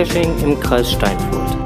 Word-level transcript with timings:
Geocaching 0.00 0.38
im 0.42 0.58
Kreis 0.58 0.92
Steinfurt. 0.92 1.58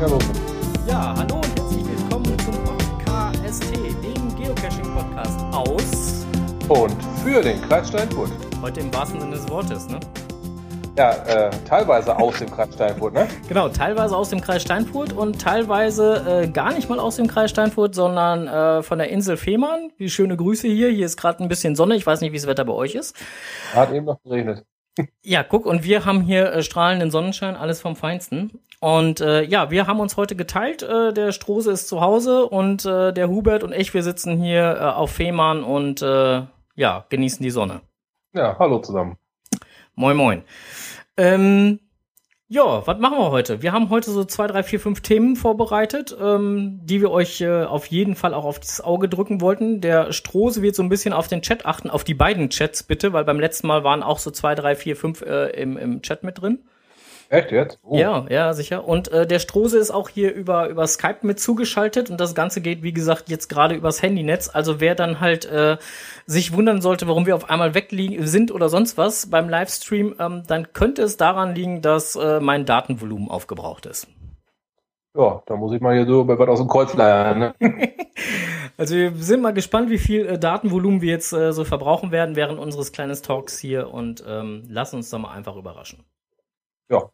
Hallo. 0.00 0.18
Ja, 0.86 1.12
hallo 1.16 1.34
und 1.34 1.58
herzlich 1.58 1.84
willkommen 1.84 2.38
zum 2.38 2.54
PodcastT, 2.62 3.74
dem 3.74 4.36
Geocaching-Podcast 4.36 5.40
aus. 5.50 6.24
Und 6.68 6.96
für 7.24 7.42
den 7.42 7.60
Kreis 7.62 7.88
Steinfurt. 7.88 8.30
Heute 8.62 8.78
im 8.78 8.94
wahrsten 8.94 9.20
Sinne 9.20 9.34
des 9.34 9.48
Wortes, 9.48 9.88
ne? 9.88 9.98
Ja, 10.96 11.10
äh, 11.10 11.50
teilweise 11.68 12.16
aus 12.16 12.38
dem 12.38 12.50
Kreis 12.50 12.72
Steinfurt, 12.72 13.12
ne? 13.12 13.28
Genau, 13.48 13.68
teilweise 13.68 14.16
aus 14.16 14.30
dem 14.30 14.40
Kreis 14.40 14.62
Steinfurt 14.62 15.12
und 15.12 15.38
teilweise 15.38 16.44
äh, 16.44 16.48
gar 16.48 16.72
nicht 16.72 16.88
mal 16.88 16.98
aus 16.98 17.16
dem 17.16 17.26
Kreis 17.26 17.50
Steinfurt, 17.50 17.94
sondern 17.94 18.46
äh, 18.46 18.82
von 18.82 18.96
der 18.96 19.10
Insel 19.10 19.36
Fehmarn. 19.36 19.92
Wie 19.98 20.08
schöne 20.08 20.38
Grüße 20.38 20.66
hier. 20.68 20.88
Hier 20.88 21.04
ist 21.04 21.18
gerade 21.18 21.42
ein 21.42 21.48
bisschen 21.48 21.76
Sonne. 21.76 21.96
Ich 21.96 22.06
weiß 22.06 22.22
nicht, 22.22 22.32
wie 22.32 22.38
das 22.38 22.46
Wetter 22.46 22.64
bei 22.64 22.72
euch 22.72 22.94
ist. 22.94 23.14
Hat 23.74 23.92
eben 23.92 24.06
noch 24.06 24.22
geregnet. 24.22 24.64
Ja, 25.22 25.42
guck, 25.42 25.66
und 25.66 25.84
wir 25.84 26.06
haben 26.06 26.22
hier 26.22 26.50
äh, 26.50 26.62
strahlenden 26.62 27.10
Sonnenschein, 27.10 27.54
alles 27.54 27.82
vom 27.82 27.96
Feinsten. 27.96 28.58
Und 28.80 29.20
äh, 29.20 29.42
ja, 29.42 29.70
wir 29.70 29.86
haben 29.86 30.00
uns 30.00 30.16
heute 30.16 30.34
geteilt. 30.36 30.82
Äh, 30.82 31.12
der 31.12 31.32
Strose 31.32 31.72
ist 31.72 31.88
zu 31.88 32.00
Hause 32.00 32.46
und 32.46 32.86
äh, 32.86 33.12
der 33.12 33.28
Hubert 33.28 33.62
und 33.62 33.74
ich, 33.74 33.92
wir 33.92 34.02
sitzen 34.02 34.38
hier 34.38 34.78
äh, 34.80 34.84
auf 34.84 35.10
Fehmarn 35.10 35.62
und 35.62 36.00
äh, 36.00 36.44
ja, 36.76 37.04
genießen 37.10 37.42
die 37.42 37.50
Sonne. 37.50 37.82
Ja, 38.32 38.56
hallo 38.58 38.78
zusammen. 38.78 39.18
Moin, 39.98 40.14
moin. 40.14 40.42
Ähm, 41.16 41.80
ja, 42.48 42.86
was 42.86 42.98
machen 42.98 43.16
wir 43.16 43.30
heute? 43.30 43.62
Wir 43.62 43.72
haben 43.72 43.88
heute 43.88 44.10
so 44.10 44.24
zwei, 44.24 44.46
drei, 44.46 44.62
vier, 44.62 44.78
fünf 44.78 45.00
Themen 45.00 45.36
vorbereitet, 45.36 46.14
ähm, 46.20 46.80
die 46.84 47.00
wir 47.00 47.10
euch 47.10 47.40
äh, 47.40 47.64
auf 47.64 47.86
jeden 47.86 48.14
Fall 48.14 48.34
auch 48.34 48.44
auf 48.44 48.60
das 48.60 48.82
Auge 48.82 49.08
drücken 49.08 49.40
wollten. 49.40 49.80
Der 49.80 50.12
Strose 50.12 50.60
wird 50.60 50.76
so 50.76 50.82
ein 50.82 50.90
bisschen 50.90 51.14
auf 51.14 51.28
den 51.28 51.40
Chat 51.40 51.64
achten, 51.64 51.88
auf 51.88 52.04
die 52.04 52.12
beiden 52.12 52.50
Chats 52.50 52.82
bitte, 52.82 53.14
weil 53.14 53.24
beim 53.24 53.40
letzten 53.40 53.68
Mal 53.68 53.84
waren 53.84 54.02
auch 54.02 54.18
so 54.18 54.30
zwei, 54.30 54.54
drei, 54.54 54.76
vier, 54.76 54.96
fünf 54.96 55.22
äh, 55.22 55.48
im, 55.58 55.78
im 55.78 56.02
Chat 56.02 56.24
mit 56.24 56.42
drin. 56.42 56.58
Echt 57.28 57.50
jetzt? 57.50 57.78
Oh. 57.82 57.96
Ja, 57.96 58.24
ja, 58.28 58.52
sicher. 58.54 58.86
Und 58.86 59.08
äh, 59.08 59.26
der 59.26 59.38
Strose 59.38 59.78
ist 59.78 59.90
auch 59.90 60.08
hier 60.08 60.32
über, 60.32 60.68
über 60.68 60.86
Skype 60.86 61.18
mit 61.22 61.40
zugeschaltet 61.40 62.08
und 62.10 62.20
das 62.20 62.34
Ganze 62.34 62.60
geht, 62.60 62.82
wie 62.82 62.92
gesagt, 62.92 63.28
jetzt 63.28 63.48
gerade 63.48 63.74
übers 63.74 64.02
Handynetz. 64.02 64.48
Also 64.52 64.80
wer 64.80 64.94
dann 64.94 65.20
halt 65.20 65.44
äh, 65.46 65.76
sich 66.26 66.52
wundern 66.52 66.80
sollte, 66.80 67.08
warum 67.08 67.26
wir 67.26 67.34
auf 67.34 67.50
einmal 67.50 67.74
weg 67.74 67.88
sind 68.20 68.52
oder 68.52 68.68
sonst 68.68 68.96
was 68.96 69.28
beim 69.28 69.48
Livestream, 69.48 70.14
ähm, 70.18 70.42
dann 70.46 70.72
könnte 70.72 71.02
es 71.02 71.16
daran 71.16 71.54
liegen, 71.54 71.82
dass 71.82 72.14
äh, 72.16 72.40
mein 72.40 72.64
Datenvolumen 72.64 73.28
aufgebraucht 73.28 73.86
ist. 73.86 74.06
Ja, 75.16 75.42
da 75.46 75.56
muss 75.56 75.72
ich 75.72 75.80
mal 75.80 75.94
hier 75.94 76.06
so 76.06 76.24
bei 76.24 76.38
was 76.38 76.48
aus 76.48 76.58
dem 76.58 76.68
Kreuz 76.68 76.94
leiern, 76.94 77.38
ne? 77.38 77.54
Also 78.78 78.94
wir 78.94 79.14
sind 79.14 79.40
mal 79.40 79.54
gespannt, 79.54 79.88
wie 79.88 79.98
viel 79.98 80.26
äh, 80.26 80.38
Datenvolumen 80.38 81.00
wir 81.00 81.10
jetzt 81.10 81.32
äh, 81.32 81.52
so 81.54 81.64
verbrauchen 81.64 82.10
werden 82.10 82.36
während 82.36 82.58
unseres 82.58 82.92
kleinen 82.92 83.16
Talks 83.20 83.58
hier 83.58 83.90
und 83.90 84.22
ähm, 84.28 84.64
lassen 84.68 84.96
uns 84.96 85.08
da 85.08 85.16
mal 85.16 85.32
einfach 85.32 85.56
überraschen. 85.56 86.04
Ja. 86.88 87.10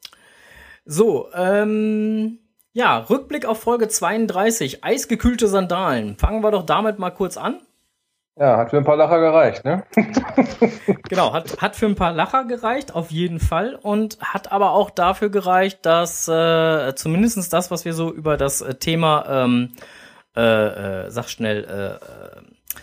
So, 0.84 1.28
ähm, 1.34 2.38
ja, 2.72 2.98
Rückblick 2.98 3.46
auf 3.46 3.60
Folge 3.60 3.88
32, 3.88 4.82
eisgekühlte 4.82 5.46
Sandalen. 5.46 6.16
Fangen 6.16 6.42
wir 6.42 6.50
doch 6.50 6.64
damit 6.64 6.98
mal 6.98 7.10
kurz 7.10 7.36
an. 7.36 7.60
Ja, 8.36 8.56
hat 8.56 8.70
für 8.70 8.78
ein 8.78 8.84
paar 8.84 8.96
Lacher 8.96 9.20
gereicht, 9.20 9.64
ne? 9.64 9.84
Genau, 11.08 11.34
hat, 11.34 11.60
hat 11.60 11.76
für 11.76 11.84
ein 11.84 11.96
paar 11.96 12.12
Lacher 12.12 12.44
gereicht, 12.44 12.94
auf 12.94 13.10
jeden 13.10 13.40
Fall. 13.40 13.74
Und 13.74 14.18
hat 14.20 14.50
aber 14.50 14.70
auch 14.70 14.88
dafür 14.88 15.28
gereicht, 15.28 15.84
dass 15.84 16.26
äh, 16.28 16.94
zumindestens 16.94 17.50
das, 17.50 17.70
was 17.70 17.84
wir 17.84 17.92
so 17.92 18.10
über 18.10 18.38
das 18.38 18.62
äh, 18.62 18.74
Thema, 18.76 19.26
ähm, 19.28 19.72
äh, 20.34 20.40
äh, 21.04 21.10
sag 21.10 21.28
schnell, 21.28 22.00
äh, 22.00 22.82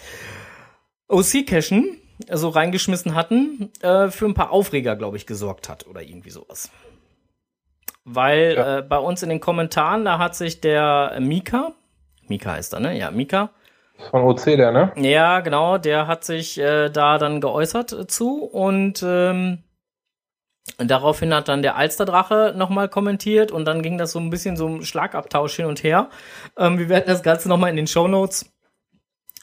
OC-Cachen 1.08 1.99
so 2.32 2.50
reingeschmissen 2.50 3.16
hatten, 3.16 3.72
äh, 3.82 4.10
für 4.10 4.26
ein 4.26 4.34
paar 4.34 4.52
Aufreger, 4.52 4.96
glaube 4.96 5.18
ich, 5.18 5.26
gesorgt 5.26 5.70
hat 5.70 5.88
oder 5.88 6.02
irgendwie 6.02 6.30
sowas. 6.32 6.70
Weil 8.06 8.56
Ja. 8.56 8.78
äh, 8.80 8.82
bei 8.82 8.98
uns 8.98 9.24
in 9.24 9.30
den 9.30 9.40
Kommentaren, 9.40 10.06
da 10.06 10.18
hat 10.20 10.36
sich 10.36 10.62
der 10.62 11.18
Mika, 11.20 11.74
Mika 12.28 12.52
heißt 12.52 12.74
er, 12.74 12.80
ne? 12.80 12.98
Ja, 12.98 13.12
Mika, 13.12 13.52
Von 14.12 14.24
OC 14.24 14.56
der, 14.56 14.72
ne? 14.72 14.92
ja, 14.98 15.40
genau, 15.42 15.78
der 15.78 16.08
hat 16.08 16.24
sich 16.24 16.58
äh, 16.60 16.90
da 16.90 17.18
dann 17.18 17.42
geäußert 17.42 18.10
zu 18.12 18.44
und 18.44 19.04
ähm, 19.06 19.64
daraufhin 20.78 21.34
hat 21.34 21.48
dann 21.48 21.62
der 21.62 21.76
Alsterdrache 21.76 22.54
nochmal 22.56 22.90
kommentiert 22.90 23.52
und 23.52 23.66
dann 23.66 23.82
ging 23.82 23.98
das 23.98 24.12
so 24.12 24.20
ein 24.20 24.30
bisschen 24.30 24.56
so 24.58 24.68
ein 24.68 24.84
Schlagabtausch 24.84 25.56
hin 25.56 25.66
und 25.66 25.84
her. 25.84 26.10
Ähm, 26.58 26.78
wir 26.80 26.90
werden 26.90 27.06
das 27.08 27.24
Ganze 27.24 27.50
nochmal 27.50 27.70
in 27.72 27.76
den 27.76 27.88
Shownotes 27.88 28.52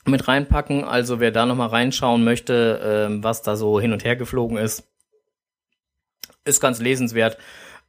mit 0.08 0.28
reinpacken, 0.28 0.84
also 0.84 1.20
wer 1.20 1.30
da 1.30 1.46
nochmal 1.46 1.68
reinschauen 1.68 2.24
möchte, 2.24 2.80
ähm, 3.08 3.24
was 3.24 3.42
da 3.42 3.56
so 3.56 3.80
hin 3.80 3.92
und 3.92 4.04
her 4.04 4.16
geflogen 4.16 4.56
ist, 4.58 4.84
ist 6.44 6.60
ganz 6.60 6.80
lesenswert. 6.80 7.38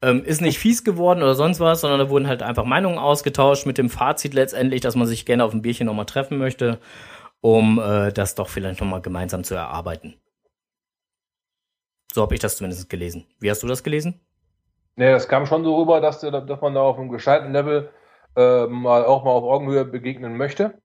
Ähm, 0.02 0.24
ist 0.24 0.42
nicht 0.42 0.60
fies 0.60 0.84
geworden 0.84 1.24
oder 1.24 1.34
sonst 1.34 1.60
was, 1.60 1.82
sondern 1.82 2.00
da 2.00 2.10
wurden 2.10 2.28
halt 2.28 2.44
einfach 2.44 2.66
Meinungen 2.66 3.00
ausgetauscht 3.00 3.66
mit 3.66 3.80
dem 3.80 3.90
Fazit 3.90 4.34
letztendlich, 4.36 4.82
dass 4.82 4.96
man 4.96 5.08
sich 5.08 5.26
gerne 5.26 5.44
auf 5.44 5.54
ein 5.54 5.64
Bierchen 5.64 5.88
nochmal 5.88 6.06
treffen 6.06 6.38
möchte, 6.38 6.80
um 7.42 7.80
äh, 7.80 8.12
das 8.12 8.36
doch 8.36 8.48
vielleicht 8.50 8.80
nochmal 8.80 9.02
gemeinsam 9.02 9.44
zu 9.44 9.56
erarbeiten. 9.56 10.16
So 12.14 12.22
habe 12.22 12.36
ich 12.36 12.40
das 12.42 12.58
zumindest 12.58 12.90
gelesen. 12.90 13.26
Wie 13.40 13.50
hast 13.50 13.64
du 13.64 13.68
das 13.68 13.84
gelesen? 13.84 14.20
Ne, 14.96 15.12
das 15.12 15.28
kam 15.28 15.46
schon 15.46 15.64
so 15.64 15.78
rüber, 15.80 16.02
dass, 16.02 16.20
der- 16.20 16.42
dass 16.42 16.62
man 16.62 16.74
da 16.74 16.82
auf 16.82 16.98
einem 16.98 17.10
gescheiten 17.10 17.54
Level 17.54 17.90
äh, 18.36 18.68
mal 18.68 19.06
auch 19.06 19.24
mal 19.24 19.32
auf 19.32 19.44
Augenhöhe 19.44 19.86
begegnen 19.86 20.38
möchte. 20.38 20.80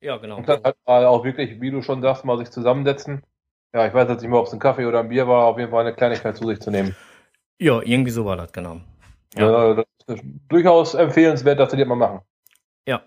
Ja, 0.00 0.16
genau. 0.18 0.36
Und 0.36 0.48
dann 0.48 0.62
halt 0.62 0.76
mal 0.86 1.04
auch 1.06 1.24
wirklich, 1.24 1.60
wie 1.60 1.70
du 1.70 1.82
schon 1.82 2.02
sagst, 2.02 2.24
mal 2.24 2.38
sich 2.38 2.50
zusammensetzen. 2.50 3.22
Ja, 3.74 3.86
ich 3.86 3.92
weiß 3.92 4.08
jetzt 4.08 4.22
nicht 4.22 4.30
mehr, 4.30 4.40
ob 4.40 4.46
es 4.46 4.52
ein 4.52 4.60
Kaffee 4.60 4.86
oder 4.86 5.00
ein 5.00 5.08
Bier 5.08 5.28
war, 5.28 5.46
auf 5.46 5.58
jeden 5.58 5.70
Fall 5.70 5.86
eine 5.86 5.94
Kleinigkeit 5.94 6.36
zu 6.36 6.46
sich 6.46 6.60
zu 6.60 6.70
nehmen. 6.70 6.96
Ja, 7.58 7.80
irgendwie 7.82 8.10
so 8.10 8.24
war 8.24 8.36
das, 8.36 8.52
genau. 8.52 8.80
Ja. 9.36 9.68
Ja. 9.70 9.74
das 9.74 10.16
ist 10.16 10.24
durchaus 10.48 10.94
empfehlenswert, 10.94 11.58
dass 11.58 11.70
sie 11.70 11.76
das 11.76 11.86
mal 11.86 11.96
machen. 11.96 12.20
Ja. 12.86 13.02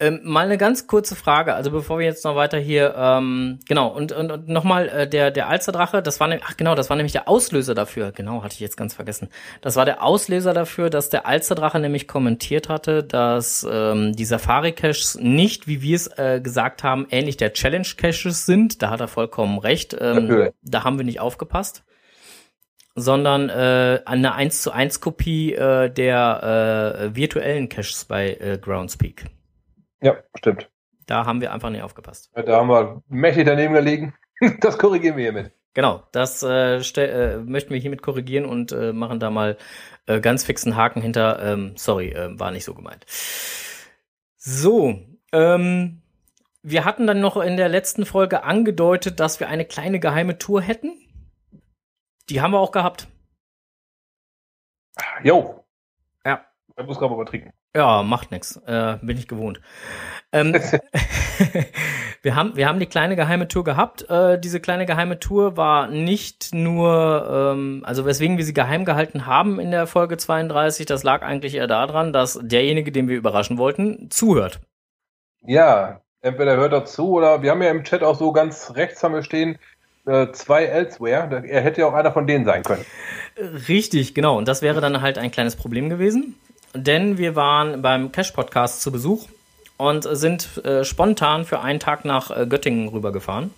Ähm, 0.00 0.20
mal 0.24 0.46
eine 0.46 0.56
ganz 0.56 0.86
kurze 0.86 1.14
Frage, 1.14 1.52
also 1.52 1.70
bevor 1.70 1.98
wir 1.98 2.06
jetzt 2.06 2.24
noch 2.24 2.34
weiter 2.34 2.56
hier, 2.58 2.94
ähm, 2.96 3.58
genau, 3.68 3.88
und, 3.88 4.12
und, 4.12 4.32
und 4.32 4.48
nochmal 4.48 4.88
äh, 4.88 5.06
der, 5.06 5.30
der 5.30 5.48
Alsterdrache, 5.48 6.02
das 6.02 6.20
war 6.20 6.28
nämlich, 6.28 6.46
ach 6.48 6.56
genau, 6.56 6.74
das 6.74 6.88
war 6.88 6.96
nämlich 6.96 7.12
der 7.12 7.28
Auslöser 7.28 7.74
dafür, 7.74 8.10
genau, 8.10 8.42
hatte 8.42 8.54
ich 8.54 8.60
jetzt 8.60 8.78
ganz 8.78 8.94
vergessen. 8.94 9.28
Das 9.60 9.76
war 9.76 9.84
der 9.84 10.02
Auslöser 10.02 10.54
dafür, 10.54 10.88
dass 10.88 11.10
der 11.10 11.26
Alsterdrache 11.26 11.78
nämlich 11.78 12.08
kommentiert 12.08 12.70
hatte, 12.70 13.04
dass 13.04 13.66
ähm, 13.70 14.16
die 14.16 14.24
Safari-Caches 14.24 15.18
nicht, 15.20 15.68
wie 15.68 15.82
wir 15.82 15.96
es 15.96 16.06
äh, 16.16 16.40
gesagt 16.42 16.82
haben, 16.82 17.06
ähnlich 17.10 17.36
der 17.36 17.52
Challenge-Caches 17.52 18.46
sind. 18.46 18.80
Da 18.80 18.88
hat 18.88 19.00
er 19.00 19.08
vollkommen 19.08 19.58
recht. 19.58 19.94
Ähm, 20.00 20.48
da 20.62 20.82
haben 20.82 20.96
wir 20.96 21.04
nicht 21.04 21.20
aufgepasst. 21.20 21.84
Sondern 22.94 23.50
äh, 23.50 24.00
eine 24.06 24.34
1 24.34 24.62
zu 24.62 24.72
1 24.72 25.00
Kopie 25.00 25.52
äh, 25.54 25.90
der 25.90 27.10
äh, 27.12 27.16
virtuellen 27.16 27.68
Caches 27.68 28.06
bei 28.06 28.32
äh, 28.34 28.58
Groundspeak. 28.58 29.26
Ja, 30.00 30.16
stimmt. 30.36 30.70
Da 31.06 31.26
haben 31.26 31.40
wir 31.40 31.52
einfach 31.52 31.70
nicht 31.70 31.82
aufgepasst. 31.82 32.30
Da 32.34 32.58
haben 32.58 32.68
wir 32.68 33.02
mächtig 33.08 33.46
daneben 33.46 33.74
gelegen. 33.74 34.14
Das 34.60 34.78
korrigieren 34.78 35.18
wir 35.18 35.24
hiermit. 35.24 35.52
Genau, 35.74 36.02
das 36.12 36.42
äh, 36.42 36.78
äh, 36.78 37.36
möchten 37.38 37.74
wir 37.74 37.78
hiermit 37.78 38.00
korrigieren 38.00 38.46
und 38.46 38.72
äh, 38.72 38.94
machen 38.94 39.20
da 39.20 39.30
mal 39.30 39.58
äh, 40.06 40.18
ganz 40.20 40.44
fixen 40.44 40.76
Haken 40.76 41.02
hinter. 41.02 41.40
Ähm, 41.42 41.74
sorry, 41.76 42.08
äh, 42.12 42.38
war 42.40 42.50
nicht 42.50 42.64
so 42.64 42.72
gemeint. 42.72 43.04
So, 44.36 44.98
ähm, 45.32 46.00
wir 46.62 46.84
hatten 46.84 47.06
dann 47.06 47.20
noch 47.20 47.36
in 47.36 47.56
der 47.56 47.68
letzten 47.68 48.04
Folge 48.04 48.42
angedeutet, 48.42 49.20
dass 49.20 49.40
wir 49.40 49.48
eine 49.48 49.64
kleine 49.64 50.00
geheime 50.00 50.38
Tour 50.38 50.60
hätten. 50.60 50.98
Die 52.28 52.40
haben 52.40 52.52
wir 52.52 52.58
auch 52.58 52.72
gehabt. 52.72 53.08
Jo. 55.22 55.64
Ja. 56.24 56.44
Ich 56.76 56.86
muss 56.86 56.98
gerade 56.98 57.14
mal 57.14 57.24
trinken. 57.24 57.52
Ja, 57.74 58.02
macht 58.02 58.30
nix. 58.32 58.56
Äh, 58.66 58.98
bin 59.00 59.16
ich 59.16 59.28
gewohnt. 59.28 59.60
Ähm, 60.32 60.54
wir, 62.22 62.34
haben, 62.34 62.56
wir 62.56 62.68
haben 62.68 62.80
die 62.80 62.86
kleine 62.86 63.16
geheime 63.16 63.48
Tour 63.48 63.64
gehabt. 63.64 64.08
Äh, 64.10 64.38
diese 64.40 64.60
kleine 64.60 64.86
geheime 64.86 65.18
Tour 65.18 65.56
war 65.56 65.88
nicht 65.88 66.52
nur, 66.52 67.52
ähm, 67.52 67.82
also 67.84 68.04
weswegen 68.04 68.38
wir 68.38 68.44
sie 68.44 68.54
geheim 68.54 68.84
gehalten 68.84 69.26
haben 69.26 69.60
in 69.60 69.70
der 69.70 69.86
Folge 69.86 70.16
32, 70.16 70.86
das 70.86 71.02
lag 71.02 71.22
eigentlich 71.22 71.54
eher 71.54 71.66
daran, 71.66 72.12
dass 72.12 72.38
derjenige, 72.42 72.92
den 72.92 73.08
wir 73.08 73.16
überraschen 73.16 73.58
wollten, 73.58 74.10
zuhört. 74.10 74.60
Ja, 75.42 76.00
entweder 76.20 76.56
hört 76.56 76.72
er 76.72 76.84
zu 76.84 77.12
oder 77.12 77.42
wir 77.42 77.50
haben 77.50 77.62
ja 77.62 77.70
im 77.70 77.84
Chat 77.84 78.02
auch 78.02 78.18
so 78.18 78.32
ganz 78.32 78.74
rechts 78.74 79.02
haben 79.02 79.14
wir 79.14 79.22
stehen, 79.22 79.58
äh, 80.06 80.32
zwei 80.32 80.64
Elsewhere. 80.64 81.44
Er 81.46 81.60
hätte 81.62 81.82
ja 81.82 81.86
auch 81.86 81.94
einer 81.94 82.12
von 82.12 82.26
denen 82.26 82.44
sein 82.44 82.62
können. 82.62 82.84
Richtig, 83.68 84.14
genau. 84.14 84.36
Und 84.36 84.48
das 84.48 84.60
wäre 84.60 84.80
dann 84.80 85.00
halt 85.00 85.18
ein 85.18 85.30
kleines 85.30 85.56
Problem 85.56 85.88
gewesen. 85.88 86.34
Denn 86.74 87.18
wir 87.18 87.34
waren 87.34 87.82
beim 87.82 88.12
Cash-Podcast 88.12 88.82
zu 88.82 88.92
Besuch 88.92 89.26
und 89.76 90.06
sind 90.16 90.64
äh, 90.64 90.84
spontan 90.84 91.44
für 91.44 91.60
einen 91.60 91.80
Tag 91.80 92.04
nach 92.04 92.30
äh, 92.30 92.46
Göttingen 92.46 92.88
rübergefahren 92.88 93.50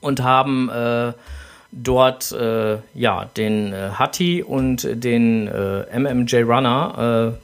und 0.00 0.22
haben 0.22 0.68
äh, 0.70 1.12
dort 1.70 2.32
äh, 2.32 2.78
ja 2.94 3.24
den 3.36 3.72
äh, 3.72 3.90
Hatti 3.98 4.42
und 4.42 4.86
den 4.90 5.46
äh, 5.46 5.98
MMJ 5.98 6.42
Runner 6.42 7.34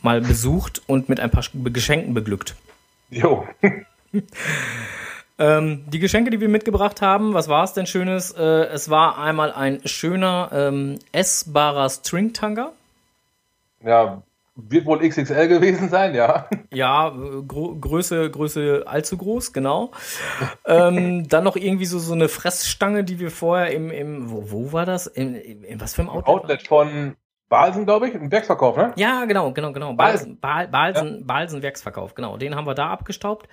mal 0.00 0.20
besucht 0.20 0.80
und 0.86 1.08
mit 1.08 1.18
ein 1.18 1.30
paar 1.30 1.42
Geschenken 1.64 2.14
beglückt. 2.14 2.54
Jo. 3.10 3.46
Ähm, 5.40 5.84
die 5.86 6.00
Geschenke, 6.00 6.32
die 6.32 6.40
wir 6.40 6.48
mitgebracht 6.48 7.00
haben, 7.00 7.32
was 7.32 7.46
war 7.46 7.62
es 7.62 7.72
denn 7.72 7.86
Schönes? 7.86 8.32
Es 8.32 8.90
war 8.90 9.18
einmal 9.18 9.52
ein 9.52 9.80
schöner 9.86 10.50
ähm, 10.52 10.98
essbarer 11.12 11.88
Stringtanger. 11.88 12.72
Ja, 13.84 14.22
wird 14.60 14.86
wohl 14.86 15.08
XXL 15.08 15.46
gewesen 15.46 15.88
sein, 15.88 16.14
ja. 16.14 16.48
Ja, 16.72 17.10
Gro 17.46 17.76
Größe, 17.76 18.28
Größe 18.30 18.82
allzu 18.86 19.16
groß, 19.16 19.52
genau. 19.52 19.92
ähm, 20.66 21.28
dann 21.28 21.44
noch 21.44 21.56
irgendwie 21.56 21.86
so, 21.86 21.98
so 21.98 22.12
eine 22.12 22.28
Fressstange, 22.28 23.04
die 23.04 23.20
wir 23.20 23.30
vorher 23.30 23.72
im, 23.72 23.90
im 23.90 24.30
wo, 24.30 24.50
wo 24.50 24.72
war 24.72 24.84
das? 24.84 25.06
In, 25.06 25.34
in, 25.36 25.62
in 25.62 25.80
was 25.80 25.94
für 25.94 26.02
einem 26.02 26.10
Outlet? 26.10 26.28
Outlet 26.28 26.66
von 26.66 27.16
Balsen, 27.48 27.86
glaube 27.86 28.08
ich, 28.08 28.14
im 28.14 28.30
Werksverkauf, 28.30 28.76
ne? 28.76 28.92
Ja, 28.96 29.24
genau, 29.24 29.52
genau, 29.52 29.72
genau. 29.72 29.94
Balsen, 29.94 30.38
Balsen, 30.40 30.70
Balsen, 30.72 31.18
ja. 31.20 31.24
Balsen 31.24 31.62
Werksverkauf, 31.62 32.14
genau. 32.14 32.36
Den 32.36 32.56
haben 32.56 32.66
wir 32.66 32.74
da 32.74 32.90
abgestaubt. 32.90 33.48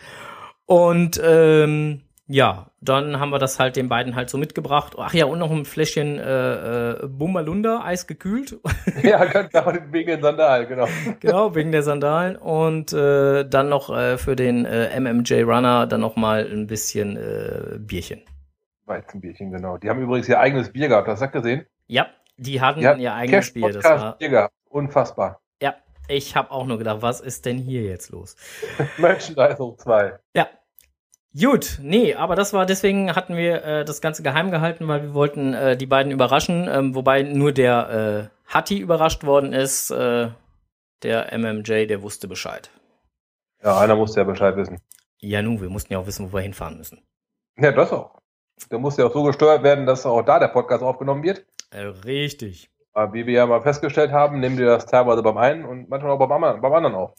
Und 0.66 1.22
ähm, 1.24 2.02
ja, 2.28 2.72
dann 2.82 3.20
haben 3.20 3.30
wir 3.30 3.38
das 3.38 3.60
halt 3.60 3.76
den 3.76 3.88
beiden 3.88 4.16
halt 4.16 4.32
so 4.32 4.40
mitgebracht. 4.40 4.96
Ach 4.98 5.14
ja, 5.14 5.26
und 5.26 5.38
noch 5.38 5.52
ein 5.52 5.64
Fläschchen 5.64 6.18
äh, 6.18 7.04
äh, 7.04 7.08
Bummerlunder, 7.08 7.84
eisgekühlt. 7.84 8.60
Ja, 9.04 9.24
genau, 9.26 9.74
wegen 9.92 10.10
den 10.10 10.22
Sandalen, 10.22 10.68
genau. 10.68 10.88
Genau, 11.20 11.54
wegen 11.54 11.72
der 11.72 11.84
Sandalen. 11.84 12.36
Und 12.36 12.94
äh, 12.94 13.48
dann 13.48 13.70
noch 13.70 13.96
äh, 13.96 14.18
für 14.18 14.36
den 14.36 14.66
äh, 14.66 15.00
MMJ 15.00 15.44
Runner 15.44 15.86
dann 15.86 16.02
noch 16.02 16.16
mal 16.16 16.48
ein 16.52 16.66
bisschen 16.66 17.18
äh, 17.18 17.78
Bierchen. 17.78 18.22
Weizenbierchen, 18.86 19.52
genau. 19.52 19.78
Die 19.78 19.90
haben 19.90 20.02
übrigens 20.02 20.28
ihr 20.28 20.40
eigenes 20.40 20.72
Bier 20.72 20.88
gehabt, 20.88 21.08
hast 21.08 21.20
du 21.20 21.26
das 21.26 21.34
gesehen? 21.34 21.66
Ja, 21.88 22.08
die 22.38 22.62
hatten 22.62 22.80
die 22.80 23.04
ihr 23.04 23.14
eigenes 23.14 23.54
Bier. 23.54 23.72
Das 23.72 23.84
war 23.84 24.18
Bier 24.18 24.30
gehabt. 24.30 24.54
Unfassbar. 24.70 25.42
Ja, 25.62 25.76
ich 26.08 26.36
habe 26.36 26.50
auch 26.52 26.66
nur 26.66 26.80
gedacht, 26.80 27.02
was 27.02 27.22
ist 27.22 27.46
denn 27.46 27.58
hier 27.58 27.84
jetzt 27.84 28.10
los? 28.10 28.36
Merchandising 28.98 29.78
2. 29.78 30.20
Ja. 30.36 30.48
Gut, 31.40 31.80
nee, 31.82 32.16
aber 32.16 32.36
das 32.36 32.54
war 32.54 32.66
deswegen 32.66 33.14
hatten 33.14 33.36
wir 33.36 33.64
äh, 33.64 33.86
das 33.86 34.00
Ganze 34.00 34.24
geheim 34.24 34.52
gehalten, 34.52 34.88
weil 34.88 35.04
wir 35.04 35.14
wollten 35.14 35.54
äh, 35.54 35.76
die 35.76 35.86
beiden 35.86 36.12
überraschen, 36.12 36.70
ähm, 36.72 36.96
wobei 36.96 37.24
nur 37.24 37.52
der 37.52 38.30
äh, 38.48 38.54
Hattie 38.54 38.80
überrascht 38.80 39.26
worden 39.26 39.52
ist. 39.52 39.92
Äh, 39.92 40.30
der 41.04 41.38
MMJ, 41.38 41.88
der 41.88 42.02
wusste 42.02 42.28
Bescheid. 42.28 42.72
Ja, 43.62 43.78
einer 43.80 43.96
musste 43.96 44.22
ja 44.22 44.24
Bescheid 44.24 44.56
wissen. 44.56 44.80
Ja, 45.20 45.42
nun, 45.42 45.60
wir 45.60 45.70
mussten 45.70 45.92
ja 45.92 46.00
auch 46.00 46.08
wissen, 46.08 46.32
wo 46.32 46.38
wir 46.38 46.42
hinfahren 46.42 46.78
müssen. 46.78 47.02
Ja, 47.58 47.72
das 47.72 47.92
auch. 47.92 48.18
Der 48.72 48.80
muss 48.80 48.98
ja 48.98 49.06
auch 49.06 49.14
so 49.14 49.24
gesteuert 49.24 49.64
werden, 49.64 49.86
dass 49.86 50.06
auch 50.06 50.22
da 50.22 50.40
der 50.40 50.48
Podcast 50.48 50.84
aufgenommen 50.84 51.24
wird. 51.24 51.46
Äh, 51.72 51.82
richtig. 52.06 52.70
Aber 52.94 53.14
wie 53.14 53.26
wir 53.26 53.34
ja 53.34 53.46
mal 53.46 53.62
festgestellt 53.62 54.12
haben, 54.12 54.40
nehmen 54.40 54.58
wir 54.58 54.68
das 54.68 54.86
teilweise 54.86 55.22
beim 55.22 55.38
einen 55.38 55.66
und 55.66 55.90
manchmal 55.90 56.14
auch 56.14 56.20
beim 56.20 56.32
anderen, 56.32 56.62
beim 56.62 56.74
anderen 56.74 56.96
auf. 56.96 57.14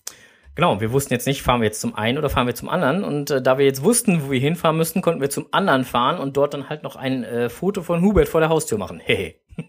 Genau, 0.56 0.80
wir 0.80 0.90
wussten 0.90 1.12
jetzt 1.12 1.26
nicht, 1.26 1.42
fahren 1.42 1.60
wir 1.60 1.66
jetzt 1.66 1.82
zum 1.82 1.94
einen 1.94 2.16
oder 2.16 2.30
fahren 2.30 2.46
wir 2.46 2.54
zum 2.54 2.70
anderen. 2.70 3.04
Und 3.04 3.30
äh, 3.30 3.42
da 3.42 3.58
wir 3.58 3.66
jetzt 3.66 3.84
wussten, 3.84 4.24
wo 4.24 4.30
wir 4.30 4.40
hinfahren 4.40 4.78
müssten, 4.78 5.02
konnten 5.02 5.20
wir 5.20 5.28
zum 5.28 5.48
anderen 5.52 5.84
fahren 5.84 6.18
und 6.18 6.38
dort 6.38 6.54
dann 6.54 6.70
halt 6.70 6.82
noch 6.82 6.96
ein 6.96 7.24
äh, 7.24 7.50
Foto 7.50 7.82
von 7.82 8.00
Hubert 8.00 8.26
vor 8.26 8.40
der 8.40 8.48
Haustür 8.48 8.78
machen. 8.78 8.98
Hehe. 8.98 9.34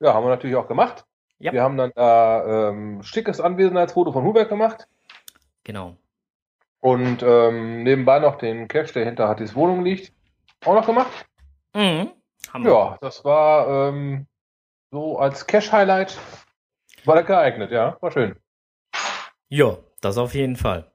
ja, 0.00 0.14
haben 0.14 0.24
wir 0.24 0.30
natürlich 0.30 0.56
auch 0.56 0.66
gemacht. 0.68 1.04
Ja. 1.38 1.52
Wir 1.52 1.62
haben 1.62 1.76
dann 1.76 1.92
da 1.94 2.70
ähm, 2.70 3.02
schickes 3.02 3.42
Anwesenheitsfoto 3.42 4.10
von 4.12 4.24
Hubert 4.24 4.48
gemacht. 4.48 4.88
Genau. 5.62 5.98
Und 6.80 7.22
ähm, 7.22 7.82
nebenbei 7.82 8.20
noch 8.20 8.36
den 8.36 8.68
Cache, 8.68 8.94
der 8.94 9.04
hinter 9.04 9.28
Hattis 9.28 9.54
Wohnung 9.54 9.84
liegt, 9.84 10.14
auch 10.64 10.74
noch 10.74 10.86
gemacht. 10.86 11.26
Mhm. 11.74 12.10
Hammer. 12.54 12.70
Ja, 12.70 12.98
das 13.02 13.22
war 13.22 13.88
ähm, 13.88 14.26
so 14.90 15.18
als 15.18 15.46
Cash-Highlight 15.46 16.18
war 17.06 17.22
geeignet, 17.22 17.70
ja, 17.70 17.96
war 18.00 18.10
schön. 18.10 18.36
Ja, 19.48 19.76
das 20.00 20.18
auf 20.18 20.34
jeden 20.34 20.56
Fall. 20.56 20.90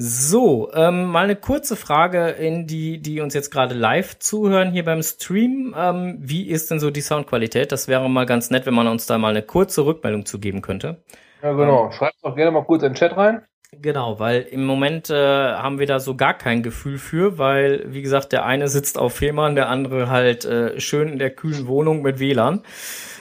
So, 0.00 0.72
ähm, 0.74 1.06
mal 1.06 1.24
eine 1.24 1.34
kurze 1.34 1.74
Frage 1.74 2.28
in 2.28 2.68
die, 2.68 3.02
die 3.02 3.20
uns 3.20 3.34
jetzt 3.34 3.50
gerade 3.50 3.74
live 3.74 4.20
zuhören 4.20 4.70
hier 4.70 4.84
beim 4.84 5.02
Stream. 5.02 5.74
Ähm, 5.76 6.18
wie 6.20 6.48
ist 6.48 6.70
denn 6.70 6.78
so 6.78 6.90
die 6.92 7.00
Soundqualität? 7.00 7.72
Das 7.72 7.88
wäre 7.88 8.08
mal 8.08 8.24
ganz 8.24 8.50
nett, 8.50 8.64
wenn 8.64 8.74
man 8.74 8.86
uns 8.86 9.06
da 9.06 9.18
mal 9.18 9.30
eine 9.30 9.42
kurze 9.42 9.84
Rückmeldung 9.84 10.24
zu 10.24 10.38
geben 10.38 10.62
könnte. 10.62 11.02
Ja, 11.42 11.52
genau. 11.52 11.86
Ähm, 11.86 11.92
Schreibt 11.92 12.14
doch 12.22 12.36
gerne 12.36 12.52
mal 12.52 12.64
kurz 12.64 12.84
in 12.84 12.90
den 12.90 12.94
Chat 12.94 13.16
rein. 13.16 13.42
Genau, 13.72 14.20
weil 14.20 14.42
im 14.42 14.64
Moment 14.64 15.10
äh, 15.10 15.14
haben 15.14 15.80
wir 15.80 15.86
da 15.86 15.98
so 15.98 16.14
gar 16.16 16.34
kein 16.34 16.62
Gefühl 16.62 16.98
für, 16.98 17.36
weil, 17.36 17.84
wie 17.92 18.00
gesagt, 18.00 18.30
der 18.32 18.44
eine 18.44 18.68
sitzt 18.68 18.98
auf 18.98 19.14
Fehmarn, 19.14 19.56
der 19.56 19.68
andere 19.68 20.08
halt 20.08 20.44
äh, 20.44 20.80
schön 20.80 21.08
in 21.08 21.18
der 21.18 21.30
kühlen 21.30 21.66
Wohnung 21.66 22.02
mit 22.02 22.20
WLAN. 22.20 22.62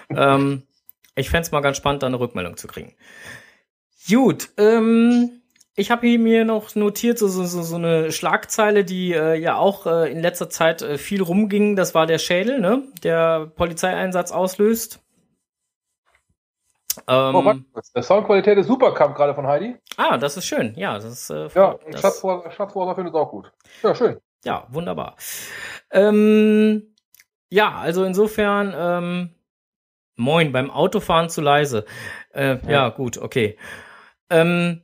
ähm, 0.09 0.61
ich 1.17 1.29
fände 1.29 1.49
mal 1.51 1.61
ganz 1.61 1.77
spannend, 1.77 2.03
da 2.03 2.07
eine 2.07 2.19
Rückmeldung 2.19 2.57
zu 2.57 2.67
kriegen. 2.67 2.95
Gut, 4.09 4.49
ähm, 4.57 5.41
ich 5.75 5.91
habe 5.91 6.07
hier 6.07 6.17
mir 6.17 6.45
noch 6.45 6.73
notiert, 6.75 7.19
so, 7.19 7.27
so, 7.27 7.45
so 7.45 7.75
eine 7.75 8.11
Schlagzeile, 8.11 8.85
die 8.85 9.13
äh, 9.13 9.35
ja 9.35 9.57
auch 9.57 9.85
äh, 9.85 10.11
in 10.11 10.21
letzter 10.21 10.49
Zeit 10.49 10.81
äh, 10.81 10.97
viel 10.97 11.21
rumging. 11.21 11.75
Das 11.75 11.93
war 11.93 12.07
der 12.07 12.17
Schädel, 12.17 12.59
ne? 12.59 12.83
Der 13.03 13.47
Polizeieinsatz 13.55 14.31
auslöst. 14.31 14.99
Ähm, 17.07 17.35
oh, 17.35 17.45
was? 17.73 17.91
Der 17.91 18.01
Soundqualität 18.01 18.57
ist 18.57 18.67
super, 18.67 18.93
kam 18.93 19.13
gerade 19.13 19.35
von 19.35 19.45
Heidi. 19.45 19.75
Ah, 19.97 20.17
das 20.17 20.35
ist 20.37 20.45
schön. 20.45 20.73
Ja, 20.75 20.95
das 20.95 21.05
ist. 21.05 21.29
Äh, 21.29 21.49
ja, 21.53 21.71
und 21.71 21.99
Schatzforser 21.99 22.95
findet 22.95 23.13
es 23.13 23.19
auch 23.19 23.29
gut. 23.29 23.51
Ja, 23.83 23.93
schön. 23.93 24.17
Ja, 24.45 24.65
wunderbar. 24.69 25.15
Ähm, 25.91 26.95
ja, 27.49 27.75
also 27.75 28.03
insofern, 28.03 28.73
ähm, 28.75 29.29
moin, 30.17 30.51
beim 30.51 30.69
Autofahren 30.69 31.29
zu 31.29 31.41
leise. 31.41 31.85
Äh, 32.33 32.57
ja. 32.63 32.69
ja, 32.69 32.89
gut, 32.89 33.17
okay. 33.17 33.57
Ähm, 34.29 34.81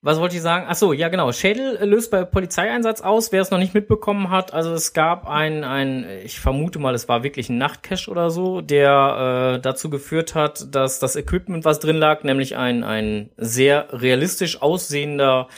was 0.00 0.20
wollte 0.20 0.36
ich 0.36 0.42
sagen? 0.42 0.66
Ach 0.68 0.76
so, 0.76 0.92
ja 0.92 1.08
genau. 1.08 1.32
Schädel 1.32 1.84
löst 1.84 2.12
bei 2.12 2.24
Polizeieinsatz 2.24 3.00
aus. 3.00 3.32
Wer 3.32 3.42
es 3.42 3.50
noch 3.50 3.58
nicht 3.58 3.74
mitbekommen 3.74 4.30
hat, 4.30 4.54
also 4.54 4.72
es 4.72 4.92
gab 4.92 5.28
ein, 5.28 5.64
ein 5.64 6.06
ich 6.24 6.38
vermute 6.38 6.78
mal, 6.78 6.94
es 6.94 7.08
war 7.08 7.24
wirklich 7.24 7.48
ein 7.48 7.58
Nachtcache 7.58 8.08
oder 8.08 8.30
so, 8.30 8.60
der 8.60 9.56
äh, 9.56 9.60
dazu 9.60 9.90
geführt 9.90 10.36
hat, 10.36 10.72
dass 10.72 11.00
das 11.00 11.16
Equipment, 11.16 11.64
was 11.64 11.80
drin 11.80 11.96
lag, 11.96 12.22
nämlich 12.22 12.56
ein, 12.56 12.84
ein 12.84 13.30
sehr 13.36 13.88
realistisch 13.90 14.62
aussehender 14.62 15.48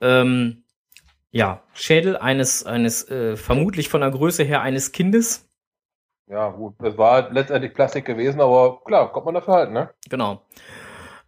ähm, 0.00 0.62
ja, 1.32 1.62
Schädel 1.74 2.16
eines, 2.16 2.64
eines 2.64 3.08
äh, 3.10 3.36
vermutlich 3.36 3.88
von 3.88 4.02
der 4.02 4.10
Größe 4.12 4.44
her 4.44 4.62
eines 4.62 4.92
Kindes. 4.92 5.49
Ja, 6.30 6.50
gut, 6.50 6.76
das 6.78 6.96
war 6.96 7.32
letztendlich 7.32 7.74
Plastik 7.74 8.04
gewesen, 8.04 8.40
aber 8.40 8.80
klar, 8.84 9.10
kommt 9.10 9.26
man 9.26 9.34
dafür 9.34 9.54
halt, 9.54 9.72
ne? 9.72 9.90
Genau. 10.08 10.42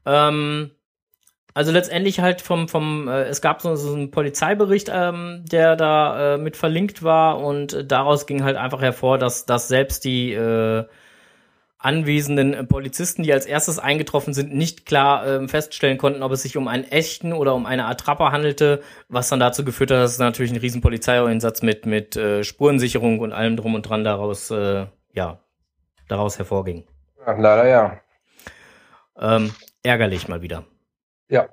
Ähm, 0.06 0.71
also 1.54 1.73
letztendlich 1.73 2.21
halt 2.21 2.40
vom, 2.40 2.68
vom 2.68 3.09
äh, 3.09 3.25
es 3.25 3.42
gab 3.42 3.61
so, 3.62 3.75
so 3.75 3.94
einen 3.94 4.12
Polizeibericht, 4.12 4.90
ähm, 4.94 5.44
der 5.50 5.75
da 5.75 6.35
äh, 6.35 6.38
mit 6.38 6.56
verlinkt 6.56 7.02
war 7.02 7.40
und 7.40 7.73
äh, 7.73 7.85
daraus 7.85 8.26
ging 8.26 8.44
halt 8.44 8.56
einfach 8.56 8.80
hervor, 8.80 9.18
dass, 9.18 9.44
dass 9.44 9.66
selbst 9.66 10.04
die 10.04 10.35
äh, 10.35 10.85
anwesenden 11.85 12.69
Polizisten, 12.69 13.23
die 13.23 13.33
als 13.33 13.47
erstes 13.47 13.79
eingetroffen 13.79 14.35
sind, 14.35 14.55
nicht 14.55 14.87
klar 14.87 15.27
äh, 15.27 15.49
feststellen 15.49 15.99
konnten, 15.99 16.23
ob 16.23 16.33
es 16.33 16.43
sich 16.43 16.57
um 16.57 16.69
einen 16.69 16.85
echten 16.85 17.33
oder 17.33 17.55
um 17.55 17.67
eine 17.67 17.87
Attrapper 17.87 18.33
handelte, 18.33 18.83
was 19.09 19.29
dann 19.29 19.41
dazu 19.41 19.65
geführt 19.65 19.91
hat, 19.91 19.99
dass 19.99 20.12
es 20.12 20.19
natürlich 20.19 20.53
ein 20.53 20.59
riesen 20.59 20.81
Polizeieinsatz 20.81 21.62
mit, 21.62 21.87
mit 21.87 22.17
äh, 22.17 22.45
Spurensicherung 22.45 23.19
und 23.19 23.33
allem 23.33 23.57
drum 23.57 23.75
und 23.75 23.83
dran 23.83 24.05
daraus, 24.05 24.51
äh, 24.51 24.87
ja, 25.12 25.41
daraus 26.09 26.39
hervorging. 26.39 26.85
Ja, 27.27 27.33
leider 27.33 27.67
ja. 27.69 28.01
Ähm, 29.19 29.53
ärgerlich 29.83 30.29
mal 30.29 30.43
wieder. 30.43 30.65
Ja. 31.29 31.49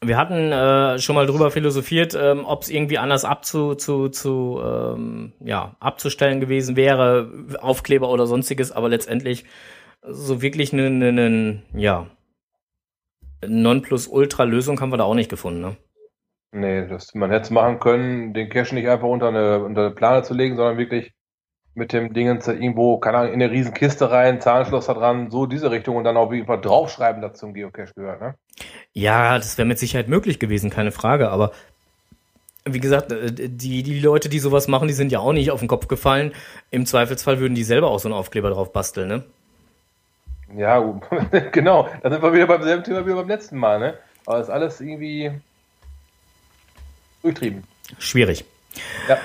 Wir 0.00 0.16
hatten 0.16 0.52
äh, 0.52 0.98
schon 0.98 1.14
mal 1.14 1.26
drüber 1.26 1.50
philosophiert, 1.50 2.16
ähm, 2.20 2.44
ob 2.44 2.62
es 2.62 2.70
irgendwie 2.70 2.98
anders 2.98 3.24
abzu, 3.24 3.74
zu, 3.74 4.08
zu, 4.08 4.60
ähm, 4.64 5.32
ja, 5.40 5.76
abzustellen 5.78 6.40
gewesen 6.40 6.76
wäre, 6.76 7.30
Aufkleber 7.60 8.08
oder 8.08 8.26
sonstiges, 8.26 8.72
aber 8.72 8.88
letztendlich 8.88 9.44
so 10.02 10.42
wirklich 10.42 10.72
eine, 10.72 10.86
eine, 10.86 11.08
eine 11.08 11.62
ja, 11.74 12.06
Nonplusultra-Lösung 13.46 14.80
haben 14.80 14.90
wir 14.90 14.96
da 14.96 15.04
auch 15.04 15.14
nicht 15.14 15.30
gefunden, 15.30 15.60
ne? 15.60 15.76
Nee, 16.54 16.86
das, 16.86 17.14
man 17.14 17.30
hätte 17.30 17.44
es 17.44 17.50
machen 17.50 17.78
können, 17.78 18.34
den 18.34 18.50
Cache 18.50 18.74
nicht 18.74 18.86
einfach 18.86 19.08
unter 19.08 19.28
eine, 19.28 19.64
unter 19.64 19.86
eine 19.86 19.94
Plane 19.94 20.22
zu 20.22 20.34
legen, 20.34 20.56
sondern 20.56 20.76
wirklich 20.76 21.12
mit 21.74 21.92
dem 21.92 22.12
Dingens 22.12 22.46
irgendwo, 22.48 22.98
keine 22.98 23.18
Ahnung, 23.18 23.32
in 23.32 23.42
eine 23.42 23.50
riesen 23.50 23.72
Kiste 23.72 24.10
rein, 24.10 24.40
Zahnschloss 24.40 24.86
dran, 24.86 25.30
so 25.30 25.46
diese 25.46 25.70
Richtung 25.70 25.96
und 25.96 26.04
dann 26.04 26.16
auf 26.16 26.32
jeden 26.32 26.46
Fall 26.46 26.60
draufschreiben, 26.60 27.22
dass 27.22 27.38
zum 27.38 27.54
Geocache 27.54 27.94
gehört, 27.94 28.20
ne? 28.20 28.34
Ja, 28.92 29.38
das 29.38 29.56
wäre 29.56 29.66
mit 29.66 29.78
Sicherheit 29.78 30.08
möglich 30.08 30.38
gewesen, 30.38 30.68
keine 30.68 30.92
Frage, 30.92 31.30
aber 31.30 31.52
wie 32.64 32.80
gesagt, 32.80 33.10
äh, 33.12 33.32
die, 33.32 33.82
die 33.82 34.00
Leute, 34.00 34.28
die 34.28 34.38
sowas 34.38 34.68
machen, 34.68 34.88
die 34.88 34.94
sind 34.94 35.12
ja 35.12 35.20
auch 35.20 35.32
nicht 35.32 35.50
auf 35.50 35.60
den 35.60 35.68
Kopf 35.68 35.88
gefallen. 35.88 36.32
Im 36.70 36.86
Zweifelsfall 36.86 37.40
würden 37.40 37.54
die 37.54 37.64
selber 37.64 37.88
auch 37.88 37.98
so 37.98 38.08
einen 38.08 38.16
Aufkleber 38.16 38.50
drauf 38.50 38.72
basteln, 38.72 39.08
ne? 39.08 39.24
Ja, 40.56 40.78
genau. 41.52 41.88
Da 42.02 42.10
sind 42.10 42.22
wir 42.22 42.32
wieder 42.32 42.46
beim 42.46 42.62
selben 42.62 42.84
Thema 42.84 43.06
wie 43.06 43.12
beim 43.12 43.28
letzten 43.28 43.56
Mal, 43.56 43.78
ne? 43.78 43.98
Aber 44.26 44.38
das 44.38 44.48
ist 44.48 44.52
alles 44.52 44.80
irgendwie 44.80 45.32
durchtrieben. 47.22 47.64
Schwierig. 47.98 48.44
Ja. 49.08 49.18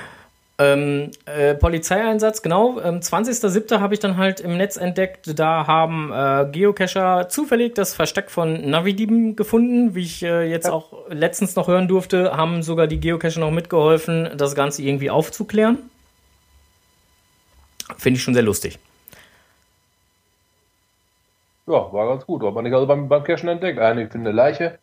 Ähm, 0.60 1.12
äh, 1.24 1.54
Polizeieinsatz, 1.54 2.42
genau. 2.42 2.80
Ähm, 2.80 2.98
20.07. 2.98 3.78
habe 3.78 3.94
ich 3.94 4.00
dann 4.00 4.16
halt 4.16 4.40
im 4.40 4.56
Netz 4.56 4.76
entdeckt, 4.76 5.38
da 5.38 5.68
haben 5.68 6.10
äh, 6.12 6.50
Geocacher 6.50 7.28
zufällig 7.28 7.76
das 7.76 7.94
Versteck 7.94 8.28
von 8.28 8.68
Navidieben 8.68 9.36
gefunden. 9.36 9.94
Wie 9.94 10.02
ich 10.02 10.24
äh, 10.24 10.50
jetzt 10.50 10.66
ja. 10.66 10.72
auch 10.72 11.08
letztens 11.10 11.54
noch 11.54 11.68
hören 11.68 11.86
durfte, 11.86 12.36
haben 12.36 12.64
sogar 12.64 12.88
die 12.88 12.98
Geocacher 12.98 13.38
noch 13.38 13.52
mitgeholfen, 13.52 14.30
das 14.36 14.56
Ganze 14.56 14.82
irgendwie 14.82 15.10
aufzuklären. 15.10 15.78
Finde 17.96 18.18
ich 18.18 18.24
schon 18.24 18.34
sehr 18.34 18.42
lustig. 18.42 18.80
Ja, 21.68 21.92
war 21.92 22.08
ganz 22.08 22.26
gut. 22.26 22.42
Hat 22.42 22.54
man 22.54 22.64
nicht 22.64 22.74
also 22.74 22.86
beim, 22.86 23.08
beim 23.08 23.22
Cachen 23.22 23.48
entdeckt. 23.48 23.78
Einige 23.78 24.10
finden 24.10 24.26
eine 24.26 24.36
Leiche, 24.36 24.80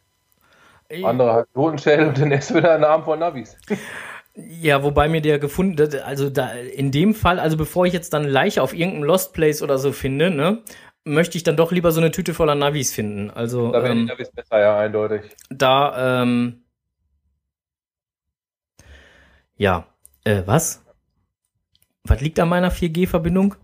andere 1.04 1.34
halt 1.34 1.48
Totenschädel 1.54 2.08
und 2.08 2.18
der 2.18 2.28
nächste 2.28 2.56
wieder 2.56 2.76
einen 2.76 2.86
Arm 2.86 3.04
von 3.04 3.20
Navis. 3.20 3.58
Ja, 4.36 4.84
wobei 4.84 5.08
mir 5.08 5.22
der 5.22 5.40
gefunden, 5.40 5.98
also 6.04 6.30
da 6.30 6.52
in 6.52 6.92
dem 6.92 7.14
Fall, 7.14 7.40
also 7.40 7.56
bevor 7.56 7.86
ich 7.86 7.94
jetzt 7.94 8.14
dann 8.14 8.26
Leiche 8.26 8.62
auf 8.62 8.74
irgendeinem 8.74 9.06
Lost 9.06 9.34
Place 9.34 9.62
oder 9.62 9.78
so 9.78 9.94
finde, 9.94 10.30
ne, 10.30 10.62
möchte 11.06 11.38
ich 11.38 11.44
dann 11.44 11.56
doch 11.56 11.72
lieber 11.72 11.92
so 11.92 12.02
eine 12.02 12.12
Tüte 12.12 12.34
voller 12.34 12.56
Navis 12.56 12.94
finden. 12.94 13.30
Also 13.32 13.72
da 13.72 13.82
wären 13.82 14.00
ähm, 14.00 14.06
die 14.06 14.12
Navis 14.12 14.32
besser, 14.32 14.60
ja, 14.60 14.78
eindeutig. 14.78 15.22
Da, 15.50 16.24
ähm, 16.24 16.66
ja, 19.56 19.88
äh, 20.26 20.44
was? 20.46 20.84
Was 22.04 22.20
liegt 22.20 22.40
an 22.40 22.50
meiner 22.50 22.72
4G-Verbindung? 22.72 23.56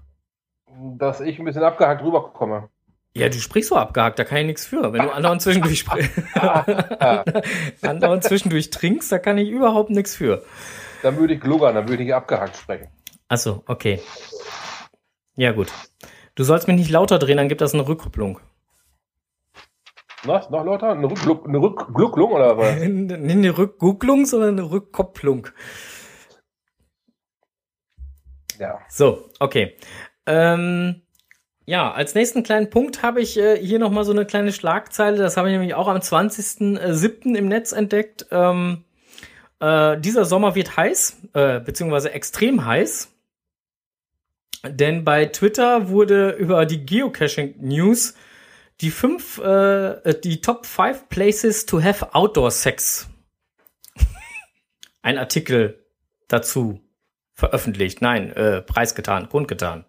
Dass 0.98 1.20
ich 1.20 1.38
ein 1.38 1.46
bisschen 1.46 1.63
abgehackt 1.63 2.01
rüberkomme. 2.01 2.70
Ja, 3.13 3.27
du 3.27 3.39
sprichst 3.39 3.70
so 3.70 3.75
abgehakt, 3.75 4.20
da 4.20 4.24
kann 4.24 4.38
ich 4.39 4.46
nichts 4.46 4.65
für. 4.65 4.94
Wenn 4.94 5.03
du 5.03 5.13
andauernd 5.13 5.41
zwischendurch 5.41 5.86
andauernd 7.82 8.24
zwischendurch 8.24 8.70
trinkst, 8.70 9.12
da 9.12 9.20
kann 9.20 9.38
ich 9.38 9.50
überhaupt 9.50 9.89
nichts 9.89 10.15
für. 10.15 10.44
Dann 11.03 11.18
würde 11.18 11.34
ich 11.34 11.41
gluggern, 11.41 11.75
dann 11.75 11.89
würde 11.89 12.03
ich 12.03 12.13
abgehakt 12.13 12.56
sprechen. 12.56 12.88
Achso, 13.27 13.63
okay. 13.68 14.01
Ja, 15.36 15.51
gut. 15.51 15.72
Du 16.36 16.44
sollst 16.44 16.68
mich 16.68 16.77
nicht 16.77 16.89
lauter 16.89 17.20
drehen, 17.20 17.38
dann 17.38 17.50
gibt 17.50 17.62
das 17.62 17.74
eine 17.74 17.86
Rückkopplung. 17.88 18.39
Was? 20.24 20.50
Noch 20.50 20.63
lauter? 20.63 20.91
Eine, 20.91 21.10
Rückgluck, 21.10 21.48
eine 21.48 21.58
Rückglucklung 21.58 22.32
oder 22.32 22.58
was? 22.58 22.80
Nicht 22.80 23.12
eine 23.32 23.58
Rückgucklung, 23.58 24.25
sondern 24.25 24.60
eine 24.60 24.72
Rückkopplung. 24.72 25.48
Ja. 28.60 28.80
So, 28.89 29.30
okay. 29.39 29.75
Ähm, 30.27 31.01
ja, 31.65 31.91
als 31.91 32.15
nächsten 32.15 32.44
kleinen 32.44 32.70
Punkt 32.70 33.03
habe 33.03 33.22
ich 33.22 33.38
äh, 33.38 33.58
hier 33.58 33.80
nochmal 33.80 34.03
so 34.03 34.12
eine 34.12 34.25
kleine 34.25 34.51
Schlagzeile. 34.51 35.18
Das 35.18 35.38
habe 35.38 35.50
ich 35.50 35.53
nämlich 35.53 35.75
auch 35.75 35.88
am 35.88 35.98
20.07. 35.98 37.36
im 37.36 37.48
Netz 37.48 37.72
entdeckt. 37.72 38.25
Ähm, 38.32 38.84
äh, 39.60 40.00
dieser 40.00 40.25
Sommer 40.25 40.56
wird 40.56 40.75
heiß, 40.75 41.18
äh, 41.34 41.60
beziehungsweise 41.60 42.12
extrem 42.12 42.65
heiß. 42.65 43.12
Denn 44.63 45.03
bei 45.03 45.25
Twitter 45.25 45.89
wurde 45.89 46.32
über 46.32 46.65
die 46.65 46.86
Geocaching 46.86 47.56
News 47.60 48.15
die 48.82 48.91
fünf, 48.91 49.38
äh, 49.38 50.13
die 50.24 50.41
Top 50.41 50.65
5 50.65 51.10
Places 51.10 51.65
to 51.68 51.82
have 51.82 52.13
Outdoor 52.13 52.50
Sex. 52.50 53.08
Ein 55.03 55.20
Artikel 55.20 55.86
dazu 56.27 56.82
veröffentlicht. 57.34 58.01
Nein, 58.01 58.32
äh, 58.34 58.62
preisgetan, 58.62 59.30
kundgetan. 59.30 59.86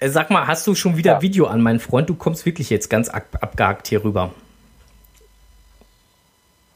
Äh, 0.00 0.10
sag 0.10 0.30
mal, 0.30 0.46
hast 0.46 0.64
du 0.66 0.76
schon 0.76 0.96
wieder 0.96 1.14
ja. 1.14 1.22
Video 1.22 1.46
an, 1.46 1.60
mein 1.60 1.80
Freund? 1.80 2.08
Du 2.08 2.14
kommst 2.14 2.46
wirklich 2.46 2.70
jetzt 2.70 2.88
ganz 2.88 3.08
ab 3.08 3.24
abgehakt 3.40 3.88
hier 3.88 4.04
rüber. 4.04 4.32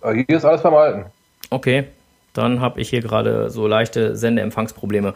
Äh, 0.03 0.25
hier 0.27 0.37
ist 0.37 0.45
alles 0.45 0.63
beim 0.63 0.75
Alten. 0.75 1.05
Okay, 1.51 1.85
dann 2.33 2.61
habe 2.61 2.81
ich 2.81 2.91
hier 2.91 3.01
gerade 3.01 3.51
so 3.51 3.67
leichte 3.67 4.17
Sendeempfangsprobleme. 4.17 5.15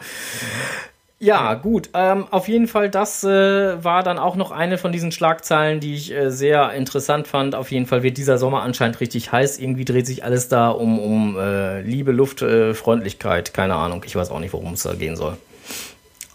Ja, 1.19 1.55
gut. 1.55 1.89
Ähm, 1.95 2.27
auf 2.29 2.47
jeden 2.47 2.67
Fall, 2.67 2.91
das 2.91 3.23
äh, 3.23 3.83
war 3.83 4.03
dann 4.03 4.19
auch 4.19 4.35
noch 4.35 4.51
eine 4.51 4.77
von 4.77 4.91
diesen 4.91 5.11
Schlagzeilen, 5.11 5.79
die 5.79 5.95
ich 5.95 6.13
äh, 6.13 6.29
sehr 6.29 6.73
interessant 6.73 7.27
fand. 7.27 7.55
Auf 7.55 7.71
jeden 7.71 7.87
Fall 7.87 8.03
wird 8.03 8.17
dieser 8.17 8.37
Sommer 8.37 8.61
anscheinend 8.61 8.99
richtig 8.99 9.31
heiß. 9.31 9.57
Irgendwie 9.57 9.83
dreht 9.83 10.05
sich 10.05 10.23
alles 10.23 10.47
da 10.47 10.69
um, 10.69 10.99
um 10.99 11.35
äh, 11.37 11.81
Liebe, 11.81 12.11
Luft, 12.11 12.43
äh, 12.43 12.75
Freundlichkeit. 12.75 13.53
Keine 13.55 13.73
Ahnung. 13.75 14.03
Ich 14.05 14.15
weiß 14.15 14.29
auch 14.29 14.39
nicht, 14.39 14.53
worum 14.53 14.73
es 14.73 14.83
da 14.83 14.93
gehen 14.93 15.15
soll. 15.15 15.37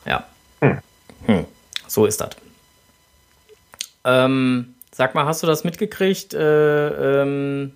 Ja. 0.05 0.27
Hm. 0.61 0.79
Hm. 1.27 1.45
So 1.87 2.07
ist 2.07 2.21
das. 2.21 2.31
Ähm, 4.05 4.75
sag 4.91 5.15
mal, 5.15 5.27
hast 5.27 5.45
du 5.45 5.47
das 5.47 5.63
mitgekriegt? 5.63 6.35
Äh, 6.35 7.23
ähm, 7.23 7.75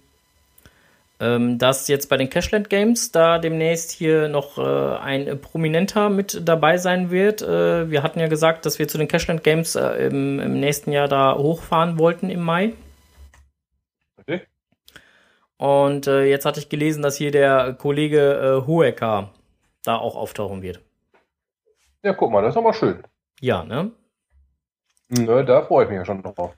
ähm, 1.18 1.58
dass 1.58 1.88
jetzt 1.88 2.08
bei 2.08 2.16
den 2.16 2.28
Cashland 2.28 2.68
Games 2.68 3.10
da 3.10 3.38
demnächst 3.38 3.90
hier 3.90 4.28
noch 4.28 4.58
äh, 4.58 4.96
ein 4.98 5.40
Prominenter 5.40 6.10
mit 6.10 6.46
dabei 6.46 6.76
sein 6.76 7.10
wird. 7.10 7.42
Äh, 7.42 7.90
wir 7.90 8.02
hatten 8.02 8.20
ja 8.20 8.28
gesagt, 8.28 8.66
dass 8.66 8.78
wir 8.78 8.86
zu 8.86 8.98
den 8.98 9.08
Cashland 9.08 9.42
Games 9.42 9.76
äh, 9.76 10.06
im, 10.06 10.38
im, 10.40 10.60
nächsten 10.60 10.92
Jahr 10.92 11.08
da 11.08 11.36
hochfahren 11.36 11.98
wollten 11.98 12.28
im 12.28 12.42
Mai. 12.42 12.74
Okay. 14.18 14.42
Und 15.56 16.06
äh, 16.06 16.24
jetzt 16.24 16.44
hatte 16.44 16.60
ich 16.60 16.68
gelesen, 16.68 17.02
dass 17.02 17.16
hier 17.16 17.30
der 17.30 17.72
Kollege 17.74 18.62
äh, 18.62 18.66
Hoeker 18.66 19.30
da 19.84 19.96
auch 19.96 20.16
auftauchen 20.16 20.60
wird. 20.60 20.80
Ja, 22.02 22.12
guck 22.12 22.30
mal, 22.30 22.42
das 22.42 22.54
ist 22.54 22.58
aber 22.58 22.74
schön. 22.74 23.02
Ja, 23.40 23.64
ne? 23.64 23.90
Ne, 25.08 25.44
da 25.44 25.62
freue 25.62 25.84
ich 25.84 25.90
mich 25.90 25.98
ja 25.98 26.04
schon 26.04 26.22
drauf. 26.22 26.54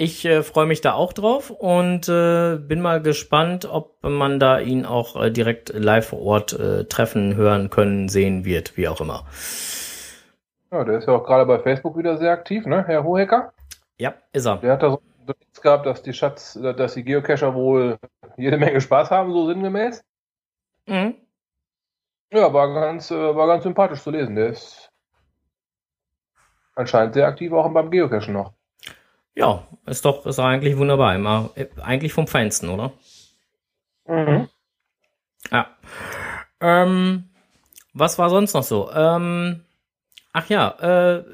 Ich 0.00 0.24
äh, 0.24 0.44
freue 0.44 0.66
mich 0.66 0.80
da 0.80 0.92
auch 0.92 1.12
drauf 1.12 1.50
und 1.50 2.08
äh, 2.08 2.56
bin 2.56 2.80
mal 2.80 3.02
gespannt, 3.02 3.68
ob 3.68 4.00
man 4.04 4.38
da 4.38 4.60
ihn 4.60 4.86
auch 4.86 5.20
äh, 5.20 5.32
direkt 5.32 5.70
live 5.74 6.10
vor 6.10 6.22
Ort 6.22 6.52
äh, 6.52 6.84
treffen, 6.84 7.34
hören 7.34 7.68
können, 7.68 8.08
sehen 8.08 8.44
wird, 8.44 8.76
wie 8.76 8.86
auch 8.86 9.00
immer. 9.00 9.26
Ja, 10.70 10.84
der 10.84 10.98
ist 10.98 11.08
ja 11.08 11.14
auch 11.14 11.24
gerade 11.24 11.46
bei 11.46 11.58
Facebook 11.58 11.96
wieder 11.96 12.16
sehr 12.16 12.30
aktiv, 12.30 12.64
ne, 12.64 12.84
Herr 12.86 13.02
Hohecker? 13.02 13.52
Ja, 13.98 14.14
ist 14.32 14.46
er. 14.46 14.58
Der 14.58 14.74
hat 14.74 14.84
da 14.84 14.90
so 14.90 15.00
nichts 15.26 15.60
gehabt, 15.60 15.84
dass 15.84 16.00
die 16.04 16.12
Schatz, 16.12 16.54
dass 16.54 16.94
die 16.94 17.02
Geocacher 17.02 17.54
wohl 17.54 17.98
jede 18.36 18.56
Menge 18.56 18.80
Spaß 18.80 19.10
haben, 19.10 19.32
so 19.32 19.48
sinngemäß. 19.48 20.04
Mhm. 20.86 21.16
Ja, 22.32 22.52
war 22.52 22.72
ganz, 22.72 23.10
äh, 23.10 23.34
war 23.34 23.48
ganz 23.48 23.64
sympathisch 23.64 24.02
zu 24.02 24.12
lesen. 24.12 24.36
Der 24.36 24.50
ist 24.50 24.92
anscheinend 26.76 27.14
sehr 27.14 27.26
aktiv 27.26 27.52
auch 27.52 27.68
beim 27.72 27.90
Geocachen 27.90 28.32
noch. 28.32 28.57
Ja, 29.38 29.68
ist 29.86 30.04
doch 30.04 30.26
ist 30.26 30.40
eigentlich 30.40 30.76
wunderbar. 30.76 31.14
Immer, 31.14 31.50
eigentlich 31.80 32.12
vom 32.12 32.26
Feinsten, 32.26 32.70
oder? 32.70 32.92
Mhm. 34.04 34.48
Ja. 35.52 35.76
Ähm, 36.60 37.30
was 37.92 38.18
war 38.18 38.30
sonst 38.30 38.54
noch 38.54 38.64
so? 38.64 38.90
Ähm, 38.92 39.64
ach 40.32 40.48
ja, 40.48 40.70
äh, 41.18 41.24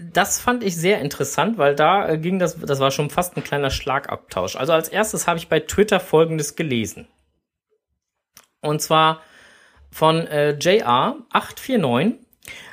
das 0.00 0.40
fand 0.40 0.64
ich 0.64 0.74
sehr 0.74 1.00
interessant, 1.00 1.56
weil 1.56 1.76
da 1.76 2.08
äh, 2.08 2.18
ging 2.18 2.40
das, 2.40 2.58
das 2.58 2.80
war 2.80 2.90
schon 2.90 3.10
fast 3.10 3.36
ein 3.36 3.44
kleiner 3.44 3.70
Schlagabtausch. 3.70 4.56
Also 4.56 4.72
als 4.72 4.88
erstes 4.88 5.28
habe 5.28 5.38
ich 5.38 5.48
bei 5.48 5.60
Twitter 5.60 6.00
folgendes 6.00 6.56
gelesen. 6.56 7.06
Und 8.60 8.82
zwar 8.82 9.22
von 9.92 10.26
äh, 10.26 10.56
JR849. 10.58 12.14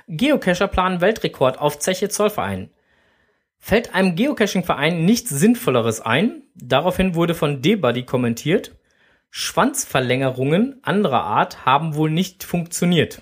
Geocacher 0.07 0.67
planen 0.67 0.99
Weltrekord 0.99 1.59
auf 1.59 1.77
Zeche 1.77 2.09
Zollverein. 2.09 2.72
Fällt 3.65 3.95
einem 3.95 4.17
Geocaching-Verein 4.17 5.05
nichts 5.05 5.29
Sinnvolleres 5.29 6.01
ein? 6.01 6.41
Daraufhin 6.53 7.15
wurde 7.15 7.33
von 7.33 7.61
D-Buddy 7.61 8.03
kommentiert, 8.03 8.75
Schwanzverlängerungen 9.29 10.81
anderer 10.83 11.23
Art 11.23 11.65
haben 11.65 11.95
wohl 11.95 12.09
nicht 12.09 12.43
funktioniert. 12.43 13.21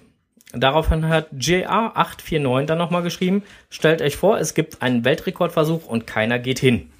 Daraufhin 0.51 1.07
hat 1.07 1.31
JR849 1.31 2.65
dann 2.65 2.79
nochmal 2.79 3.03
geschrieben, 3.03 3.43
stellt 3.69 4.01
euch 4.01 4.15
vor, 4.17 4.39
es 4.39 4.55
gibt 4.55 4.81
einen 4.81 5.05
Weltrekordversuch 5.05 5.85
und 5.85 6.07
keiner 6.07 6.39
geht 6.39 6.57
hin. 6.57 6.91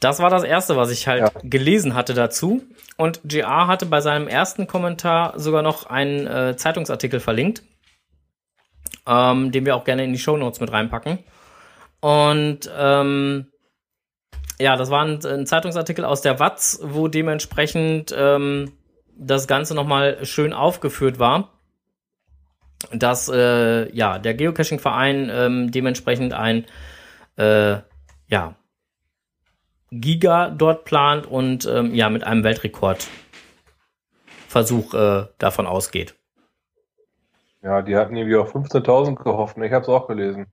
Das 0.00 0.20
war 0.20 0.30
das 0.30 0.44
erste, 0.44 0.78
was 0.78 0.90
ich 0.90 1.06
halt 1.06 1.20
ja. 1.20 1.30
gelesen 1.42 1.94
hatte 1.94 2.14
dazu. 2.14 2.62
Und 2.96 3.20
JR 3.24 3.66
hatte 3.66 3.84
bei 3.84 4.00
seinem 4.00 4.26
ersten 4.26 4.66
Kommentar 4.66 5.38
sogar 5.38 5.60
noch 5.60 5.84
einen 5.84 6.26
äh, 6.26 6.56
Zeitungsartikel 6.56 7.20
verlinkt, 7.20 7.62
ähm, 9.06 9.52
den 9.52 9.66
wir 9.66 9.76
auch 9.76 9.84
gerne 9.84 10.04
in 10.04 10.14
die 10.14 10.18
Show 10.18 10.38
Notes 10.38 10.58
mit 10.58 10.72
reinpacken. 10.72 11.18
Und 12.02 12.70
ähm, 12.76 13.46
ja, 14.58 14.76
das 14.76 14.90
war 14.90 15.02
ein, 15.04 15.24
ein, 15.24 15.46
Zeitungsartikel 15.46 16.04
aus 16.04 16.20
der 16.20 16.40
Watz, 16.40 16.80
wo 16.82 17.06
dementsprechend 17.06 18.12
ähm, 18.16 18.72
das 19.16 19.46
Ganze 19.46 19.76
nochmal 19.76 20.24
schön 20.24 20.52
aufgeführt 20.52 21.20
war, 21.20 21.50
dass 22.92 23.28
äh, 23.28 23.88
ja 23.94 24.18
der 24.18 24.34
Geocaching-Verein 24.34 25.30
ähm, 25.32 25.70
dementsprechend 25.70 26.32
ein 26.32 26.64
äh, 27.36 27.76
ja 28.26 28.56
Giga 29.92 30.50
dort 30.50 30.84
plant 30.84 31.26
und 31.26 31.66
ähm, 31.66 31.94
ja 31.94 32.10
mit 32.10 32.24
einem 32.24 32.42
Weltrekordversuch 32.42 34.94
äh, 34.94 35.26
davon 35.38 35.68
ausgeht. 35.68 36.16
Ja, 37.62 37.80
die 37.80 37.94
hatten 37.94 38.16
irgendwie 38.16 38.38
auf 38.38 38.56
15.000 38.56 39.22
gehofft. 39.22 39.56
Ich 39.56 39.72
habe 39.72 39.82
es 39.82 39.88
auch 39.88 40.08
gelesen. 40.08 40.52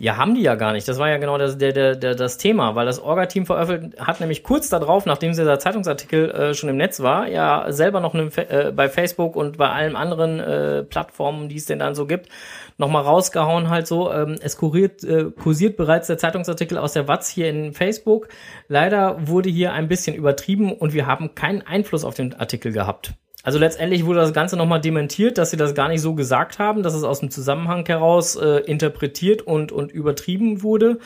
Ja, 0.00 0.16
haben 0.16 0.34
die 0.34 0.40
ja 0.40 0.54
gar 0.54 0.72
nicht. 0.72 0.88
Das 0.88 0.98
war 0.98 1.10
ja 1.10 1.18
genau 1.18 1.36
das, 1.36 1.58
der, 1.58 1.72
der, 1.72 1.94
der, 1.94 2.14
das 2.14 2.38
Thema, 2.38 2.74
weil 2.74 2.86
das 2.86 3.00
Orga-Team 3.00 3.44
veröffentlicht 3.44 4.00
hat 4.00 4.18
nämlich 4.20 4.42
kurz 4.42 4.70
darauf, 4.70 5.04
nachdem 5.04 5.32
dieser 5.32 5.58
Zeitungsartikel 5.58 6.30
äh, 6.30 6.54
schon 6.54 6.70
im 6.70 6.78
Netz 6.78 7.00
war, 7.00 7.28
ja 7.28 7.70
selber 7.70 8.00
noch 8.00 8.14
ne, 8.14 8.30
äh, 8.48 8.72
bei 8.72 8.88
Facebook 8.88 9.36
und 9.36 9.58
bei 9.58 9.68
allen 9.68 9.96
anderen 9.96 10.40
äh, 10.40 10.84
Plattformen, 10.84 11.50
die 11.50 11.56
es 11.56 11.66
denn 11.66 11.80
dann 11.80 11.94
so 11.94 12.06
gibt, 12.06 12.30
nochmal 12.78 13.02
rausgehauen 13.02 13.68
halt 13.68 13.86
so. 13.86 14.10
Ähm, 14.10 14.36
es 14.40 14.56
kuriert, 14.56 15.04
äh, 15.04 15.30
kursiert 15.30 15.76
bereits 15.76 16.06
der 16.06 16.16
Zeitungsartikel 16.16 16.78
aus 16.78 16.94
der 16.94 17.06
Watz 17.06 17.28
hier 17.28 17.50
in 17.50 17.74
Facebook. 17.74 18.28
Leider 18.68 19.28
wurde 19.28 19.50
hier 19.50 19.74
ein 19.74 19.86
bisschen 19.86 20.16
übertrieben 20.16 20.72
und 20.72 20.94
wir 20.94 21.06
haben 21.06 21.34
keinen 21.34 21.60
Einfluss 21.60 22.06
auf 22.06 22.14
den 22.14 22.32
Artikel 22.32 22.72
gehabt. 22.72 23.12
Also 23.42 23.58
letztendlich 23.58 24.04
wurde 24.04 24.20
das 24.20 24.34
Ganze 24.34 24.56
nochmal 24.56 24.80
dementiert, 24.80 25.38
dass 25.38 25.50
sie 25.50 25.56
das 25.56 25.74
gar 25.74 25.88
nicht 25.88 26.02
so 26.02 26.14
gesagt 26.14 26.58
haben, 26.58 26.82
dass 26.82 26.94
es 26.94 27.04
aus 27.04 27.20
dem 27.20 27.30
Zusammenhang 27.30 27.86
heraus 27.86 28.36
äh, 28.36 28.58
interpretiert 28.60 29.42
und, 29.42 29.72
und 29.72 29.90
übertrieben 29.92 30.62
wurde. 30.62 30.98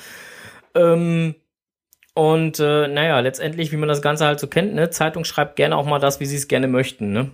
Ähm, 0.74 1.36
und 2.14 2.60
äh, 2.60 2.88
naja, 2.88 3.20
letztendlich, 3.20 3.72
wie 3.72 3.76
man 3.76 3.88
das 3.88 4.02
Ganze 4.02 4.26
halt 4.26 4.40
so 4.40 4.46
kennt, 4.48 4.74
ne, 4.74 4.90
Zeitung 4.90 5.24
schreibt 5.24 5.56
gerne 5.56 5.76
auch 5.76 5.86
mal 5.86 5.98
das, 5.98 6.20
wie 6.20 6.26
sie 6.26 6.36
es 6.36 6.48
gerne 6.48 6.68
möchten, 6.68 7.12
ne? 7.12 7.30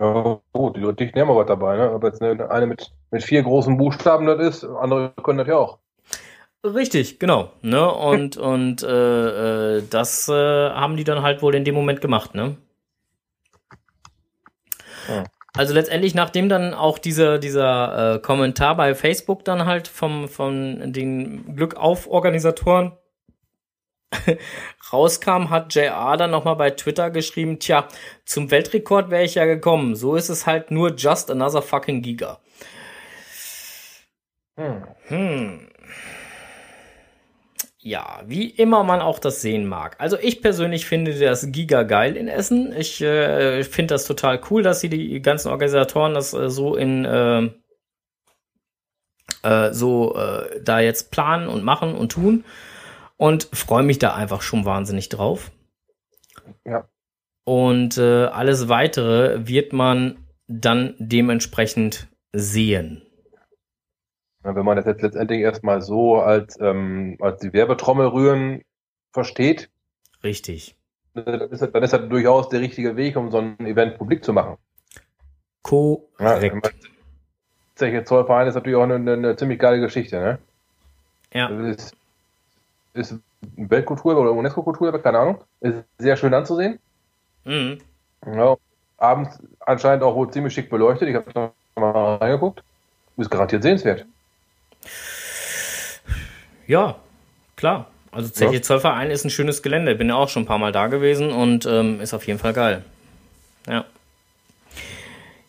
Ja, 0.00 0.40
gut, 0.52 0.76
die 0.76 0.80
dich 0.94 1.14
nehmen 1.14 1.30
wir 1.30 1.36
was 1.36 1.46
dabei, 1.46 1.76
ne? 1.76 1.90
Aber 1.90 2.08
jetzt 2.08 2.20
eine, 2.20 2.50
eine 2.50 2.66
mit, 2.66 2.92
mit 3.10 3.22
vier 3.22 3.42
großen 3.42 3.76
Buchstaben 3.76 4.26
das 4.26 4.40
ist, 4.40 4.64
andere 4.64 5.12
können 5.22 5.38
das 5.38 5.48
ja 5.48 5.56
auch. 5.56 5.78
Richtig, 6.64 7.18
genau. 7.18 7.50
Ne? 7.62 7.90
Und, 7.92 8.36
und 8.38 8.82
äh, 8.82 9.76
äh, 9.78 9.82
das 9.88 10.28
äh, 10.28 10.32
haben 10.70 10.96
die 10.96 11.04
dann 11.04 11.22
halt 11.22 11.42
wohl 11.42 11.54
in 11.54 11.64
dem 11.64 11.74
Moment 11.74 12.00
gemacht, 12.00 12.34
ne? 12.34 12.56
Also 15.56 15.72
letztendlich, 15.72 16.14
nachdem 16.14 16.48
dann 16.48 16.74
auch 16.74 16.98
dieser, 16.98 17.38
dieser 17.38 18.16
äh, 18.16 18.18
Kommentar 18.18 18.76
bei 18.76 18.94
Facebook 18.94 19.44
dann 19.44 19.66
halt 19.66 19.86
vom, 19.86 20.28
von 20.28 20.92
den 20.92 21.54
Glückauf-Organisatoren 21.54 22.92
rauskam, 24.92 25.50
hat 25.50 25.72
JR 25.74 26.16
dann 26.16 26.32
nochmal 26.32 26.56
bei 26.56 26.70
Twitter 26.70 27.10
geschrieben, 27.10 27.60
tja, 27.60 27.86
zum 28.24 28.50
Weltrekord 28.50 29.10
wäre 29.10 29.22
ich 29.22 29.36
ja 29.36 29.44
gekommen. 29.44 29.94
So 29.94 30.16
ist 30.16 30.28
es 30.28 30.44
halt 30.46 30.72
nur 30.72 30.94
just 30.94 31.30
another 31.30 31.62
fucking 31.62 32.02
Giga. 32.02 32.40
Hm. 34.56 34.84
hm 35.06 35.73
ja, 37.86 38.22
wie 38.24 38.48
immer 38.48 38.82
man 38.82 39.02
auch 39.02 39.18
das 39.18 39.42
sehen 39.42 39.66
mag. 39.66 39.96
Also 39.98 40.16
ich 40.18 40.40
persönlich 40.40 40.86
finde 40.86 41.18
das 41.18 41.52
giga 41.52 41.82
geil 41.82 42.16
in 42.16 42.28
Essen. 42.28 42.72
Ich 42.74 43.02
äh, 43.02 43.62
finde 43.62 43.92
das 43.94 44.06
total 44.06 44.40
cool, 44.48 44.62
dass 44.62 44.80
sie 44.80 44.88
die 44.88 45.20
ganzen 45.20 45.50
Organisatoren 45.50 46.14
das 46.14 46.32
äh, 46.32 46.48
so 46.48 46.76
in 46.76 47.04
äh, 47.04 47.50
äh, 49.42 49.74
so 49.74 50.16
äh, 50.16 50.62
da 50.62 50.80
jetzt 50.80 51.10
planen 51.10 51.46
und 51.46 51.62
machen 51.62 51.94
und 51.94 52.12
tun 52.12 52.44
und 53.18 53.50
freue 53.52 53.82
mich 53.82 53.98
da 53.98 54.14
einfach 54.14 54.40
schon 54.40 54.64
wahnsinnig 54.64 55.10
drauf. 55.10 55.50
Ja. 56.64 56.88
Und 57.44 57.98
äh, 57.98 58.24
alles 58.24 58.70
weitere 58.70 59.46
wird 59.46 59.74
man 59.74 60.24
dann 60.46 60.94
dementsprechend 60.98 62.08
sehen. 62.32 63.02
Wenn 64.44 64.64
man 64.64 64.76
das 64.76 64.84
jetzt 64.84 65.02
letztendlich 65.02 65.40
erstmal 65.40 65.80
so 65.80 66.16
als, 66.16 66.60
ähm, 66.60 67.16
als 67.20 67.40
die 67.40 67.52
Werbetrommel 67.52 68.06
rühren 68.08 68.62
versteht. 69.12 69.70
Richtig. 70.22 70.76
Dann 71.14 71.40
ist, 71.40 71.62
das, 71.62 71.72
dann 71.72 71.82
ist 71.82 71.92
das 71.92 72.08
durchaus 72.08 72.50
der 72.50 72.60
richtige 72.60 72.96
Weg, 72.96 73.16
um 73.16 73.30
so 73.30 73.38
ein 73.38 73.58
Event 73.60 73.96
publik 73.96 74.22
zu 74.22 74.32
machen. 74.32 74.58
Korrekt. 75.62 76.10
Ja, 76.20 76.70
Zeche 77.74 78.04
Zollverein 78.04 78.46
ist 78.46 78.54
natürlich 78.54 78.76
auch 78.76 78.82
eine, 78.82 79.12
eine, 79.12 79.36
ziemlich 79.36 79.58
geile 79.58 79.80
Geschichte, 79.80 80.20
ne? 80.20 80.38
Ja. 81.32 81.48
Ist, 81.48 81.96
ist 82.92 83.18
Weltkultur 83.56 84.16
oder 84.16 84.32
UNESCO-Kultur, 84.32 84.96
keine 85.02 85.18
Ahnung. 85.18 85.44
Ist 85.60 85.82
sehr 85.98 86.16
schön 86.16 86.34
anzusehen. 86.34 86.78
Mhm. 87.44 87.78
Ja, 88.26 88.56
abends 88.98 89.38
anscheinend 89.60 90.04
auch 90.04 90.14
wohl 90.14 90.30
ziemlich 90.30 90.54
schick 90.54 90.70
beleuchtet. 90.70 91.08
Ich 91.08 91.14
habe 91.16 91.32
da 91.32 91.52
mal 91.80 92.16
reingeguckt. 92.16 92.62
Ist 93.16 93.30
garantiert 93.30 93.62
sehenswert. 93.62 94.06
Ja, 96.66 96.96
klar. 97.56 97.86
Also 98.10 98.28
Zeche. 98.28 98.62
Zollverein 98.62 99.10
ist 99.10 99.24
ein 99.24 99.30
schönes 99.30 99.62
Gelände. 99.62 99.94
Bin 99.94 100.08
ja 100.08 100.14
auch 100.14 100.28
schon 100.28 100.44
ein 100.44 100.46
paar 100.46 100.58
Mal 100.58 100.72
da 100.72 100.86
gewesen 100.86 101.30
und 101.30 101.66
ähm, 101.66 102.00
ist 102.00 102.14
auf 102.14 102.26
jeden 102.26 102.38
Fall 102.38 102.52
geil. 102.52 102.84
Ja. 103.68 103.84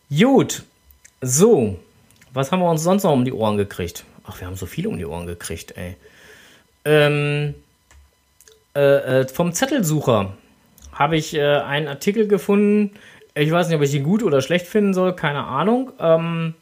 Gut. 0.09 0.63
So. 1.21 1.79
Was 2.33 2.51
haben 2.51 2.59
wir 2.59 2.69
uns 2.69 2.83
sonst 2.83 3.03
noch 3.03 3.13
um 3.13 3.23
die 3.23 3.33
Ohren 3.33 3.57
gekriegt? 3.57 4.03
Ach, 4.27 4.39
wir 4.39 4.47
haben 4.47 4.55
so 4.55 4.65
viel 4.65 4.87
um 4.87 4.97
die 4.97 5.05
Ohren 5.05 5.27
gekriegt, 5.27 5.77
ey. 5.77 5.95
Ähm, 6.83 7.53
äh, 8.75 9.21
äh, 9.21 9.27
vom 9.27 9.53
Zettelsucher 9.53 10.33
habe 10.91 11.17
ich 11.17 11.33
äh, 11.33 11.41
einen 11.41 11.87
Artikel 11.87 12.27
gefunden. 12.27 12.91
Ich 13.35 13.51
weiß 13.51 13.67
nicht, 13.67 13.77
ob 13.77 13.83
ich 13.83 13.93
ihn 13.93 14.03
gut 14.03 14.23
oder 14.23 14.41
schlecht 14.41 14.67
finden 14.67 14.93
soll, 14.93 15.15
keine 15.15 15.45
Ahnung. 15.45 15.91
Ähm, 15.99 16.55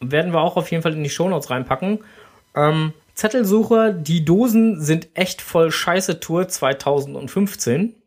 werden 0.00 0.32
wir 0.32 0.40
auch 0.40 0.56
auf 0.56 0.70
jeden 0.70 0.82
Fall 0.82 0.92
in 0.92 1.02
die 1.02 1.10
Shownotes 1.10 1.50
reinpacken. 1.50 2.00
Ähm, 2.54 2.92
Zettelsucher, 3.16 3.92
die 3.92 4.24
Dosen 4.24 4.80
sind 4.80 5.08
echt 5.14 5.40
voll 5.40 5.72
Scheiße 5.72 6.20
Tour 6.20 6.48
2015. 6.48 8.00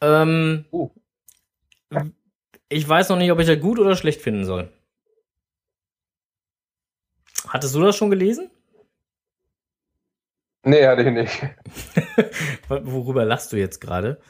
Ähm, 0.00 0.64
Uh. 0.70 0.90
Ich 2.68 2.86
weiß 2.86 3.08
noch 3.08 3.16
nicht, 3.16 3.32
ob 3.32 3.38
ich 3.38 3.46
das 3.46 3.60
gut 3.60 3.78
oder 3.78 3.96
schlecht 3.96 4.20
finden 4.20 4.44
soll. 4.44 4.70
Hattest 7.48 7.74
du 7.74 7.80
das 7.80 7.96
schon 7.96 8.10
gelesen? 8.10 8.50
Nee, 10.64 10.86
hatte 10.86 11.02
ich 11.02 11.10
nicht. 11.10 11.42
Worüber 12.68 13.24
lachst 13.24 13.52
du 13.52 13.56
jetzt 13.56 13.80
gerade? 13.80 14.20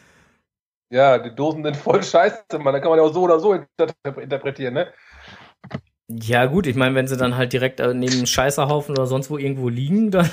Ja, 0.91 1.19
die 1.19 1.35
Dosen 1.35 1.65
sind 1.65 1.77
voll 1.77 2.03
scheiße, 2.03 2.59
man. 2.61 2.73
Da 2.73 2.81
kann 2.81 2.91
man 2.91 2.99
ja 2.99 3.05
auch 3.05 3.13
so 3.13 3.23
oder 3.23 3.41
so 3.41 3.55
inter 3.55 3.93
interpretieren, 4.23 4.75
ne? 4.75 4.93
Ja, 6.11 6.47
gut, 6.47 6.67
ich 6.67 6.75
meine, 6.75 6.95
wenn 6.95 7.07
sie 7.07 7.19
dann 7.19 7.37
halt 7.37 7.53
direkt 7.53 7.81
äh, 7.81 7.93
neben 7.93 8.15
einem 8.15 8.27
Scheißerhaufen 8.27 8.97
oder 8.97 9.07
sonst 9.07 9.31
wo 9.31 9.37
irgendwo 9.37 9.69
liegen, 9.69 10.11
dann 10.11 10.31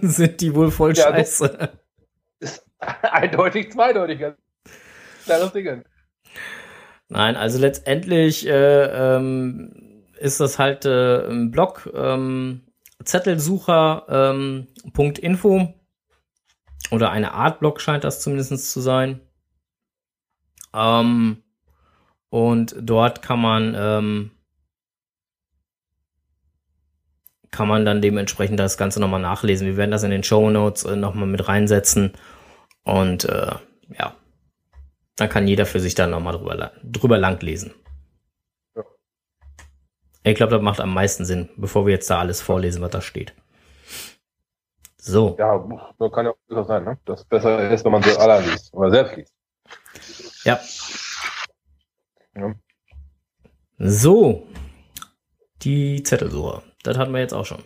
sind 0.00 0.40
die 0.40 0.54
wohl 0.54 0.70
voll 0.70 0.96
Ja, 0.96 1.08
scheiße. 1.08 1.70
Eindeutig 2.78 3.72
zweideutig. 3.72 4.20
ganz 4.20 4.38
Klares 5.24 5.52
Ding. 5.52 5.82
Nein, 7.08 7.36
also 7.36 7.58
letztendlich 7.58 8.46
äh, 8.46 9.16
ähm, 9.16 10.04
ist 10.18 10.40
das 10.40 10.58
halt 10.58 10.84
äh, 10.84 11.26
ein 11.28 11.50
Blog 11.50 11.90
ähm, 11.94 12.62
Zettelsucher.info 13.04 15.58
ähm, 15.58 15.74
oder 16.90 17.10
eine 17.10 17.32
Art 17.32 17.60
Blog 17.60 17.80
scheint 17.80 18.04
das 18.04 18.20
zumindest 18.20 18.70
zu 18.70 18.80
sein. 18.80 19.20
Ähm, 20.74 21.42
und 22.30 22.76
dort 22.80 23.22
kann 23.22 23.40
man 23.40 23.74
kann 27.50 27.68
man 27.68 27.84
dann 27.84 28.02
dementsprechend 28.02 28.60
das 28.60 28.76
Ganze 28.76 29.00
nochmal 29.00 29.20
nachlesen. 29.20 29.66
Wir 29.66 29.76
werden 29.76 29.90
das 29.90 30.02
in 30.02 30.10
den 30.10 30.22
Show 30.22 30.50
Notes 30.50 30.84
äh, 30.84 30.96
nochmal 30.96 31.26
mit 31.26 31.48
reinsetzen 31.48 32.12
und 32.84 33.24
äh, 33.24 33.52
ja, 33.98 34.14
dann 35.16 35.28
kann 35.28 35.48
jeder 35.48 35.66
für 35.66 35.80
sich 35.80 35.94
dann 35.94 36.10
nochmal 36.10 36.34
drüber, 36.34 36.72
drüber 36.82 37.18
lang 37.18 37.40
lesen. 37.42 37.74
Ja. 38.76 38.84
Ich 40.24 40.34
glaube, 40.36 40.52
das 40.52 40.62
macht 40.62 40.80
am 40.80 40.94
meisten 40.94 41.24
Sinn, 41.24 41.48
bevor 41.56 41.86
wir 41.86 41.94
jetzt 41.94 42.08
da 42.10 42.18
alles 42.18 42.40
vorlesen, 42.40 42.82
was 42.82 42.90
da 42.90 43.00
steht. 43.00 43.34
So, 45.00 45.36
Ja, 45.38 45.66
so 45.98 46.10
kann 46.10 46.26
ja 46.26 46.32
auch 46.32 46.38
durchaus 46.48 46.66
sein, 46.66 46.84
ne? 46.84 46.98
Das 47.06 47.24
besser 47.24 47.70
ist, 47.70 47.84
wenn 47.84 47.92
man 47.92 48.02
sie 48.02 48.16
alle 48.18 48.44
liest 48.46 48.74
oder 48.74 48.90
selbst 48.90 49.16
liest. 49.16 49.32
ja. 50.44 50.60
Ja. 52.36 52.54
So, 53.78 54.46
die 55.62 56.02
Zettelsuche. 56.02 56.62
Das 56.88 56.96
hatten 56.96 57.12
wir 57.12 57.20
jetzt 57.20 57.34
auch 57.34 57.44
schon. 57.44 57.62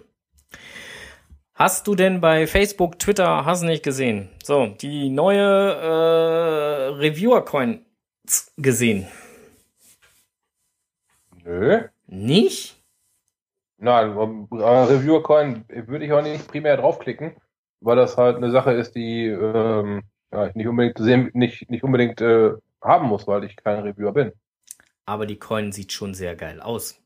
Hast 1.54 1.86
du 1.86 1.94
denn 1.94 2.20
bei 2.20 2.48
Facebook, 2.48 2.98
Twitter, 2.98 3.44
hast 3.44 3.62
du 3.62 3.66
nicht 3.66 3.84
gesehen? 3.84 4.28
So, 4.42 4.66
die 4.66 5.10
neue 5.10 5.40
äh, 5.40 6.88
Reviewer-Coin 6.96 7.86
gesehen. 8.56 9.06
Nö. 11.44 11.82
Nicht? 12.08 12.82
Nein, 13.78 14.10
äh, 14.10 14.56
Reviewer 14.56 15.22
Coin 15.22 15.64
würde 15.68 16.04
ich 16.04 16.12
auch 16.12 16.22
nicht 16.22 16.48
primär 16.48 16.76
draufklicken, 16.76 17.36
weil 17.80 17.94
das 17.94 18.16
halt 18.16 18.38
eine 18.38 18.50
Sache 18.50 18.72
ist, 18.72 18.96
die 18.96 19.26
ähm, 19.28 20.02
ja, 20.32 20.48
ich 20.48 20.56
nicht 20.56 20.66
unbedingt 20.66 20.98
sehen, 20.98 21.30
nicht, 21.32 21.70
nicht 21.70 21.84
unbedingt 21.84 22.20
äh, 22.20 22.54
haben 22.82 23.06
muss, 23.06 23.28
weil 23.28 23.44
ich 23.44 23.54
kein 23.54 23.84
Reviewer 23.84 24.12
bin. 24.12 24.32
Aber 25.06 25.26
die 25.26 25.38
Coin 25.38 25.70
sieht 25.70 25.92
schon 25.92 26.12
sehr 26.12 26.34
geil 26.34 26.60
aus. 26.60 27.01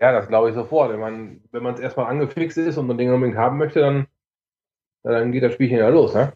Ja, 0.00 0.12
das 0.12 0.28
glaube 0.28 0.50
ich 0.50 0.54
sofort. 0.54 0.92
Wenn 0.92 1.00
man 1.00 1.40
wenn 1.52 1.62
man 1.62 1.74
es 1.74 1.80
erstmal 1.80 2.06
angefixt 2.06 2.58
ist 2.58 2.76
und 2.76 2.86
man 2.86 2.98
Dinge 2.98 3.14
unbedingt 3.14 3.38
haben 3.38 3.58
möchte, 3.58 3.80
dann, 3.80 4.06
dann 5.02 5.32
geht 5.32 5.42
das 5.42 5.54
Spielchen 5.54 5.78
ja 5.78 5.88
los, 5.88 6.14
ne? 6.14 6.32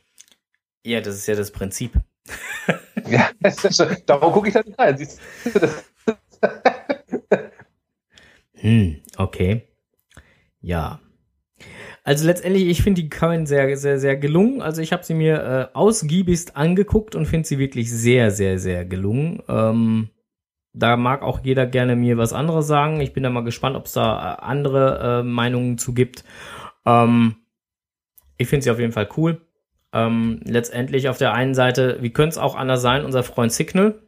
Ja, 0.84 1.00
das 1.00 1.16
ist 1.16 1.26
ja 1.26 1.34
das 1.34 1.50
Prinzip. 1.50 1.92
Ja, 3.06 3.30
das 3.40 3.64
ist 3.64 4.04
darum 4.06 4.32
gucke 4.32 4.48
ich 4.48 4.54
da 4.54 4.60
nicht 4.60 4.78
rein. 4.78 4.96
Siehst 4.96 5.20
du, 5.44 5.58
das, 5.58 5.90
Hm, 8.60 9.00
okay. 9.16 9.62
Ja. 10.60 11.00
Also 12.04 12.26
letztendlich, 12.26 12.68
ich 12.68 12.82
finde 12.82 13.02
die 13.02 13.08
Coin 13.08 13.46
sehr, 13.46 13.76
sehr, 13.76 13.98
sehr 13.98 14.16
gelungen. 14.16 14.62
Also 14.62 14.82
ich 14.82 14.92
habe 14.92 15.04
sie 15.04 15.14
mir 15.14 15.70
äh, 15.72 15.76
ausgiebigst 15.76 16.56
angeguckt 16.56 17.14
und 17.14 17.26
finde 17.26 17.48
sie 17.48 17.58
wirklich 17.58 17.90
sehr, 17.90 18.30
sehr, 18.30 18.58
sehr 18.58 18.84
gelungen. 18.84 19.42
Ähm, 19.48 20.10
da 20.72 20.96
mag 20.96 21.22
auch 21.22 21.40
jeder 21.42 21.66
gerne 21.66 21.96
mir 21.96 22.18
was 22.18 22.32
anderes 22.32 22.66
sagen. 22.66 23.00
Ich 23.00 23.12
bin 23.12 23.22
da 23.22 23.30
mal 23.30 23.44
gespannt, 23.44 23.76
ob 23.76 23.86
es 23.86 23.92
da 23.92 24.34
äh, 24.34 24.42
andere 24.42 25.20
äh, 25.20 25.22
Meinungen 25.22 25.78
zu 25.78 25.94
gibt. 25.94 26.24
Ähm, 26.86 27.36
ich 28.38 28.48
finde 28.48 28.64
sie 28.64 28.70
auf 28.70 28.78
jeden 28.78 28.92
Fall 28.92 29.08
cool. 29.16 29.46
Ähm, 29.92 30.40
letztendlich 30.44 31.08
auf 31.08 31.18
der 31.18 31.32
einen 31.34 31.54
Seite, 31.54 31.98
wie 32.00 32.12
könnte 32.12 32.30
es 32.30 32.38
auch 32.38 32.54
anders 32.54 32.82
sein, 32.82 33.04
unser 33.04 33.22
Freund 33.24 33.52
Signal. 33.52 34.00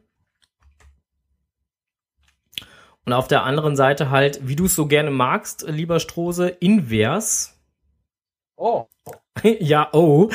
Und 3.05 3.11
auf 3.11 3.27
der 3.27 3.43
anderen 3.43 3.75
Seite 3.75 4.09
halt, 4.09 4.47
wie 4.47 4.55
du 4.55 4.65
es 4.65 4.75
so 4.75 4.87
gerne 4.87 5.11
magst, 5.11 5.65
lieber 5.67 5.99
Strose, 5.99 6.47
invers. 6.47 7.61
oh, 8.55 8.87
ja, 9.43 9.89
oh. 9.91 10.29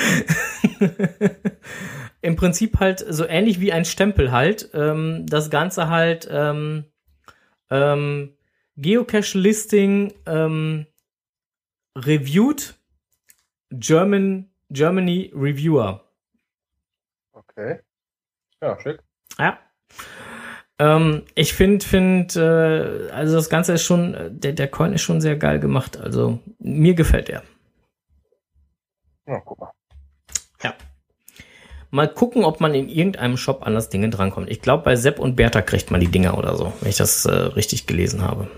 Im 2.21 2.37
Prinzip 2.37 2.81
halt 2.81 3.05
so 3.09 3.25
ähnlich 3.27 3.61
wie 3.61 3.73
ein 3.73 3.85
Stempel 3.85 4.33
halt. 4.33 4.71
Ähm, 4.75 5.27
das 5.27 5.51
Ganze 5.51 5.89
halt 5.89 6.29
ähm, 6.31 6.85
ähm, 7.71 8.37
Geocache-Listing 8.77 10.15
ähm, 10.27 10.87
reviewed 11.97 12.75
German, 13.71 14.51
Germany 14.71 15.33
Reviewer. 15.35 16.05
okay. 17.33 17.81
Ja, 18.63 18.79
schick. 18.81 19.03
Ja. 19.39 19.59
Ähm, 20.81 21.25
ich 21.35 21.55
finde, 21.55 21.85
find, 21.85 22.37
äh, 22.37 23.11
also 23.11 23.37
das 23.37 23.51
Ganze 23.51 23.75
ist 23.75 23.83
schon, 23.83 24.15
äh, 24.15 24.31
der, 24.31 24.53
der 24.53 24.69
Coin 24.69 24.93
ist 24.93 25.03
schon 25.03 25.21
sehr 25.21 25.37
geil 25.37 25.59
gemacht. 25.61 25.97
Also 25.97 26.39
mir 26.59 26.95
gefällt 26.95 27.29
er. 27.29 27.43
Ja, 29.27 29.41
guck 29.41 29.59
mal. 29.61 29.73
Mal 31.91 32.09
gucken, 32.09 32.45
ob 32.45 32.61
man 32.61 32.75
in 32.75 32.89
irgendeinem 32.89 33.37
Shop 33.39 33.67
an 33.67 33.75
das 33.75 33.89
Ding 33.89 34.11
drankommt. 34.11 34.51
Ich 34.51 34.61
glaube, 34.61 34.83
bei 34.85 34.95
Sepp 34.97 35.19
und 35.19 35.37
Bertha 35.37 35.63
kriegt 35.63 35.91
man 35.91 36.01
die 36.01 36.09
Dinger 36.09 36.37
oder 36.37 36.55
so, 36.57 36.73
wenn 36.81 36.91
ich 36.91 36.97
das 36.99 37.25
äh, 37.25 37.31
richtig 37.33 37.87
gelesen 37.87 38.23
habe. 38.23 38.51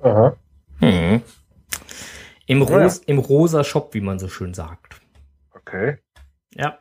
Aha. 0.00 0.36
Hm. 0.78 1.22
Im, 2.46 2.62
Ja. 2.62 2.82
Ros 2.82 2.98
Im 2.98 3.18
rosa 3.18 3.64
Shop, 3.64 3.94
wie 3.94 4.00
man 4.00 4.18
so 4.18 4.28
schön 4.28 4.54
sagt. 4.54 5.00
Okay. 5.54 5.98
Ja. 6.54 6.78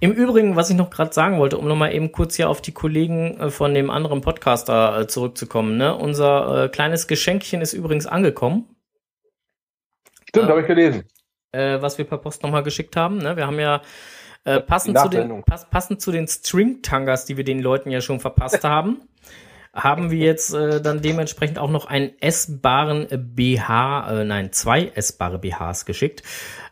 Im 0.00 0.10
Übrigen, 0.12 0.56
was 0.56 0.68
ich 0.68 0.76
noch 0.76 0.90
gerade 0.90 1.12
sagen 1.12 1.38
wollte, 1.38 1.58
um 1.58 1.68
nochmal 1.68 1.94
eben 1.94 2.10
kurz 2.10 2.34
hier 2.34 2.50
auf 2.50 2.60
die 2.60 2.72
Kollegen 2.72 3.38
äh, 3.38 3.50
von 3.50 3.72
dem 3.74 3.88
anderen 3.88 4.20
Podcaster 4.20 4.98
äh, 5.00 5.06
zurückzukommen. 5.06 5.76
Ne? 5.76 5.94
Unser 5.96 6.64
äh, 6.64 6.68
kleines 6.68 7.06
Geschenkchen 7.06 7.60
ist 7.60 7.72
übrigens 7.72 8.06
angekommen, 8.06 8.66
Stimmt, 10.28 10.46
Ah. 10.46 10.50
habe 10.50 10.62
ich 10.62 10.66
gelesen. 10.66 11.04
äh, 11.52 11.80
was 11.80 11.98
wir 11.98 12.04
per 12.04 12.18
Post 12.18 12.42
nochmal 12.42 12.62
geschickt 12.64 12.96
haben. 12.96 13.18
Ne? 13.18 13.36
Wir 13.36 13.46
haben 13.46 13.60
ja 13.60 13.82
äh, 14.44 14.60
passend, 14.60 14.98
zu 14.98 15.08
den, 15.08 15.42
pass, 15.44 15.68
passend 15.70 16.00
zu 16.00 16.10
den 16.12 16.26
String-Tangas, 16.26 17.24
die 17.24 17.36
wir 17.36 17.44
den 17.44 17.60
Leuten 17.60 17.90
ja 17.90 18.00
schon 18.00 18.20
verpasst 18.20 18.64
haben, 18.64 19.02
haben 19.72 20.10
wir 20.10 20.18
jetzt 20.18 20.52
äh, 20.52 20.80
dann 20.80 21.00
dementsprechend 21.00 21.58
auch 21.58 21.70
noch 21.70 21.86
einen 21.86 22.10
essbaren 22.20 23.06
BH, 23.10 24.20
äh, 24.20 24.24
nein, 24.24 24.52
zwei 24.52 24.90
essbare 24.94 25.38
BHs 25.38 25.86
geschickt. 25.86 26.22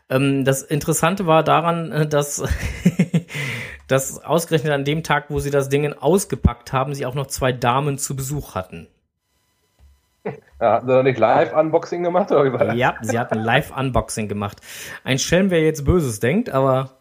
Ähm, 0.09 0.45
das 0.45 0.61
Interessante 0.61 1.25
war 1.25 1.43
daran, 1.43 1.91
äh, 1.91 2.07
dass, 2.07 2.43
dass 3.87 4.23
ausgerechnet 4.23 4.73
an 4.73 4.85
dem 4.85 5.03
Tag, 5.03 5.25
wo 5.29 5.39
sie 5.39 5.49
das 5.49 5.69
Ding 5.69 5.91
ausgepackt 5.93 6.73
haben, 6.73 6.93
sie 6.93 7.05
auch 7.05 7.15
noch 7.15 7.27
zwei 7.27 7.53
Damen 7.53 7.97
zu 7.97 8.15
Besuch 8.15 8.53
hatten. 8.53 8.87
Ja, 10.59 10.73
hatten 10.73 10.87
sie 10.87 10.93
doch 10.93 11.03
nicht 11.03 11.17
Live-Unboxing 11.17 12.03
gemacht 12.03 12.31
oder? 12.31 12.73
Ja, 12.73 12.95
sie 13.01 13.17
hatten 13.17 13.39
Live-Unboxing 13.39 14.27
gemacht. 14.27 14.57
Ein 15.03 15.17
Schelm, 15.17 15.49
wer 15.49 15.61
jetzt 15.61 15.85
Böses 15.85 16.19
denkt, 16.19 16.51
aber 16.51 17.00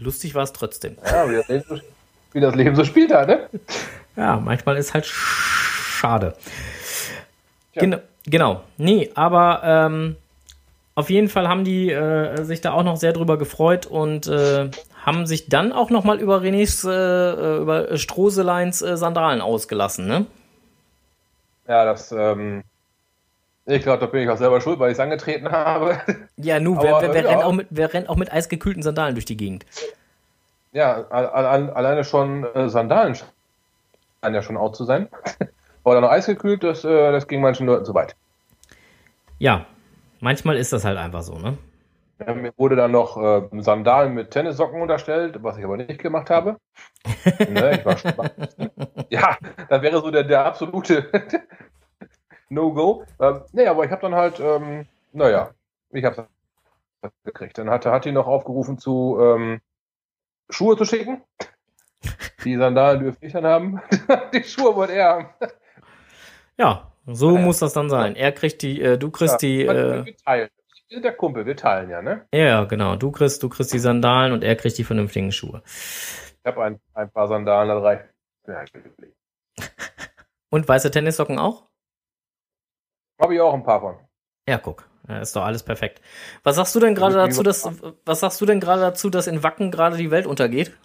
lustig 0.00 0.34
war 0.34 0.42
es 0.42 0.52
trotzdem. 0.52 0.96
Ja, 1.04 1.28
wie 1.28 1.36
das, 1.36 1.48
Leben 1.48 1.64
so, 1.68 1.78
wie 2.32 2.40
das 2.40 2.54
Leben 2.54 2.76
so 2.76 2.84
spielt 2.84 3.12
halt, 3.12 3.28
ne? 3.28 3.48
Ja, 4.16 4.36
manchmal 4.36 4.76
ist 4.76 4.94
halt 4.94 5.06
schade. 5.06 6.34
Tja. 7.72 7.82
Genau, 7.82 7.98
genau. 8.24 8.62
Nee, 8.76 9.10
aber 9.14 9.60
ähm, 9.64 10.16
auf 10.94 11.08
jeden 11.10 11.28
Fall 11.28 11.48
haben 11.48 11.64
die 11.64 11.90
äh, 11.90 12.42
sich 12.42 12.60
da 12.60 12.72
auch 12.72 12.82
noch 12.82 12.96
sehr 12.96 13.12
drüber 13.12 13.38
gefreut 13.38 13.86
und 13.86 14.26
äh, 14.26 14.70
haben 15.04 15.26
sich 15.26 15.48
dann 15.48 15.72
auch 15.72 15.90
noch 15.90 16.04
mal 16.04 16.20
über 16.20 16.40
Renés, 16.42 16.86
äh, 16.86 17.58
über 17.58 17.96
Stroseleins 17.96 18.82
äh, 18.82 18.96
Sandalen 18.96 19.40
ausgelassen, 19.40 20.06
ne? 20.06 20.26
Ja, 21.68 21.84
das, 21.84 22.10
ähm, 22.12 22.64
Ich 23.66 23.82
glaube, 23.82 24.00
da 24.00 24.06
bin 24.06 24.22
ich 24.22 24.28
auch 24.28 24.36
selber 24.36 24.60
schuld, 24.60 24.78
weil 24.78 24.90
ich 24.90 24.96
es 24.96 25.00
angetreten 25.00 25.50
habe. 25.50 25.98
Ja, 26.36 26.58
nu, 26.58 26.76
Aber, 26.76 26.84
wer, 26.84 27.00
wer, 27.02 27.14
wer, 27.14 27.22
ja. 27.22 27.30
rennt 27.30 27.44
auch 27.44 27.52
mit, 27.52 27.66
wer 27.70 27.92
rennt 27.92 28.08
auch 28.08 28.16
mit 28.16 28.32
eisgekühlten 28.32 28.82
Sandalen 28.82 29.14
durch 29.14 29.26
die 29.26 29.36
Gegend? 29.36 29.66
Ja, 30.72 31.06
al- 31.10 31.26
al- 31.26 31.70
alleine 31.70 32.04
schon 32.04 32.44
äh, 32.54 32.68
Sandalen 32.68 33.14
scheinen 33.14 34.34
ja 34.34 34.42
schon 34.42 34.56
out 34.56 34.76
zu 34.76 34.84
sein. 34.84 35.08
Dann 35.84 36.02
noch 36.02 36.10
eisgekühlt, 36.10 36.62
das, 36.62 36.84
äh, 36.84 37.10
das 37.12 37.26
ging 37.26 37.40
manchen 37.40 37.66
Leuten 37.66 37.84
zu 37.84 37.94
weit. 37.94 38.14
Ja, 39.38 39.66
manchmal 40.20 40.56
ist 40.56 40.72
das 40.72 40.84
halt 40.84 40.98
einfach 40.98 41.22
so, 41.22 41.38
ne? 41.38 41.58
Ja, 42.24 42.34
mir 42.34 42.52
wurde 42.58 42.76
dann 42.76 42.92
noch 42.92 43.16
äh, 43.16 43.48
Sandalen 43.62 44.12
mit 44.14 44.30
Tennissocken 44.30 44.82
unterstellt, 44.82 45.42
was 45.42 45.56
ich 45.56 45.64
aber 45.64 45.78
nicht 45.78 46.00
gemacht 46.00 46.28
habe. 46.28 46.58
ne, 47.48 47.78
ich 47.78 47.84
war. 47.84 47.96
Ja, 49.08 49.38
das 49.68 49.82
wäre 49.82 50.00
so 50.00 50.10
der, 50.10 50.24
der 50.24 50.44
absolute 50.44 51.10
No-Go. 52.50 53.04
Ähm, 53.20 53.42
nee, 53.52 53.66
aber 53.66 53.84
ich 53.84 53.90
habe 53.90 54.02
dann 54.02 54.14
halt, 54.14 54.40
ähm, 54.40 54.86
naja, 55.12 55.50
ich 55.90 56.04
habe 56.04 56.28
es 57.02 57.10
gekriegt. 57.24 57.56
Dann 57.58 57.70
hatte 57.70 57.90
hat 57.90 58.04
die 58.04 58.12
noch 58.12 58.26
aufgerufen 58.26 58.78
zu 58.78 59.18
ähm, 59.20 59.60
Schuhe 60.50 60.76
zu 60.76 60.84
schicken. 60.84 61.22
Die 62.44 62.56
Sandalen 62.56 63.00
dürfte 63.00 63.26
ich 63.26 63.32
dann 63.32 63.46
haben. 63.46 63.80
die 64.34 64.44
Schuhe 64.44 64.74
wollte 64.74 64.94
er 64.94 65.08
haben. 65.08 65.28
Ja, 66.58 66.92
so 67.06 67.30
Ja, 67.30 67.38
ja. 67.38 67.46
muss 67.46 67.58
das 67.60 67.72
dann 67.72 67.88
sein. 67.88 68.16
Er 68.16 68.32
kriegt 68.32 68.62
die, 68.62 68.80
äh, 68.80 68.98
du 68.98 69.10
kriegst 69.10 69.40
die, 69.42 69.64
wir, 69.64 69.70
äh, 69.70 70.06
wir 70.06 70.16
teilen. 70.16 70.48
Wir 70.88 70.96
sind 70.96 71.04
der 71.04 71.14
Kumpel, 71.14 71.46
wir 71.46 71.56
teilen 71.56 71.88
ja, 71.88 72.02
ne? 72.02 72.26
ja, 72.34 72.44
ja, 72.44 72.64
genau. 72.64 72.96
Du 72.96 73.12
kriegst, 73.12 73.42
du 73.44 73.48
kriegst 73.48 73.72
die 73.72 73.78
Sandalen 73.78 74.32
und 74.32 74.42
er 74.42 74.56
kriegt 74.56 74.76
die 74.76 74.82
vernünftigen 74.82 75.30
Schuhe. 75.30 75.62
Ich 75.64 76.44
habe 76.44 76.64
ein, 76.64 76.80
ein 76.94 77.10
paar 77.10 77.28
Sandalen, 77.28 77.68
da 77.68 77.78
reicht. 77.78 78.06
Ja. 78.48 78.64
Und 80.50 80.66
weiße 80.66 80.90
Tennissocken 80.90 81.38
auch? 81.38 81.69
Habe 83.20 83.34
ich 83.34 83.40
auch 83.40 83.54
ein 83.54 83.62
paar 83.62 83.80
von. 83.80 83.96
Ja, 84.48 84.58
guck. 84.58 84.88
Ja, 85.08 85.18
ist 85.18 85.34
doch 85.34 85.44
alles 85.44 85.62
perfekt. 85.62 86.00
Was 86.42 86.56
sagst 86.56 86.74
du 86.74 86.80
denn 86.80 86.94
gerade 86.94 87.14
dazu, 87.14 87.42
dass, 87.42 87.68
was 88.04 88.20
sagst 88.20 88.40
du 88.40 88.46
denn 88.46 88.60
gerade 88.60 88.80
dazu, 88.80 89.10
dass 89.10 89.26
in 89.26 89.42
Wacken 89.42 89.70
gerade 89.70 89.96
die 89.96 90.10
Welt 90.10 90.26
untergeht? 90.26 90.76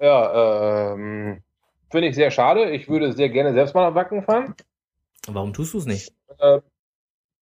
Ja, 0.00 0.92
ähm, 0.94 1.42
finde 1.90 2.08
ich 2.08 2.14
sehr 2.14 2.30
schade. 2.30 2.70
Ich 2.70 2.88
würde 2.88 3.12
sehr 3.12 3.28
gerne 3.28 3.52
selbst 3.52 3.74
mal 3.74 3.88
nach 3.88 3.94
Wacken 3.94 4.22
fahren. 4.22 4.54
Warum 5.28 5.52
tust 5.52 5.74
du 5.74 5.78
es 5.78 5.86
nicht? 5.86 6.14
Äh, 6.38 6.60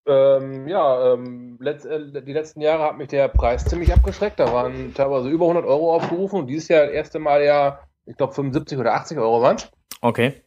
ähm, 0.07 0.67
ja, 0.67 1.13
ähm, 1.13 1.59
letzt, 1.61 1.87
äh, 1.87 2.23
die 2.23 2.33
letzten 2.33 2.61
Jahre 2.61 2.85
hat 2.85 2.99
mich 2.99 3.09
der 3.09 3.29
Preis 3.29 3.65
ziemlich 3.65 3.93
abgeschreckt. 3.93 4.41
Da 4.41 4.53
waren 4.53 4.93
teilweise 4.95 5.29
über 5.29 5.45
100 5.45 5.65
Euro 5.65 5.95
aufgerufen 5.95 6.41
und 6.41 6.47
dieses 6.49 6.69
Jahr 6.69 6.87
das 6.87 6.95
erste 6.95 7.19
Mal 7.19 7.45
ja, 7.45 7.81
ich 8.07 8.17
glaube 8.17 8.33
75 8.33 8.79
oder 8.79 8.95
80 8.95 9.19
Euro 9.19 9.43
waren 9.43 9.59
Okay. 10.01 10.43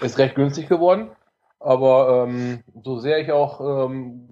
Ist 0.00 0.18
recht 0.18 0.34
günstig 0.34 0.68
geworden. 0.68 1.10
Aber 1.60 2.24
ähm, 2.26 2.62
so 2.84 2.98
sehr 2.98 3.18
ich 3.18 3.32
auch 3.32 3.60
ähm, 3.88 4.28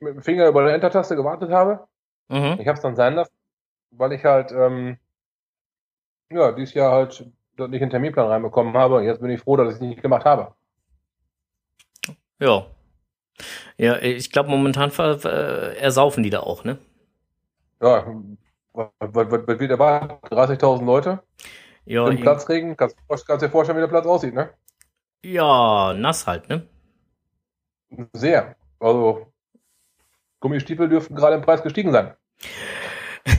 mit 0.00 0.14
dem 0.14 0.22
Finger 0.22 0.48
über 0.48 0.64
der 0.64 0.74
Enter-Taste 0.74 1.16
gewartet 1.16 1.50
habe, 1.50 1.86
Mhm. 2.28 2.58
ich 2.60 2.66
habe 2.68 2.76
es 2.76 2.82
dann 2.82 2.96
sein 2.96 3.14
lassen, 3.14 3.32
weil 3.92 4.12
ich 4.12 4.24
halt 4.24 4.52
ähm, 4.52 4.98
ja 6.30 6.52
dieses 6.52 6.74
Jahr 6.74 6.92
halt 6.92 7.26
dort 7.56 7.70
nicht 7.70 7.82
einen 7.82 7.90
Terminplan 7.90 8.26
reinbekommen 8.28 8.74
habe. 8.74 8.96
Und 8.96 9.04
jetzt 9.04 9.20
bin 9.20 9.30
ich 9.30 9.40
froh, 9.40 9.56
dass 9.56 9.68
ich 9.68 9.74
es 9.74 9.80
nicht 9.80 10.02
gemacht 10.02 10.24
habe. 10.24 10.54
Ja. 12.40 12.66
Ja, 13.76 13.98
ich 13.98 14.30
glaube, 14.30 14.50
momentan 14.50 14.90
ver- 14.90 15.76
ersaufen 15.76 16.22
die 16.22 16.30
da 16.30 16.40
auch, 16.40 16.64
ne? 16.64 16.78
Ja, 17.80 18.04
was, 18.72 18.88
was, 19.00 19.30
was, 19.30 19.58
wird 19.60 19.70
dabei? 19.70 20.18
30.000 20.30 20.86
Leute 20.86 21.22
Ja, 21.86 22.08
im 22.08 22.20
Platzregen. 22.20 22.76
Kannst, 22.76 22.96
kannst 23.26 23.42
dir 23.42 23.50
vorstellen, 23.50 23.78
wie 23.78 23.82
der 23.82 23.88
Platz 23.88 24.06
aussieht, 24.06 24.34
ne? 24.34 24.50
Ja, 25.24 25.94
nass 25.94 26.26
halt, 26.26 26.48
ne? 26.48 26.66
Sehr. 28.12 28.56
Also 28.80 29.26
Gummistiefel 30.40 30.88
dürften 30.88 31.14
gerade 31.14 31.36
im 31.36 31.42
Preis 31.42 31.62
gestiegen 31.62 31.92
sein. 31.92 32.14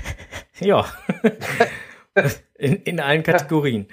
Ja. 0.62 0.86
in, 2.58 2.76
in 2.84 3.00
allen 3.00 3.24
Kategorien. 3.24 3.88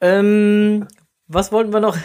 Ähm, 0.00 0.86
was 1.26 1.50
wollten 1.50 1.72
wir 1.72 1.80
noch? 1.80 1.96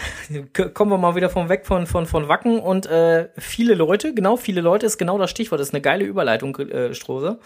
Kommen 0.74 0.92
wir 0.92 0.98
mal 0.98 1.16
wieder 1.16 1.30
vom 1.30 1.48
weg 1.48 1.68
von, 1.68 1.86
von, 1.86 2.08
von 2.08 2.28
Wacken 2.28 2.60
und 2.60 2.88
äh, 2.88 3.30
viele 3.38 3.76
Leute, 3.76 4.16
genau, 4.16 4.36
viele 4.36 4.62
Leute 4.62 4.88
ist 4.88 4.98
genau 4.98 5.20
das 5.20 5.30
Stichwort, 5.30 5.62
das 5.62 5.68
ist 5.68 5.74
eine 5.74 5.82
geile 5.82 6.06
Überleitung, 6.06 6.58
äh, 6.58 6.94
Strose. 6.96 7.40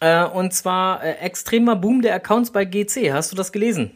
Äh, 0.00 0.24
und 0.24 0.52
zwar 0.52 1.04
äh, 1.04 1.12
extremer 1.18 1.76
Boom 1.76 2.02
der 2.02 2.14
Accounts 2.14 2.50
bei 2.50 2.64
GC. 2.64 3.12
Hast 3.12 3.30
du 3.30 3.36
das 3.36 3.52
gelesen? 3.52 3.92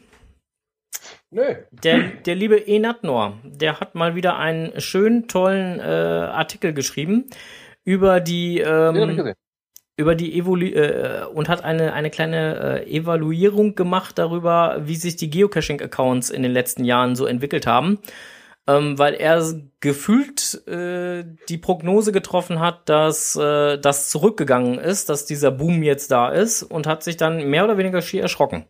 Nö. 1.31 1.43
Der, 1.71 2.03
der 2.25 2.35
liebe 2.35 2.67
Enatnor, 2.67 3.39
der 3.43 3.81
hat 3.81 3.95
mal 3.95 4.15
wieder 4.15 4.39
einen 4.39 4.81
schönen, 4.81 5.27
tollen 5.27 5.81
äh, 5.81 5.83
Artikel 5.83 6.73
geschrieben 6.73 7.27
über 7.85 8.21
die 8.21 8.61
ähm, 8.61 9.35
über 9.97 10.15
die 10.15 10.39
Evolu 10.39 10.67
äh, 10.67 11.25
und 11.33 11.49
hat 11.49 11.65
eine 11.65 11.95
eine 11.95 12.11
kleine 12.11 12.85
äh, 12.85 12.97
Evaluierung 12.97 13.75
gemacht 13.75 14.19
darüber, 14.19 14.83
wie 14.85 14.97
sich 14.97 15.17
die 15.17 15.31
Geocaching-Accounts 15.31 16.31
in 16.31 16.43
den 16.43 16.53
letzten 16.53 16.85
Jahren 16.85 17.17
so 17.17 17.27
entwickelt 17.27 17.67
haben, 17.67 17.99
ähm, 18.67 18.99
weil 18.99 19.15
er 19.15 19.43
gefühlt 19.81 20.67
äh, 20.69 21.25
die 21.49 21.59
Prognose 21.59 22.13
getroffen 22.13 22.61
hat, 22.61 22.89
dass 22.89 23.37
äh, 23.37 23.79
das 23.79 24.11
zurückgegangen 24.11 24.79
ist, 24.79 25.09
dass 25.09 25.25
dieser 25.25 25.51
Boom 25.51 25.83
jetzt 25.83 26.11
da 26.11 26.29
ist 26.29 26.63
und 26.63 26.87
hat 26.87 27.03
sich 27.03 27.17
dann 27.17 27.49
mehr 27.49 27.65
oder 27.65 27.79
weniger 27.79 28.03
schier 28.03 28.23
erschrocken. 28.23 28.67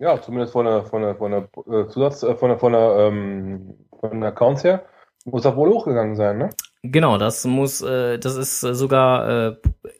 Ja, 0.00 0.20
zumindest 0.20 0.54
von 0.54 0.64
der, 0.64 0.84
von 0.84 1.02
der, 1.02 1.14
von 1.14 1.30
der 1.30 1.48
äh, 1.72 1.86
Zusatz, 1.88 2.22
äh, 2.22 2.34
von 2.34 2.48
der, 2.48 2.58
von 2.58 2.72
der, 2.72 2.96
ähm, 2.98 3.74
von 4.00 4.12
den 4.12 4.24
Accounts 4.24 4.64
her, 4.64 4.82
muss 5.26 5.42
das 5.42 5.54
wohl 5.54 5.68
hochgegangen 5.68 6.16
sein, 6.16 6.38
ne? 6.38 6.48
Genau, 6.82 7.18
das 7.18 7.44
muss, 7.44 7.82
äh, 7.82 8.18
das 8.18 8.36
ist 8.36 8.62
äh, 8.62 8.74
sogar 8.74 9.50
äh, 9.50 9.56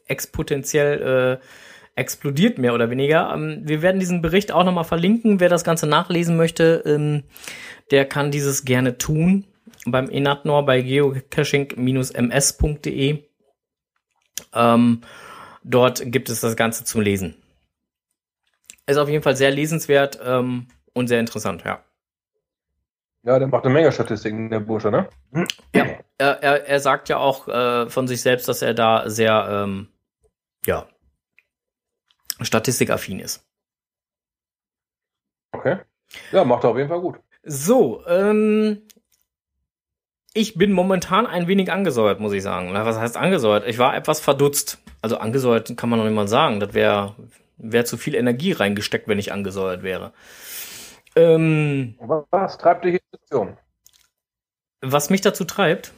exponentiell 0.07 1.39
äh, 1.39 1.45
explodiert, 1.95 2.57
mehr 2.57 2.73
oder 2.73 2.89
weniger. 2.89 3.31
Ähm, 3.31 3.61
wir 3.63 3.83
werden 3.83 3.99
diesen 3.99 4.23
Bericht 4.23 4.51
auch 4.51 4.63
nochmal 4.63 4.85
verlinken. 4.85 5.39
Wer 5.39 5.49
das 5.49 5.63
Ganze 5.63 5.85
nachlesen 5.85 6.35
möchte, 6.35 6.81
ähm, 6.83 7.21
der 7.91 8.05
kann 8.05 8.31
dieses 8.31 8.65
gerne 8.65 8.97
tun. 8.97 9.45
Beim 9.85 10.09
Enatnor 10.09 10.65
bei 10.65 10.81
geocaching-ms.de. 10.81 13.19
Ähm, 14.53 15.01
dort 15.63 16.11
gibt 16.11 16.29
es 16.29 16.41
das 16.41 16.55
Ganze 16.55 16.85
zum 16.85 17.01
Lesen. 17.01 17.35
Ist 18.91 18.97
auf 18.97 19.07
jeden 19.07 19.23
Fall 19.23 19.37
sehr 19.37 19.51
lesenswert 19.51 20.19
ähm, 20.21 20.67
und 20.91 21.07
sehr 21.07 21.21
interessant, 21.21 21.63
ja. 21.63 21.81
Ja, 23.23 23.39
der 23.39 23.47
macht 23.47 23.63
eine 23.63 23.73
Menge 23.73 23.89
Statistiken, 23.89 24.49
der 24.49 24.59
Bursche, 24.59 24.91
ne? 24.91 25.07
Er, 26.17 26.43
er, 26.43 26.67
er 26.67 26.79
sagt 26.81 27.07
ja 27.07 27.15
auch 27.15 27.47
äh, 27.47 27.89
von 27.89 28.09
sich 28.09 28.21
selbst, 28.21 28.49
dass 28.49 28.61
er 28.61 28.73
da 28.73 29.09
sehr, 29.09 29.47
ähm, 29.49 29.87
ja, 30.65 30.87
statistikaffin 32.41 33.19
ist. 33.19 33.47
Okay. 35.53 35.77
Ja, 36.33 36.43
macht 36.43 36.65
er 36.65 36.71
auf 36.71 36.77
jeden 36.77 36.89
Fall 36.89 36.99
gut. 36.99 37.17
So, 37.43 38.05
ähm, 38.07 38.81
ich 40.33 40.55
bin 40.55 40.73
momentan 40.73 41.27
ein 41.27 41.47
wenig 41.47 41.71
angesäuert, 41.71 42.19
muss 42.19 42.33
ich 42.33 42.43
sagen. 42.43 42.71
Na, 42.73 42.85
was 42.85 42.99
heißt 42.99 43.15
angesäuert? 43.15 43.65
Ich 43.67 43.77
war 43.77 43.95
etwas 43.95 44.19
verdutzt. 44.19 44.79
Also 45.01 45.17
angesäuert 45.17 45.77
kann 45.77 45.89
man 45.89 45.99
noch 45.99 46.05
nicht 46.05 46.15
mal 46.15 46.27
sagen. 46.27 46.59
Das 46.59 46.73
wäre 46.73 47.15
wär 47.61 47.85
zu 47.85 47.97
viel 47.97 48.15
Energie 48.15 48.51
reingesteckt, 48.51 49.07
wenn 49.07 49.19
ich 49.19 49.31
angesäuert 49.31 49.83
wäre. 49.83 50.13
Ähm, 51.15 51.95
Was 51.99 52.57
treibt 52.57 52.85
dich 52.85 52.95
in 52.95 52.99
die 53.13 53.17
Situation? 53.17 53.57
was 54.83 55.09
mich 55.11 55.21
dazu 55.21 55.45
treibt, 55.45 55.91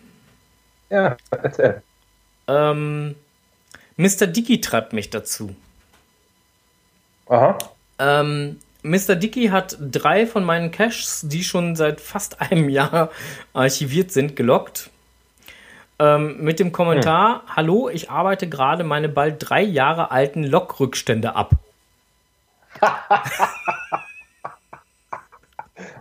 Ja, 0.90 1.16
erzähl. 1.32 1.82
ähm, 2.48 3.16
Mr. 3.96 4.28
Dicky 4.28 4.60
treibt 4.60 4.92
mich 4.94 5.10
dazu. 5.10 5.56
Aha. 7.28 7.58
Ähm, 8.00 8.60
Mr. 8.82 9.16
Dicky 9.16 9.48
hat 9.48 9.78
drei 9.80 10.28
von 10.28 10.44
meinen 10.44 10.72
Caches, 10.72 11.22
die 11.24 11.44
schon 11.44 11.76
seit 11.78 12.02
fast 12.02 12.42
einem 12.42 12.68
Jahr 12.70 13.12
archiviert 13.54 14.12
sind, 14.12 14.36
gelockt. 14.36 14.90
Ähm, 16.00 16.44
mit 16.44 16.60
dem 16.60 16.72
Kommentar: 16.72 17.44
Hallo, 17.48 17.90
ich 17.90 18.10
arbeite 18.10 18.50
gerade 18.50 18.84
meine 18.84 19.10
bald 19.10 19.38
drei 19.40 19.62
Jahre 19.62 20.12
alten 20.12 20.44
Logrückstände 20.44 21.36
ab. 21.36 21.52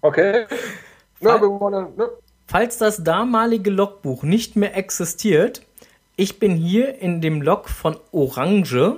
Okay. 0.02 0.46
Wir 1.20 1.40
wollen, 1.40 1.96
ne? 1.96 2.10
Falls 2.48 2.76
das 2.76 3.02
damalige 3.02 3.70
Logbuch 3.70 4.24
nicht 4.24 4.56
mehr 4.56 4.76
existiert, 4.76 5.62
ich 6.16 6.38
bin 6.38 6.56
hier 6.56 6.98
in 6.98 7.20
dem 7.20 7.40
Log 7.40 7.68
von 7.68 7.96
Orange 8.10 8.96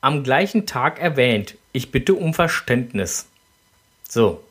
am 0.00 0.22
gleichen 0.22 0.66
Tag 0.66 1.00
erwähnt. 1.00 1.56
Ich 1.72 1.92
bitte 1.92 2.14
um 2.14 2.34
Verständnis. 2.34 3.26
So. 4.08 4.42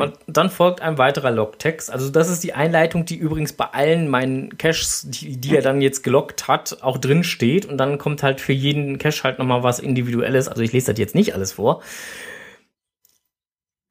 Und 0.00 0.18
dann 0.26 0.50
folgt 0.50 0.80
ein 0.80 0.98
weiterer 0.98 1.30
Logtext. 1.30 1.90
Also 1.90 2.10
das 2.10 2.28
ist 2.28 2.44
die 2.44 2.54
Einleitung, 2.54 3.04
die 3.04 3.16
übrigens 3.16 3.52
bei 3.52 3.66
allen 3.66 4.08
meinen 4.08 4.56
Caches, 4.58 5.06
die, 5.08 5.36
die 5.36 5.56
er 5.56 5.62
dann 5.62 5.80
jetzt 5.80 6.02
gelockt 6.02 6.48
hat, 6.48 6.78
auch 6.82 6.98
drin 6.98 7.24
steht. 7.24 7.66
Und 7.66 7.78
dann 7.78 7.98
kommt 7.98 8.22
halt 8.22 8.40
für 8.40 8.52
jeden 8.52 8.98
Cache 8.98 9.24
halt 9.24 9.38
nochmal 9.38 9.62
was 9.62 9.78
Individuelles. 9.78 10.48
Also 10.48 10.62
ich 10.62 10.72
lese 10.72 10.92
das 10.92 10.98
jetzt 10.98 11.14
nicht 11.14 11.34
alles 11.34 11.52
vor. 11.52 11.82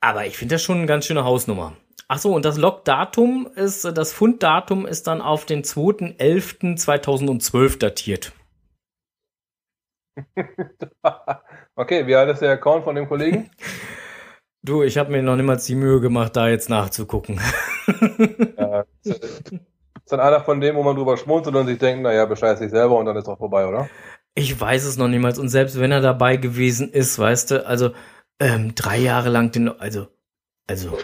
Aber 0.02 0.26
ich 0.26 0.38
finde 0.38 0.56
das 0.56 0.64
schon 0.64 0.78
eine 0.78 0.86
ganz 0.86 1.06
schöne 1.06 1.24
Hausnummer. 1.24 1.74
Ach 2.10 2.20
so, 2.20 2.36
und 2.36 2.44
das 2.46 2.58
Logdatum 2.58 3.48
ist, 3.56 3.86
das 3.86 4.14
Funddatum 4.14 4.86
ist 4.86 5.08
dann 5.08 5.22
auf 5.22 5.46
den 5.46 5.64
2.11.2012 5.64 7.80
datiert. 7.80 8.34
okay, 11.76 12.06
wie 12.06 12.16
alt 12.16 12.30
ist 12.30 12.42
der 12.42 12.52
Account 12.52 12.84
von 12.84 12.96
dem 12.96 13.08
Kollegen? 13.08 13.50
Du, 14.66 14.82
ich 14.82 14.98
habe 14.98 15.12
mir 15.12 15.22
noch 15.22 15.36
niemals 15.36 15.66
die 15.66 15.76
Mühe 15.76 16.00
gemacht, 16.00 16.38
da 16.38 16.48
jetzt 16.48 16.70
nachzugucken. 16.70 17.42
ja, 18.58 18.86
ist 19.04 20.12
dann 20.12 20.22
einer 20.22 20.40
von 20.40 20.62
dem, 20.62 20.78
wo 20.78 20.84
man 20.84 20.96
drüber 20.96 21.18
schmunzelt 21.18 21.54
und 21.56 21.68
sich 21.68 21.80
denkt, 21.80 22.02
naja, 22.04 22.26
bescheiß 22.26 22.60
sich 22.60 22.72
selber 22.72 22.98
und 22.98 23.06
dann 23.06 23.18
ist 23.18 23.28
auch 23.28 23.38
vorbei, 23.38 23.68
oder? 23.68 23.90
Ich 24.36 24.60
weiß 24.60 24.86
es 24.86 24.96
noch 24.98 25.10
niemals. 25.10 25.38
Und 25.38 25.50
selbst 25.50 25.80
wenn 25.82 25.92
er 25.92 26.00
dabei 26.00 26.38
gewesen 26.38 26.90
ist, 26.90 27.20
weißt 27.20 27.52
du, 27.52 27.68
also 27.68 27.92
ähm, 28.40 28.74
drei 28.74 29.00
Jahre 29.00 29.28
lang 29.28 29.52
den, 29.52 29.68
also, 29.68 30.08
also, 30.66 30.98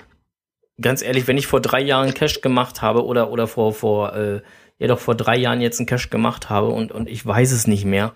ganz 0.79 1.01
ehrlich, 1.01 1.27
wenn 1.27 1.37
ich 1.37 1.47
vor 1.47 1.59
drei 1.59 1.81
Jahren 1.81 2.13
Cash 2.13 2.39
gemacht 2.39 2.81
habe 2.81 3.05
oder, 3.05 3.29
oder 3.29 3.45
vor, 3.45 3.73
vor, 3.73 4.15
äh, 4.15 4.41
ja 4.77 4.87
doch 4.87 4.99
vor 4.99 5.15
drei 5.15 5.37
Jahren 5.37 5.59
jetzt 5.59 5.79
einen 5.79 5.85
Cash 5.85 6.09
gemacht 6.09 6.49
habe 6.49 6.69
und, 6.69 6.93
und 6.93 7.09
ich 7.09 7.25
weiß 7.25 7.51
es 7.51 7.67
nicht 7.67 7.83
mehr, 7.83 8.13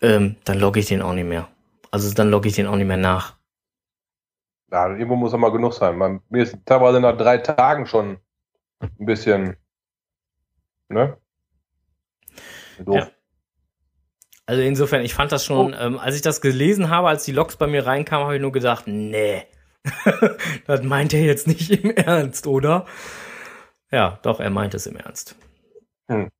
ähm, 0.00 0.36
dann 0.44 0.58
logge 0.58 0.80
ich 0.80 0.86
den 0.86 1.02
auch 1.02 1.12
nicht 1.12 1.28
mehr. 1.28 1.48
Also 1.90 2.12
dann 2.14 2.30
logge 2.30 2.48
ich 2.48 2.54
den 2.54 2.66
auch 2.66 2.76
nicht 2.76 2.88
mehr 2.88 2.96
nach. 2.96 3.35
Ja, 4.70 4.88
irgendwo 4.88 5.16
muss 5.16 5.32
er 5.32 5.38
mal 5.38 5.52
genug 5.52 5.74
sein. 5.74 5.96
Man, 5.96 6.20
mir 6.28 6.42
ist 6.42 6.58
teilweise 6.64 7.00
nach 7.00 7.16
drei 7.16 7.38
Tagen 7.38 7.86
schon 7.86 8.18
ein 8.80 9.06
bisschen, 9.06 9.56
ne? 10.88 11.16
Doof. 12.78 12.96
Ja. 12.96 13.10
Also 14.46 14.62
insofern, 14.62 15.02
ich 15.02 15.14
fand 15.14 15.32
das 15.32 15.44
schon, 15.44 15.74
oh. 15.74 15.76
ähm, 15.76 15.98
als 15.98 16.14
ich 16.14 16.22
das 16.22 16.40
gelesen 16.40 16.88
habe, 16.88 17.08
als 17.08 17.24
die 17.24 17.32
Logs 17.32 17.56
bei 17.56 17.66
mir 17.66 17.86
reinkamen, 17.86 18.26
habe 18.26 18.36
ich 18.36 18.42
nur 18.42 18.52
gedacht, 18.52 18.86
nee, 18.86 19.44
das 20.66 20.82
meint 20.82 21.14
er 21.14 21.22
jetzt 21.22 21.46
nicht 21.46 21.70
im 21.70 21.90
Ernst, 21.96 22.46
oder? 22.46 22.86
Ja, 23.90 24.18
doch, 24.22 24.40
er 24.40 24.50
meint 24.50 24.74
es 24.74 24.86
im 24.86 24.96
Ernst. 24.96 25.36
Hm. 26.08 26.30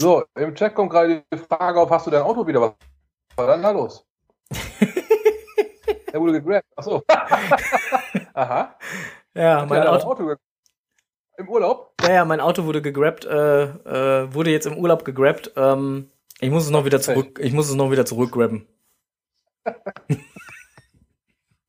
So, 0.00 0.24
im 0.36 0.54
Chat 0.54 0.74
kommt 0.74 0.90
gerade 0.90 1.24
die 1.32 1.38
Frage 1.38 1.80
auf, 1.80 1.90
hast 1.90 2.06
du 2.06 2.10
dein 2.10 2.22
Auto 2.22 2.46
wieder? 2.46 2.60
Was 2.60 2.74
war 3.36 3.46
dann 3.48 3.62
da 3.62 3.72
los? 3.72 4.07
Er 6.12 6.20
wurde 6.20 6.32
gegrabt. 6.32 6.66
Achso. 6.76 7.02
Aha. 8.34 8.78
Ja, 9.34 9.66
mein 9.66 9.86
Auto, 9.86 10.06
Auto 10.08 10.36
im 11.38 11.48
Urlaub? 11.48 11.94
Ja, 12.02 12.12
ja, 12.12 12.24
mein 12.24 12.40
Auto 12.40 12.64
wurde 12.64 12.82
gegrabt, 12.82 13.24
äh, 13.24 13.64
äh, 13.64 14.34
wurde 14.34 14.50
jetzt 14.50 14.66
im 14.66 14.76
Urlaub 14.76 15.04
gegrabt. 15.04 15.52
Ähm, 15.56 16.10
ich 16.40 16.50
muss 16.50 16.64
es 16.64 16.70
noch 16.70 16.84
wieder 16.84 17.00
zurück, 17.00 17.38
ich 17.40 17.52
muss 17.52 17.68
es 17.68 17.74
noch 17.74 17.90
wieder 17.90 18.04
zurückgrabben. 18.04 18.66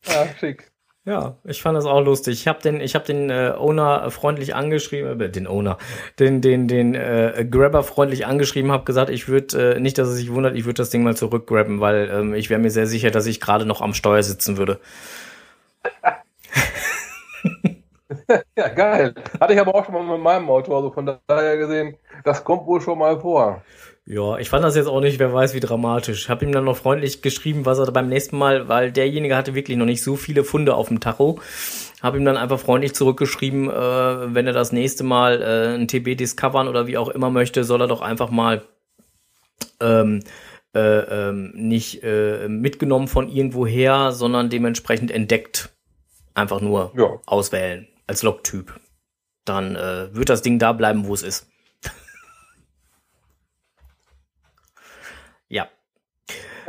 ja, 0.06 0.28
schick. 0.40 0.72
Ja, 1.06 1.38
ich 1.44 1.62
fand 1.62 1.78
das 1.78 1.86
auch 1.86 2.02
lustig. 2.02 2.34
Ich 2.42 2.48
habe 2.48 2.62
den, 2.62 2.82
ich 2.82 2.94
habe 2.94 3.06
den 3.06 3.30
äh, 3.30 3.54
Owner 3.58 4.12
freundlich 4.12 4.54
angeschrieben, 4.54 5.20
äh, 5.20 5.30
den 5.30 5.48
Owner, 5.48 5.78
den, 6.20 6.42
den, 6.42 6.68
den 6.68 6.94
äh, 6.94 7.48
Grabber 7.50 7.84
freundlich 7.84 8.26
angeschrieben, 8.28 8.72
habe 8.72 8.84
gesagt, 8.84 9.10
ich 9.10 9.28
würde 9.28 9.76
äh, 9.76 9.80
nicht, 9.80 9.98
dass 9.98 10.10
er 10.10 10.14
sich 10.16 10.32
wundert, 10.32 10.56
ich 10.56 10.66
würde 10.66 10.76
das 10.76 10.90
Ding 10.90 11.04
mal 11.04 11.16
zurückgrabben, 11.16 11.80
weil 11.80 12.10
ähm, 12.14 12.34
ich 12.36 12.50
wäre 12.50 12.60
mir 12.60 12.70
sehr 12.70 12.86
sicher, 12.86 13.12
dass 13.12 13.26
ich 13.26 13.40
gerade 13.42 13.66
noch 13.66 13.82
am 13.82 13.94
Steuer 13.94 14.22
sitzen 14.24 14.58
würde. 14.58 14.80
ja, 18.58 18.68
geil. 18.70 19.14
Hatte 19.40 19.54
ich 19.54 19.60
aber 19.60 19.76
auch 19.76 19.86
schon 19.86 19.94
mal 19.94 20.04
mit 20.04 20.22
meinem 20.24 20.50
Auto, 20.50 20.76
also 20.76 20.92
von 20.92 21.18
daher 21.28 21.58
gesehen, 21.58 21.98
das 22.24 22.44
kommt 22.44 22.66
wohl 22.68 22.82
schon 22.82 22.98
mal 23.00 23.20
vor. 23.20 23.64
Ja, 24.12 24.40
ich 24.40 24.50
fand 24.50 24.64
das 24.64 24.76
jetzt 24.76 24.88
auch 24.88 25.02
nicht, 25.02 25.20
wer 25.20 25.32
weiß, 25.32 25.54
wie 25.54 25.60
dramatisch. 25.60 26.24
Ich 26.24 26.30
habe 26.30 26.44
ihm 26.44 26.52
dann 26.52 26.64
noch 26.64 26.78
freundlich 26.78 27.22
geschrieben, 27.22 27.68
was 27.68 27.78
er 27.78 27.92
beim 27.92 28.10
nächsten 28.10 28.40
Mal, 28.40 28.68
weil 28.68 28.92
derjenige 28.92 29.36
hatte 29.36 29.54
wirklich 29.54 29.78
noch 29.78 29.86
nicht 29.86 30.02
so 30.02 30.16
viele 30.16 30.44
Funde 30.44 30.74
auf 30.74 30.88
dem 30.88 31.00
Tacho. 31.00 31.40
Habe 32.02 32.18
ihm 32.18 32.26
dann 32.26 32.36
einfach 32.36 32.60
freundlich 32.60 32.96
zurückgeschrieben, 32.96 33.70
äh, 33.70 34.34
wenn 34.34 34.48
er 34.48 34.54
das 34.54 34.72
nächste 34.72 35.04
Mal 35.04 35.44
äh, 35.44 35.76
ein 35.76 35.88
TB 35.88 36.18
discovern 36.18 36.68
oder 36.68 36.88
wie 36.88 36.98
auch 36.98 37.10
immer 37.10 37.30
möchte, 37.30 37.64
soll 37.64 37.82
er 37.82 37.88
doch 37.88 38.02
einfach 38.02 38.32
mal 38.32 38.64
ähm, 39.80 40.24
äh, 40.74 40.80
ähm, 40.80 41.52
nicht 41.54 42.02
äh, 42.04 42.48
mitgenommen 42.48 43.08
von 43.08 43.30
irgendwoher, 43.30 44.12
sondern 44.12 44.50
dementsprechend 44.50 45.12
entdeckt 45.12 45.70
einfach 46.34 46.62
nur 46.62 46.94
ja. 46.98 47.20
auswählen 47.28 47.88
als 48.08 48.24
Logtyp. 48.24 48.74
Dann 49.46 49.76
äh, 49.76 50.16
wird 50.16 50.30
das 50.30 50.42
Ding 50.42 50.58
da 50.58 50.74
bleiben, 50.74 51.06
wo 51.06 51.14
es 51.14 51.22
ist. 51.22 51.46
Ja. 55.50 55.68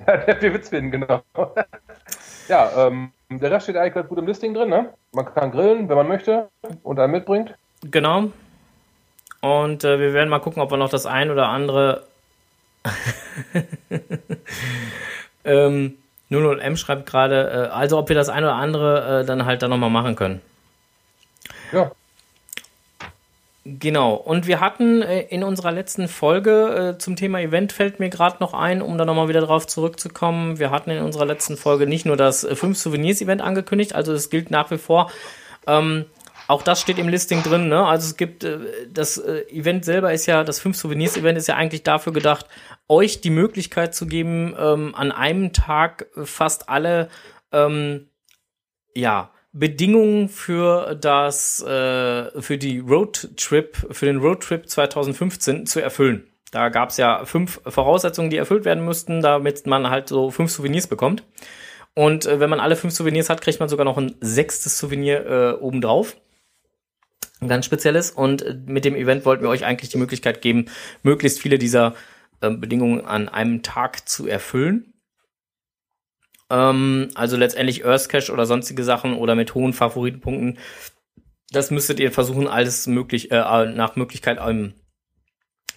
Ja, 0.07 0.15
der 0.15 0.53
wird 0.53 0.63
es 0.63 0.69
finden, 0.69 0.91
genau. 0.91 1.21
ja, 2.47 2.87
ähm, 2.87 3.11
der 3.29 3.51
Rest 3.51 3.65
steht 3.65 3.75
eigentlich 3.75 3.95
ganz 3.95 4.07
gut 4.07 4.17
im 4.17 4.27
Listing 4.27 4.53
drin, 4.53 4.69
ne? 4.69 4.93
Man 5.11 5.25
kann 5.25 5.51
grillen, 5.51 5.89
wenn 5.89 5.97
man 5.97 6.07
möchte 6.07 6.47
und 6.83 6.97
einen 6.99 7.11
mitbringt. 7.11 7.53
Genau. 7.91 8.31
Und 9.41 9.83
äh, 9.83 9.99
wir 9.99 10.13
werden 10.13 10.29
mal 10.29 10.39
gucken, 10.39 10.61
ob 10.61 10.71
wir 10.71 10.77
noch 10.77 10.89
das 10.89 11.05
ein 11.05 11.31
oder 11.31 11.47
andere. 11.47 12.03
ähm, 15.43 15.97
00M 16.29 16.77
schreibt 16.77 17.05
gerade, 17.05 17.69
äh, 17.71 17.73
also 17.73 17.97
ob 17.97 18.09
wir 18.09 18.15
das 18.15 18.29
ein 18.29 18.43
oder 18.43 18.55
andere 18.55 19.21
äh, 19.21 19.25
dann 19.25 19.45
halt 19.45 19.61
dann 19.61 19.69
nochmal 19.69 19.89
machen 19.89 20.15
können. 20.15 20.41
Ja. 21.71 21.91
Genau, 23.65 24.13
und 24.13 24.47
wir 24.47 24.61
hatten 24.61 25.01
äh, 25.01 25.21
in 25.21 25.43
unserer 25.43 25.71
letzten 25.71 26.07
Folge 26.07 26.95
äh, 26.95 26.97
zum 26.97 27.15
Thema 27.15 27.39
Event 27.39 27.71
fällt 27.71 27.99
mir 27.99 28.09
gerade 28.09 28.37
noch 28.39 28.53
ein, 28.53 28.81
um 28.81 28.97
da 28.97 29.05
nochmal 29.05 29.27
wieder 29.27 29.41
drauf 29.41 29.67
zurückzukommen. 29.67 30.59
Wir 30.59 30.71
hatten 30.71 30.89
in 30.89 31.03
unserer 31.03 31.25
letzten 31.25 31.55
Folge 31.55 31.85
nicht 31.85 32.05
nur 32.05 32.17
das 32.17 32.41
5 32.45 32.63
äh, 32.63 32.73
Souvenirs 32.73 33.21
Event 33.21 33.41
angekündigt, 33.41 33.93
also 33.93 34.13
es 34.13 34.29
gilt 34.29 34.49
nach 34.49 34.71
wie 34.71 34.77
vor. 34.77 35.11
Ähm, 35.67 36.05
auch 36.49 36.63
das 36.63 36.81
steht 36.81 36.97
im 36.97 37.07
Listing 37.07 37.43
drin. 37.43 37.69
Ne? 37.69 37.85
Also 37.85 38.07
es 38.07 38.17
gibt 38.17 38.43
äh, 38.43 38.57
das 38.91 39.19
äh, 39.19 39.41
Event 39.51 39.85
selber 39.85 40.11
ist 40.13 40.25
ja 40.25 40.43
das 40.43 40.59
5 40.59 40.75
Souvenirs 40.75 41.15
Event 41.15 41.37
ist 41.37 41.47
ja 41.47 41.55
eigentlich 41.55 41.83
dafür 41.83 42.11
gedacht, 42.11 42.47
euch 42.87 43.21
die 43.21 43.29
Möglichkeit 43.29 43.93
zu 43.93 44.07
geben, 44.07 44.55
ähm, 44.59 44.95
an 44.95 45.11
einem 45.11 45.53
Tag 45.53 46.07
fast 46.23 46.67
alle 46.67 47.09
ähm, 47.51 48.09
ja 48.95 49.29
Bedingungen 49.51 50.27
für 50.27 50.95
das 50.95 51.61
äh, 51.61 52.41
für 52.41 52.57
die 52.57 52.79
Roadtrip 52.79 53.87
für 53.91 54.07
den 54.07 54.17
Roadtrip 54.17 54.67
2015 54.67 55.67
zu 55.67 55.81
erfüllen. 55.81 56.25
Da 56.51 56.69
gab 56.69 56.89
es 56.89 56.97
ja 56.97 57.25
fünf 57.25 57.61
Voraussetzungen, 57.63 58.31
die 58.31 58.37
erfüllt 58.37 58.65
werden 58.65 58.83
müssten, 58.83 59.21
damit 59.21 59.67
man 59.67 59.91
halt 59.91 60.09
so 60.09 60.31
fünf 60.31 60.49
Souvenirs 60.49 60.87
bekommt. 60.87 61.23
Und 61.93 62.25
äh, 62.25 62.39
wenn 62.39 62.49
man 62.49 62.59
alle 62.59 62.75
fünf 62.75 62.95
Souvenirs 62.95 63.29
hat, 63.29 63.41
kriegt 63.41 63.59
man 63.59 63.69
sogar 63.69 63.85
noch 63.85 63.99
ein 63.99 64.15
sechstes 64.19 64.79
Souvenir 64.79 65.27
äh, 65.27 65.51
obendrauf. 65.53 66.15
Ganz 67.45 67.65
spezielles. 67.65 68.11
Und 68.11 68.41
äh, 68.41 68.57
mit 68.65 68.85
dem 68.85 68.95
Event 68.95 69.25
wollten 69.25 69.43
wir 69.43 69.49
euch 69.49 69.65
eigentlich 69.65 69.89
die 69.89 69.97
Möglichkeit 69.97 70.41
geben, 70.41 70.65
möglichst 71.03 71.39
viele 71.39 71.57
dieser 71.57 71.95
äh, 72.41 72.49
Bedingungen 72.49 73.05
an 73.05 73.29
einem 73.29 73.63
Tag 73.63 74.07
zu 74.07 74.27
erfüllen. 74.27 74.93
Ähm, 76.49 77.09
also 77.15 77.37
letztendlich 77.37 77.85
Earth 77.85 78.09
Cache 78.09 78.31
oder 78.31 78.45
sonstige 78.45 78.83
Sachen 78.83 79.13
oder 79.13 79.35
mit 79.35 79.55
hohen 79.55 79.73
Favoritenpunkten. 79.73 80.57
Das 81.51 81.71
müsstet 81.71 81.99
ihr 81.99 82.11
versuchen, 82.11 82.47
alles 82.47 82.87
möglich, 82.87 83.31
äh, 83.31 83.65
nach 83.65 83.95
Möglichkeit 83.95 84.37
im, 84.45 84.73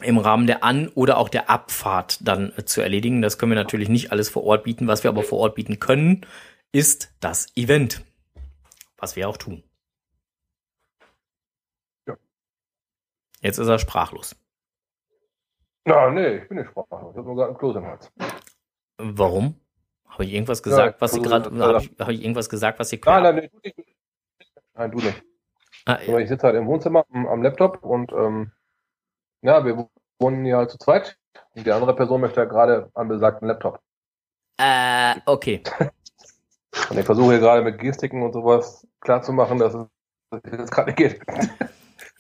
im 0.01 0.19
Rahmen 0.19 0.47
der 0.47 0.65
An- 0.65 0.89
oder 0.89 1.17
auch 1.19 1.29
der 1.29 1.49
Abfahrt 1.49 2.19
dann 2.27 2.53
äh, 2.57 2.65
zu 2.65 2.81
erledigen. 2.81 3.23
Das 3.23 3.39
können 3.39 3.53
wir 3.53 3.57
natürlich 3.57 3.89
nicht 3.89 4.11
alles 4.11 4.29
vor 4.29 4.45
Ort 4.45 4.65
bieten. 4.65 4.89
Was 4.89 5.05
wir 5.05 5.11
aber 5.11 5.23
vor 5.23 5.39
Ort 5.39 5.55
bieten 5.55 5.79
können, 5.79 6.27
ist 6.73 7.13
das 7.21 7.47
Event. 7.57 8.03
Was 8.97 9.17
wir 9.17 9.29
auch 9.29 9.37
tun. 9.37 9.63
Jetzt 13.43 13.59
ist 13.59 13.69
er 13.69 13.79
sprachlos. 13.79 14.37
Na, 15.85 16.11
nee, 16.11 16.37
ich 16.39 16.49
bin 16.49 16.59
nicht 16.59 16.71
sprachlos. 16.71 17.11
Ich 17.13 17.19
habe 17.19 17.27
nur 17.27 17.37
gerade 17.37 17.49
einen 17.49 17.59
Kloß 17.59 17.77
im 17.77 17.87
Hals. 17.87 18.11
Warum? 18.99 19.61
Habe 20.09 20.25
ich 20.25 20.33
irgendwas 20.33 20.63
gesagt, 20.63 20.95
Ja, 20.97 21.01
was 21.01 21.13
Sie 21.13 21.23
gerade, 21.23 21.51
habe 21.59 21.79
ich, 21.83 21.91
hab 21.99 22.09
ich 22.09 22.23
irgendwas 22.23 22.49
gesagt, 22.49 22.79
was 22.79 22.89
Sie 22.89 23.01
Nein, 23.05 23.23
nein, 23.23 23.35
nee, 23.37 23.49
du 23.49 23.59
nicht. 23.65 23.97
Nein, 24.75 24.91
du 24.91 24.99
nicht. 24.99 25.23
Ah, 25.87 25.99
Aber 26.07 26.21
ich 26.21 26.29
sitze 26.29 26.47
halt 26.47 26.55
im 26.57 26.67
Wohnzimmer 26.67 27.05
am, 27.13 27.27
am 27.27 27.43
Laptop 27.43 27.83
und 27.83 28.13
ähm, 28.13 28.53
ja, 29.43 29.65
wir 29.65 29.89
wohnen 30.21 30.45
ja 30.47 30.69
zu 30.69 30.79
zweit. 30.79 31.19
Und 31.55 31.67
die 31.67 31.73
andere 31.73 31.97
Person 31.97 32.21
möchte 32.21 32.41
ja 32.41 32.47
gerade 32.47 32.91
am 32.95 33.09
besagten 33.09 33.49
Laptop. 33.49 33.81
äh, 34.59 35.17
okay. 35.27 35.63
Und 36.91 36.99
ich 36.99 37.05
versuche 37.05 37.33
hier 37.33 37.41
gerade 37.41 37.63
mit 37.63 37.79
Gestiken 37.79 38.23
und 38.23 38.33
sowas 38.33 38.87
klarzumachen, 39.01 39.59
dass 39.59 39.75
es 40.31 40.71
gerade 40.71 40.91
nicht 40.91 40.97
geht. 40.97 41.21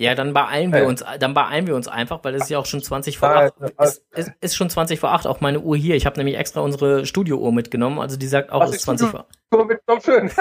Ja, 0.02 0.14
dann 0.16 0.32
beeilen 0.34 0.72
wir 0.72 0.86
uns, 0.86 1.04
dann 1.20 1.32
beeilen 1.32 1.66
wir 1.68 1.76
uns 1.76 1.86
einfach, 1.86 2.24
weil 2.24 2.34
es 2.34 2.42
ist 2.44 2.48
ja 2.50 2.58
auch 2.58 2.66
schon 2.66 2.82
20 2.82 3.18
vor 3.18 3.28
Nein, 3.28 3.50
8. 3.60 3.72
alles- 3.78 4.04
Es 4.10 4.26
ist, 4.28 4.32
ist 4.40 4.56
schon 4.56 4.68
20 4.68 4.98
vor 4.98 5.12
8, 5.12 5.26
auch 5.28 5.40
meine 5.40 5.60
Uhr 5.60 5.76
hier. 5.76 5.94
Ich 5.94 6.06
habe 6.06 6.16
nämlich 6.18 6.36
extra 6.36 6.60
unsere 6.60 7.06
Studio-Uhr 7.06 7.52
mitgenommen, 7.52 8.00
also 8.00 8.16
die 8.16 8.26
sagt 8.26 8.50
auch, 8.50 8.62
es 8.64 8.70
ist 8.70 8.76
ist 8.78 8.82
20 8.84 9.08
Studio- 9.08 9.24
vor. 9.24 9.28
Guck 9.50 9.60
mal, 9.60 9.66
mit, 9.74 9.80
komm 9.86 10.00
schön. 10.00 10.30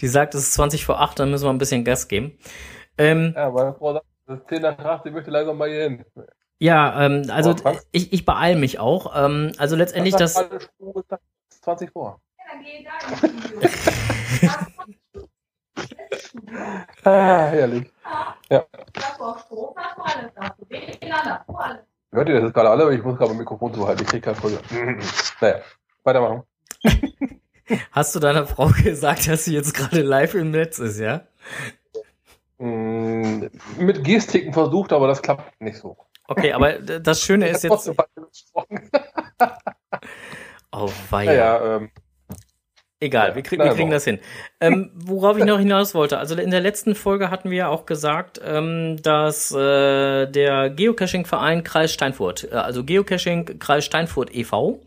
Die 0.00 0.08
sagt, 0.08 0.34
es 0.34 0.42
ist 0.42 0.54
20 0.54 0.84
vor 0.84 1.00
8, 1.00 1.18
dann 1.20 1.30
müssen 1.30 1.44
wir 1.46 1.50
ein 1.50 1.58
bisschen 1.58 1.84
Gas 1.84 2.08
geben. 2.08 2.36
Ähm, 2.98 3.32
Ja, 3.36 3.48
meine 3.50 3.74
Frau 3.74 3.92
sagt, 3.94 4.06
es 4.26 4.38
ist 4.40 4.48
10 4.48 4.62
nach 4.62 4.78
8, 4.78 5.06
ich 5.06 5.12
möchte 5.12 5.30
langsam 5.30 5.56
mal 5.56 5.68
hier 5.70 5.82
hin. 5.84 6.04
ja, 6.58 7.06
ähm, 7.06 7.22
also 7.30 7.54
Oh, 7.64 7.72
ich, 7.92 8.12
ich 8.12 8.24
beeile 8.26 8.58
mich 8.58 8.78
auch. 8.78 9.14
Ähm, 9.16 9.52
also 9.58 9.76
letztendlich 9.76 10.16
das, 10.16 10.36
Alle 10.36 10.60
Spuren 10.60 10.92
gesagt, 11.02 11.22
es 11.48 11.56
ist 11.56 11.64
20 11.64 11.90
vor. 11.92 12.20
Ja, 12.38 12.44
dann 12.52 12.62
geh 12.62 12.84
da 12.84 13.26
ins 13.26 13.44
Studio. 13.46 14.66
Ah, 17.04 17.46
herrlich. 17.48 17.90
Alles. 18.48 18.64
Hört 22.12 22.28
ihr 22.28 22.34
das 22.36 22.44
jetzt 22.44 22.54
gerade 22.54 22.70
alle? 22.70 22.82
Aber 22.84 22.92
ich 22.92 23.02
muss 23.02 23.16
gerade 23.16 23.30
mein 23.30 23.38
Mikrofon 23.38 23.74
zuhalten. 23.74 24.02
Ich 24.02 24.08
krieg 24.08 24.22
kein 24.22 24.34
Folge. 24.36 24.58
naja, 25.40 25.60
weitermachen. 26.04 26.42
hast 27.90 28.14
du 28.14 28.20
deiner 28.20 28.46
Frau 28.46 28.68
gesagt, 28.68 29.28
dass 29.28 29.44
sie 29.44 29.54
jetzt 29.54 29.74
gerade 29.74 30.02
live 30.02 30.34
im 30.34 30.50
Netz 30.50 30.78
ist, 30.78 31.00
ja? 31.00 31.22
Mm, 32.58 33.46
Mit 33.78 34.04
Gestiken 34.04 34.52
versucht, 34.52 34.92
aber 34.92 35.08
das 35.08 35.22
klappt 35.22 35.60
nicht 35.60 35.78
so. 35.78 35.96
Okay, 36.28 36.52
aber 36.52 36.78
das 36.78 37.20
Schöne 37.20 37.48
ist 37.48 37.64
jetzt, 37.64 37.90
oh 40.72 40.90
weia. 41.10 41.26
Naja, 41.26 41.76
ähm, 41.76 41.90
Egal, 43.04 43.28
Ja, 43.28 43.34
wir, 43.34 43.42
krieg, 43.42 43.58
wir 43.58 43.74
kriegen 43.74 43.90
das 43.90 44.04
hin. 44.04 44.18
Ähm, 44.60 44.90
worauf 44.94 45.36
ich 45.36 45.44
noch 45.44 45.58
hinaus 45.58 45.94
wollte, 45.94 46.16
also 46.16 46.34
in 46.36 46.50
der 46.50 46.60
letzten 46.60 46.94
Folge 46.94 47.30
hatten 47.30 47.50
wir 47.50 47.58
ja 47.58 47.68
auch 47.68 47.84
gesagt, 47.84 48.40
ähm, 48.42 48.96
dass 49.02 49.52
äh, 49.52 50.26
der 50.26 50.70
Geocaching-Verein 50.70 51.64
Kreis 51.64 51.92
Steinfurt, 51.92 52.48
äh, 52.50 52.54
also 52.54 52.82
Geocaching 52.82 53.58
Kreis 53.58 53.84
Steinfurt 53.84 54.34
e.V., 54.34 54.80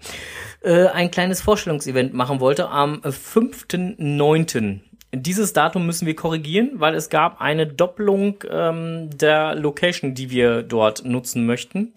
äh, 0.62 0.88
ein 0.88 1.12
kleines 1.12 1.42
Vorstellungsevent 1.42 2.16
machen 2.16 2.40
wollte 2.40 2.70
am 2.70 3.02
5.9. 3.02 4.80
Dieses 5.14 5.54
Datum 5.54 5.86
müssen 5.86 6.08
wir 6.08 6.16
korrigieren, 6.16 6.72
weil 6.74 6.96
es 6.96 7.10
gab 7.10 7.40
eine 7.40 7.68
Doppelung 7.68 8.44
ähm, 8.50 9.12
der 9.16 9.54
Location, 9.54 10.16
die 10.16 10.32
wir 10.32 10.64
dort 10.64 11.06
nutzen 11.06 11.46
möchten. 11.46 11.94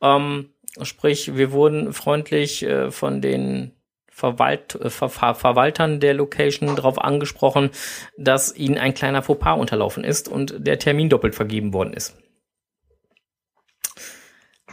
Ähm, 0.00 0.48
sprich, 0.80 1.36
wir 1.36 1.52
wurden 1.52 1.92
freundlich 1.92 2.62
äh, 2.62 2.90
von 2.90 3.20
den 3.20 3.72
Verwalt, 4.20 4.74
äh, 4.76 4.90
Ver, 4.90 5.08
Ver, 5.08 5.34
Verwaltern 5.34 5.98
der 5.98 6.14
Location 6.14 6.76
darauf 6.76 6.98
angesprochen, 6.98 7.70
dass 8.16 8.54
ihnen 8.54 8.78
ein 8.78 8.94
kleiner 8.94 9.22
Fauxpas 9.22 9.58
unterlaufen 9.58 10.04
ist 10.04 10.28
und 10.28 10.54
der 10.58 10.78
Termin 10.78 11.08
doppelt 11.08 11.34
vergeben 11.34 11.72
worden 11.72 11.94
ist. 11.94 12.16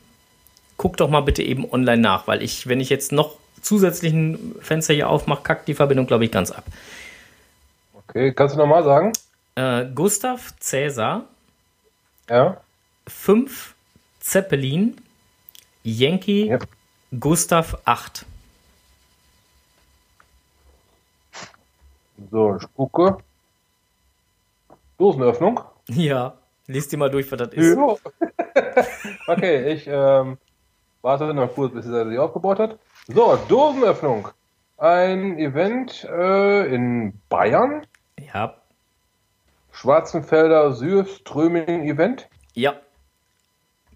Guck 0.78 0.98
doch 0.98 1.10
mal 1.10 1.22
bitte 1.22 1.44
eben 1.44 1.72
online 1.72 2.02
nach, 2.02 2.28
weil 2.28 2.42
ich, 2.42 2.68
wenn 2.68 2.80
ich 2.80 2.90
jetzt 2.90 3.12
noch 3.12 3.38
zusätzlichen 3.66 4.56
Fenster 4.62 4.94
hier 4.94 5.10
aufmache, 5.10 5.44
kackt 5.44 5.68
die 5.68 5.74
Verbindung, 5.74 6.06
glaube 6.06 6.26
ich, 6.26 6.32
ganz 6.32 6.52
ab. 6.52 6.64
Okay, 7.94 8.32
kannst 8.34 8.56
du 8.56 8.60
nochmal 8.60 8.84
sagen? 8.84 9.12
Äh, 9.56 9.86
Gustav 9.94 10.54
Cäsar, 10.60 11.26
Ja. 12.30 12.62
5 13.08 13.74
Zeppelin, 14.20 14.96
Yankee, 15.84 16.48
Ja. 16.48 16.60
Gustav 17.20 17.78
8. 17.86 18.26
So, 22.32 22.56
ich 22.56 22.68
gucke. 22.76 23.18
Dosenöffnung. 24.98 25.60
Ja, 25.88 26.34
liest 26.66 26.92
dir 26.92 26.98
mal 26.98 27.12
durch, 27.12 27.32
was 27.32 27.38
das 27.38 27.54
ist. 27.54 27.78
Ja. 27.78 27.96
okay, 29.28 29.72
ich 29.72 29.86
ähm, 29.86 30.40
warte 31.04 31.32
noch 31.32 31.54
kurz, 31.54 31.74
bis 31.76 31.86
er 31.86 32.10
sich 32.10 32.18
aufgebaut 32.18 32.58
hat. 32.58 32.80
So, 33.08 33.38
Dosenöffnung. 33.48 34.30
Ein 34.78 35.38
Event 35.38 36.04
äh, 36.06 36.74
in 36.74 37.22
Bayern. 37.30 37.86
Ja, 38.20 38.62
Schwarzenfelder 39.72 40.74
Süßströming 40.74 41.84
Event. 41.88 42.28
ja, 42.54 42.80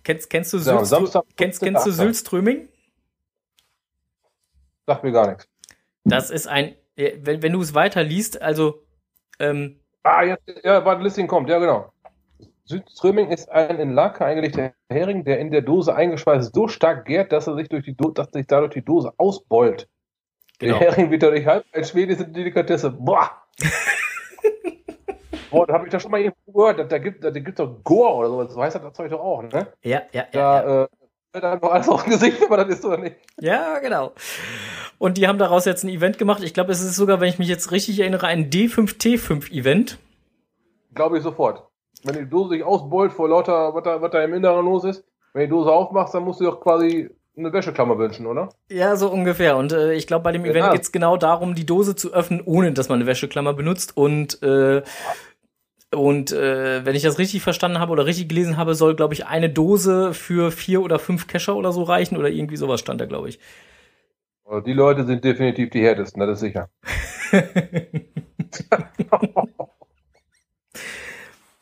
Kennst, 0.04 0.30
kennst 0.30 0.54
du, 0.54 0.58
Ja, 0.58 0.72
am 0.78 0.84
Sülströ- 0.84 0.86
Samstag 0.86 1.24
kennst, 1.36 1.62
kennst 1.62 1.86
du 1.86 1.90
15.8.. 1.92 1.94
Sülströming? 1.94 2.70
Sagt 4.88 5.04
mir 5.04 5.12
gar 5.12 5.28
nichts. 5.28 5.48
Das 6.06 6.30
ist 6.30 6.48
ein, 6.48 6.76
äh, 6.96 7.18
wenn, 7.22 7.42
wenn 7.42 7.54
du 7.54 7.62
es 7.62 7.74
weiterliest, 7.74 8.42
also, 8.42 8.84
ähm, 9.40 9.80
Ah, 10.04 10.24
jetzt, 10.24 10.44
ja, 10.64 10.84
warte, 10.86 11.04
Listing 11.04 11.28
kommt, 11.28 11.50
ja 11.50 11.60
genau. 11.60 11.92
Südströming 12.70 13.32
ist 13.32 13.50
ein 13.50 13.80
in 13.80 13.94
Lake 13.94 14.24
eingelegter 14.24 14.74
Hering, 14.92 15.24
der 15.24 15.40
in 15.40 15.50
der 15.50 15.64
Dose 15.64 15.96
eingeschweißt 15.96 16.54
so 16.54 16.68
stark 16.68 17.06
gärt, 17.06 17.32
dass 17.32 17.48
er 17.48 17.56
sich 17.56 17.68
durch 17.68 17.84
die 17.84 17.98
Do 17.98 18.12
dass 18.12 18.32
sich 18.32 18.46
dadurch 18.46 18.74
die 18.74 18.86
Dose 18.86 19.12
ausbeult. 19.18 19.90
genau. 20.60 20.78
Der 20.78 20.92
Hering 20.92 21.10
wird 21.10 21.24
dadurch 21.24 21.48
halb 21.48 21.66
ein 21.74 21.84
schwedische 21.84 22.28
Delikatesse. 22.28 22.92
Boah! 22.92 23.32
Boah, 25.50 25.66
da 25.66 25.74
habe 25.74 25.86
ich 25.88 25.92
doch 25.92 26.00
schon 26.00 26.12
mal 26.12 26.22
irgendwo 26.22 26.52
gehört, 26.52 26.78
da, 26.78 26.84
da 26.84 27.00
gibt 27.00 27.24
da 27.24 27.32
gibt's 27.32 27.56
doch 27.56 27.84
Gore 27.84 28.14
oder 28.18 28.30
sowas, 28.30 28.54
so 28.54 28.62
heißt 28.62 28.76
das 28.76 28.94
Zeug 28.94 29.10
doch 29.10 29.20
auch, 29.20 29.42
ne? 29.42 29.74
Ja, 29.82 30.04
ja, 30.04 30.04
ja. 30.12 30.28
ja. 30.32 30.62
Da 30.62 30.84
äh, 30.84 30.88
wird 31.34 31.44
einfach 31.46 31.72
alles 31.72 31.90
auf 31.90 32.04
dem 32.04 32.12
Gesicht, 32.12 32.48
man 32.48 32.60
das 32.60 32.78
ist 32.78 32.86
oder 32.86 32.98
nicht. 32.98 33.16
Ja, 33.40 33.80
genau. 33.80 34.14
Und 35.00 35.18
die 35.18 35.28
haben 35.28 35.40
daraus 35.40 35.66
jetzt 35.66 35.84
ein 35.84 35.90
Event 35.90 36.20
gemacht. 36.20 36.44
Ich 36.44 36.54
glaube, 36.54 36.72
es 36.72 36.82
ist 36.82 36.96
sogar, 36.96 37.20
wenn 37.20 37.30
ich 37.30 37.40
mich 37.40 37.48
jetzt 37.48 37.72
richtig 37.72 38.00
erinnere, 38.00 38.28
ein 38.28 38.52
D5T5-Event. 38.52 39.98
Glaube 40.94 41.18
ich 41.18 41.24
sofort. 41.24 41.69
Wenn 42.04 42.16
die 42.16 42.30
Dose 42.30 42.50
sich 42.56 42.64
ausbeult 42.64 43.12
vor 43.12 43.30
lauter, 43.30 43.74
was 43.74 43.84
da, 43.84 44.02
was 44.02 44.12
da 44.12 44.24
im 44.24 44.34
Inneren 44.34 44.66
los 44.66 44.84
ist, 44.84 45.04
wenn 45.34 45.44
die 45.44 45.50
Dose 45.50 45.72
aufmachst, 45.72 46.14
dann 46.14 46.24
musst 46.24 46.40
du 46.40 46.46
doch 46.46 46.62
quasi 46.62 47.10
eine 47.38 47.54
Wäscheklammer 47.54 47.98
wünschen, 47.98 48.26
oder? 48.26 48.50
Ja, 48.70 48.96
so 48.96 49.10
ungefähr. 49.10 49.58
Und 49.58 49.72
äh, 49.72 49.94
ich 49.94 50.08
glaube, 50.08 50.24
bei 50.24 50.32
dem 50.32 50.46
Event 50.46 50.68
Ja. 50.68 50.72
geht's 50.72 50.92
genau 50.92 51.18
darum, 51.18 51.56
die 51.56 51.66
Dose 51.66 51.96
zu 51.96 52.14
öffnen, 52.14 52.42
ohne 52.44 52.74
dass 52.74 52.90
man 52.90 53.00
eine 53.00 53.08
Wäscheklammer 53.08 53.54
benutzt. 53.54 53.96
Und 53.96 54.42
äh, 54.44 54.82
und 55.92 56.32
äh, 56.32 56.86
wenn 56.86 56.96
ich 56.96 57.02
das 57.02 57.18
richtig 57.18 57.42
verstanden 57.42 57.80
habe 57.80 57.92
oder 57.92 58.06
richtig 58.06 58.30
gelesen 58.30 58.58
habe, 58.58 58.76
soll, 58.76 58.96
glaube 58.96 59.16
ich, 59.16 59.26
eine 59.26 59.50
Dose 59.50 60.14
für 60.14 60.52
vier 60.52 60.84
oder 60.84 61.00
fünf 61.00 61.26
Kescher 61.26 61.56
oder 61.56 61.72
so 61.72 61.82
reichen 61.82 62.16
oder 62.16 62.30
irgendwie 62.30 62.58
sowas 62.58 62.80
stand 62.80 63.02
da, 63.02 63.06
glaube 63.06 63.30
ich. 63.30 63.40
Die 64.66 64.74
Leute 64.74 65.06
sind 65.06 65.24
definitiv 65.24 65.70
die 65.72 65.82
härtesten, 65.82 66.20
das 66.20 66.30
ist 66.32 66.40
sicher. 66.42 66.70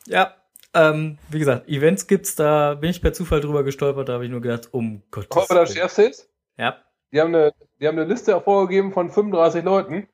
Ja, 0.08 0.34
ähm, 0.74 1.18
wie 1.30 1.38
gesagt, 1.38 1.68
Events 1.68 2.06
gibt's, 2.06 2.34
da 2.34 2.74
bin 2.74 2.90
ich 2.90 3.00
per 3.00 3.12
Zufall 3.12 3.40
drüber 3.40 3.64
gestolpert, 3.64 4.08
da 4.08 4.14
habe 4.14 4.24
ich 4.24 4.30
nur 4.30 4.40
gedacht, 4.40 4.68
um 4.72 5.02
Gottes 5.10 5.30
Aber 5.50 5.60
das 5.60 5.72
Schärfste 5.72 6.02
ist, 6.02 6.30
Ja, 6.58 6.76
die 7.12 7.20
haben, 7.20 7.34
eine, 7.34 7.52
die 7.80 7.88
haben 7.88 7.98
eine 7.98 8.08
Liste 8.08 8.38
vorgegeben 8.40 8.92
von 8.92 9.10
35 9.10 9.64
Leuten, 9.64 10.08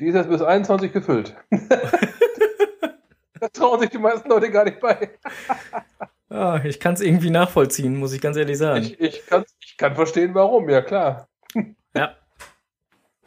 die 0.00 0.06
ist 0.06 0.14
jetzt 0.14 0.28
bis 0.28 0.42
21 0.42 0.92
gefüllt. 0.92 1.36
da 3.40 3.48
trauen 3.48 3.80
sich 3.80 3.90
die 3.90 3.98
meisten 3.98 4.28
Leute 4.28 4.50
gar 4.50 4.64
nicht 4.64 4.80
bei. 4.80 5.10
ah, 6.28 6.60
ich 6.64 6.80
kann 6.80 6.94
es 6.94 7.00
irgendwie 7.00 7.30
nachvollziehen, 7.30 7.96
muss 7.96 8.12
ich 8.12 8.20
ganz 8.20 8.36
ehrlich 8.36 8.58
sagen. 8.58 8.82
Ich, 8.82 9.00
ich, 9.00 9.26
kann, 9.26 9.44
ich 9.60 9.76
kann 9.76 9.94
verstehen, 9.94 10.34
warum, 10.34 10.68
ja 10.68 10.82
klar. 10.82 11.28
ja, 11.94 12.14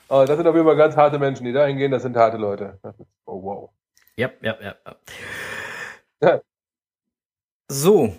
Aber 0.10 0.26
das 0.26 0.38
sind 0.38 0.48
auf 0.48 0.56
jeden 0.56 0.68
Fall 0.68 0.78
ganz 0.78 0.96
harte 0.96 1.20
Menschen, 1.20 1.46
die 1.46 1.54
da 1.54 1.66
hingehen, 1.66 1.92
das 1.92 2.04
sind 2.04 2.16
harte 2.16 2.38
Leute. 2.38 2.80
Ist, 2.84 3.08
oh 3.26 3.44
wow. 3.44 3.70
ja, 4.16 4.30
ja, 4.42 4.56
ja. 4.62 4.76
Ja. 6.22 6.42
So, 7.70 8.14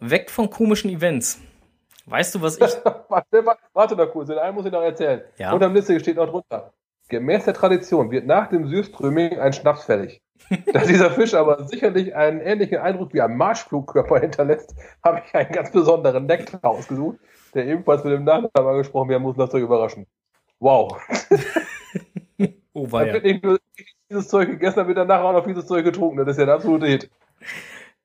weg 0.00 0.30
von 0.30 0.50
komischen 0.50 0.90
Events. 0.90 1.40
Weißt 2.06 2.34
du, 2.34 2.42
was 2.42 2.56
ich. 2.56 2.62
warte, 3.08 3.44
warte, 3.72 3.96
noch 3.96 4.10
kurz, 4.10 4.28
den 4.28 4.38
einen 4.38 4.54
muss 4.54 4.66
ich 4.66 4.72
noch 4.72 4.82
erzählen. 4.82 5.22
Ja. 5.38 5.52
Unterm 5.52 5.74
Liste 5.74 5.98
steht 6.00 6.16
noch 6.16 6.28
drunter. 6.28 6.72
Gemäß 7.08 7.44
der 7.44 7.54
Tradition 7.54 8.10
wird 8.10 8.26
nach 8.26 8.48
dem 8.48 8.68
Süßströming 8.68 9.38
ein 9.38 9.52
Schnaps 9.52 9.84
fällig. 9.84 10.20
da 10.72 10.80
dieser 10.80 11.10
Fisch 11.10 11.34
aber 11.34 11.64
sicherlich 11.64 12.14
einen 12.14 12.40
ähnlichen 12.40 12.78
Eindruck 12.78 13.12
wie 13.12 13.20
ein 13.20 13.36
Marschflugkörper 13.36 14.20
hinterlässt, 14.20 14.74
habe 15.04 15.22
ich 15.26 15.34
einen 15.34 15.52
ganz 15.52 15.70
besonderen 15.70 16.26
Nektar 16.26 16.64
ausgesucht, 16.64 17.18
der 17.54 17.66
ebenfalls 17.66 18.04
mit 18.04 18.12
dem 18.12 18.24
Nachnamen 18.24 18.70
angesprochen 18.70 19.08
werden 19.08 19.22
muss. 19.22 19.36
Lasst 19.36 19.54
euch 19.54 19.62
überraschen. 19.62 20.06
Wow. 20.58 20.98
Oh, 22.72 22.90
weia. 22.92 23.12
wird 23.12 23.24
nicht 23.24 23.42
nur 23.42 23.58
dieses 24.08 24.28
Zeug 24.28 24.48
gegessen, 24.48 24.76
dann 24.76 24.86
wird 24.86 24.96
danach 24.96 25.22
auch 25.22 25.32
noch 25.32 25.44
dieses 25.44 25.66
Zeug 25.66 25.84
getrunken. 25.84 26.18
Das 26.18 26.28
ist 26.28 26.38
ja 26.38 26.46
der 26.46 26.54
absolute 26.54 26.86
Hit. 26.86 27.10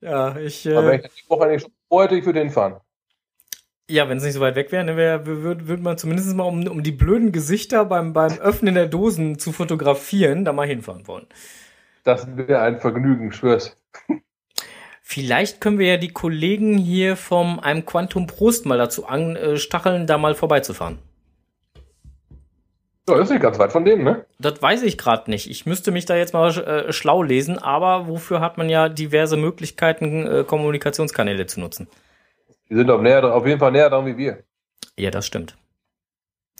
Ja, 0.01 0.37
ich. 0.37 0.65
Aber 0.73 0.87
wenn 0.87 0.95
Äh, 0.95 0.99
ich 0.99 1.01
das 1.01 1.15
die 1.15 1.27
Woche 1.29 1.47
nicht 1.47 1.61
schon 1.63 1.73
wollte, 1.89 2.15
ich 2.15 2.25
würde 2.25 2.39
hinfahren. 2.39 2.79
ja, 3.89 4.09
wenn 4.09 4.17
es 4.17 4.23
nicht 4.23 4.33
so 4.33 4.39
weit 4.41 4.55
weg 4.55 4.71
wäre, 4.71 4.85
dann 4.85 4.97
wär, 4.97 5.25
würde 5.27 5.67
würd 5.67 5.81
man 5.81 5.97
zumindest 5.97 6.33
mal, 6.35 6.43
um, 6.43 6.67
um 6.67 6.81
die 6.83 6.91
blöden 6.91 7.31
Gesichter 7.31 7.85
beim, 7.85 8.13
beim 8.13 8.37
Öffnen 8.39 8.73
der 8.75 8.87
Dosen 8.87 9.37
zu 9.37 9.51
fotografieren, 9.51 10.43
da 10.45 10.53
mal 10.53 10.67
hinfahren 10.67 11.07
wollen. 11.07 11.27
Das 12.05 12.25
wäre 12.37 12.61
ein 12.61 12.79
Vergnügen, 12.79 13.33
schwör's. 13.33 13.77
Vielleicht 15.01 15.61
können 15.61 15.79
wir 15.79 15.87
ja 15.87 15.97
die 15.97 16.11
Kollegen 16.11 16.77
hier 16.77 17.15
vom 17.15 17.59
einem 17.61 17.85
Quantum 17.85 18.27
Prost 18.27 18.65
mal 18.65 18.77
dazu 18.77 19.05
anstacheln, 19.05 20.05
da 20.07 20.17
mal 20.17 20.35
vorbeizufahren. 20.35 20.99
Ja, 23.07 23.19
ist 23.19 23.29
nicht 23.29 23.41
ganz 23.41 23.59
weit 23.59 23.71
von 23.71 23.85
denen, 23.85 24.03
ne? 24.03 24.25
Das 24.39 24.61
weiß 24.61 24.81
ich 24.83 24.97
gerade 24.97 25.29
nicht. 25.29 25.49
Ich 25.49 25.65
müsste 25.65 25.91
mich 25.91 26.05
da 26.05 26.15
jetzt 26.15 26.33
mal 26.33 26.49
äh, 26.57 26.91
schlau 26.91 27.21
lesen, 27.21 27.59
aber 27.59 28.07
wofür 28.07 28.39
hat 28.39 28.57
man 28.57 28.67
ja 28.67 28.89
diverse 28.89 29.37
Möglichkeiten, 29.37 30.25
äh, 30.25 30.43
Kommunikationskanäle 30.43 31.45
zu 31.45 31.59
nutzen? 31.59 31.87
Die 32.69 32.75
sind 32.75 32.89
auf, 32.89 33.01
näher, 33.01 33.23
auf 33.23 33.45
jeden 33.45 33.59
Fall 33.59 33.71
näher 33.71 33.89
dran 33.89 34.07
wie 34.07 34.17
wir. 34.17 34.43
Ja, 34.97 35.11
das 35.11 35.27
stimmt. 35.27 35.55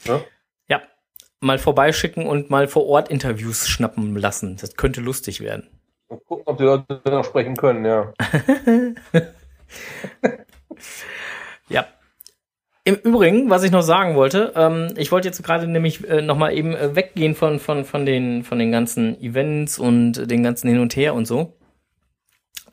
Ja? 0.03 0.21
Ja, 0.67 0.81
mal 1.39 1.57
vorbeischicken 1.57 2.27
und 2.27 2.51
mal 2.51 2.67
vor 2.67 2.85
Ort 2.85 3.09
Interviews 3.09 3.67
schnappen 3.67 4.15
lassen. 4.15 4.57
Das 4.61 4.75
könnte 4.75 5.01
lustig 5.01 5.41
werden. 5.41 5.67
Und 6.07 6.23
gucken, 6.25 6.43
ob 6.45 6.57
die 6.57 6.63
Leute 6.63 7.01
noch 7.05 7.25
sprechen 7.25 7.55
können, 7.55 7.85
ja. 7.85 8.13
Ja. 11.69 11.87
Im 12.87 12.97
Übrigen, 12.97 13.49
was 13.49 13.63
ich 13.63 13.71
noch 13.71 13.81
sagen 13.81 14.13
wollte, 14.15 14.53
ähm, 14.55 14.93
ich 14.95 15.11
wollte 15.11 15.27
jetzt 15.27 15.41
gerade 15.41 15.67
nämlich 15.67 16.07
äh, 16.07 16.21
noch 16.21 16.37
mal 16.37 16.53
eben 16.53 16.75
äh, 16.75 16.95
weggehen 16.95 17.33
von, 17.33 17.59
von, 17.59 17.83
von, 17.83 18.05
den, 18.05 18.43
von 18.43 18.59
den 18.59 18.71
ganzen 18.71 19.19
Events 19.19 19.79
und 19.79 20.29
den 20.29 20.43
ganzen 20.43 20.69
Hin 20.69 20.79
und 20.79 20.95
Her 20.95 21.15
und 21.15 21.25
so. 21.25 21.57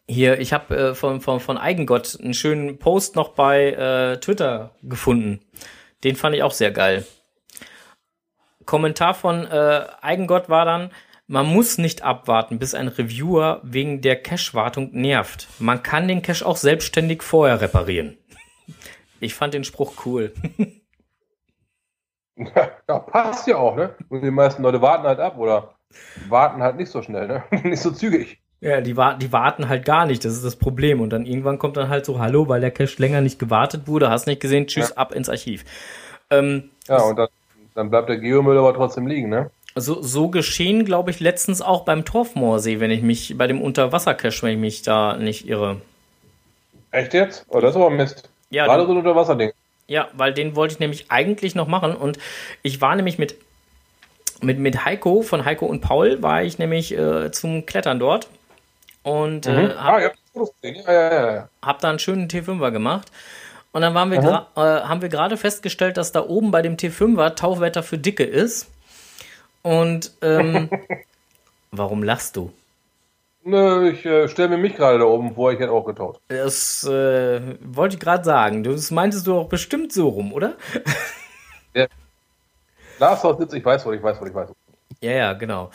Hier, 0.06 0.38
ich 0.38 0.52
habe 0.52 0.76
äh, 0.76 0.94
von, 0.94 1.22
von, 1.22 1.40
von 1.40 1.56
Eigengott 1.56 2.18
einen 2.22 2.34
schönen 2.34 2.78
Post 2.78 3.16
noch 3.16 3.30
bei 3.30 3.70
äh, 3.70 4.20
Twitter 4.20 4.74
gefunden. 4.82 5.40
Den 6.04 6.14
fand 6.14 6.36
ich 6.36 6.42
auch 6.42 6.52
sehr 6.52 6.72
geil. 6.72 7.06
Kommentar 8.66 9.14
von 9.14 9.46
äh, 9.46 9.86
Eigengott 10.02 10.50
war 10.50 10.66
dann, 10.66 10.90
man 11.26 11.46
muss 11.46 11.78
nicht 11.78 12.02
abwarten, 12.02 12.58
bis 12.58 12.74
ein 12.74 12.88
Reviewer 12.88 13.62
wegen 13.62 14.02
der 14.02 14.16
Cache-Wartung 14.16 14.90
nervt. 14.92 15.48
Man 15.58 15.82
kann 15.82 16.06
den 16.06 16.20
Cache 16.20 16.44
auch 16.44 16.58
selbstständig 16.58 17.22
vorher 17.22 17.62
reparieren. 17.62 18.18
Ich 19.22 19.34
fand 19.34 19.54
den 19.54 19.64
Spruch 19.64 20.04
cool. 20.04 20.32
Ja, 22.88 22.98
passt 22.98 23.46
ja 23.46 23.56
auch, 23.58 23.76
ne? 23.76 23.94
Und 24.08 24.22
die 24.22 24.30
meisten 24.30 24.62
Leute 24.62 24.80
warten 24.80 25.06
halt 25.06 25.20
ab 25.20 25.36
oder 25.36 25.74
warten 26.28 26.62
halt 26.62 26.76
nicht 26.76 26.90
so 26.90 27.02
schnell, 27.02 27.28
ne? 27.28 27.44
nicht 27.62 27.82
so 27.82 27.90
zügig. 27.90 28.40
Ja, 28.60 28.80
die, 28.80 28.96
wa 28.96 29.14
die 29.14 29.32
warten 29.32 29.68
halt 29.68 29.84
gar 29.84 30.06
nicht, 30.06 30.24
das 30.24 30.32
ist 30.32 30.44
das 30.44 30.56
Problem. 30.56 31.02
Und 31.02 31.10
dann 31.10 31.26
irgendwann 31.26 31.58
kommt 31.58 31.76
dann 31.76 31.90
halt 31.90 32.06
so, 32.06 32.18
hallo, 32.18 32.48
weil 32.48 32.62
der 32.62 32.70
Cache 32.70 32.96
länger 32.98 33.20
nicht 33.20 33.38
gewartet 33.38 33.86
wurde, 33.86 34.08
hast 34.08 34.26
nicht 34.26 34.40
gesehen, 34.40 34.66
tschüss, 34.66 34.96
ab 34.96 35.12
ins 35.14 35.28
Archiv. 35.28 35.64
Ähm, 36.30 36.70
Ja, 36.88 37.02
und 37.02 37.16
dann, 37.16 37.28
dann 37.74 37.90
bleibt 37.90 38.08
der 38.08 38.16
Geomüll 38.16 38.56
aber 38.56 38.72
trotzdem 38.74 39.06
liegen, 39.06 39.28
ne? 39.28 39.50
so, 39.76 40.02
so 40.02 40.30
geschehen, 40.30 40.86
glaube 40.86 41.10
ich, 41.10 41.20
letztens 41.20 41.60
auch 41.60 41.84
beim 41.84 42.06
Torfmoorsee, 42.06 42.80
wenn 42.80 42.90
ich 42.90 43.02
mich, 43.02 43.36
bei 43.36 43.46
dem 43.46 43.60
Unterwassercache, 43.60 44.42
wenn 44.42 44.54
ich 44.54 44.58
mich 44.58 44.82
da 44.82 45.16
nicht 45.18 45.46
irre. 45.46 45.82
Echt 46.90 47.14
jetzt? 47.14 47.44
Oh, 47.48 47.60
das 47.60 47.70
ist 47.72 47.76
aber 47.76 47.90
Mist. 47.90 48.31
Ja, 48.52 48.66
so 48.66 48.90
ein 48.90 48.96
Unterwasserding. 48.98 49.52
Ja, 49.88 50.08
weil 50.12 50.32
den 50.32 50.54
wollte 50.56 50.74
ich 50.74 50.80
nämlich 50.80 51.10
eigentlich 51.10 51.54
noch 51.54 51.66
machen 51.66 51.94
und 51.96 52.18
ich 52.62 52.80
war 52.80 52.94
nämlich 52.96 53.18
mit 53.18 53.34
mit 54.40 54.58
mit 54.58 54.84
Heiko 54.84 55.22
von 55.22 55.44
Heiko 55.44 55.66
und 55.66 55.80
Paul 55.80 56.22
war 56.22 56.42
ich 56.42 56.58
nämlich 56.58 56.96
äh, 56.96 57.30
zum 57.32 57.66
Klettern 57.66 57.98
dort 57.98 58.28
und 59.02 59.46
Mhm. 59.46 59.52
äh, 59.52 59.74
hab, 59.74 59.94
Ah, 59.94 60.00
ja, 60.00 60.10
ja, 60.62 61.34
ja, 61.34 61.48
hab 61.62 61.80
da 61.80 61.90
einen 61.90 61.98
schönen 61.98 62.28
T5er 62.28 62.70
gemacht 62.70 63.10
und 63.72 63.82
dann 63.82 63.94
waren 63.94 64.10
wir 64.10 64.18
Mhm. 64.20 64.26
äh, 64.56 64.60
haben 64.60 65.02
wir 65.02 65.08
gerade 65.08 65.36
festgestellt, 65.36 65.96
dass 65.96 66.12
da 66.12 66.20
oben 66.26 66.50
bei 66.50 66.62
dem 66.62 66.76
T5er 66.76 67.34
Tauchwetter 67.34 67.82
für 67.82 67.98
Dicke 67.98 68.24
ist 68.24 68.70
und 69.62 70.12
ähm, 70.22 70.68
warum 71.70 72.02
lachst 72.02 72.36
du? 72.36 72.52
Nö, 73.44 73.90
ich 73.90 74.06
äh, 74.06 74.28
stelle 74.28 74.50
mir 74.50 74.58
mich 74.58 74.76
gerade 74.76 74.98
da 75.00 75.04
oben 75.04 75.34
vor, 75.34 75.52
ich 75.52 75.58
hätte 75.58 75.72
auch 75.72 75.84
getaucht. 75.84 76.20
Das 76.28 76.84
äh, 76.84 77.40
wollte 77.60 77.96
ich 77.96 78.00
gerade 78.00 78.24
sagen. 78.24 78.62
Das 78.62 78.90
meintest 78.90 79.26
du 79.26 79.36
auch 79.36 79.48
bestimmt 79.48 79.92
so 79.92 80.08
rum, 80.08 80.32
oder? 80.32 80.54
Glashaus 82.98 83.38
sitzt, 83.38 83.54
ich 83.54 83.64
weiß 83.64 83.84
wohl, 83.84 83.96
ich 83.96 84.02
weiß 84.02 84.20
wohl, 84.20 84.28
ich 84.28 84.34
weiß 84.34 84.48
wohl. 84.48 84.56
Ja, 85.00 85.10
ja, 85.10 85.32
genau. 85.32 85.70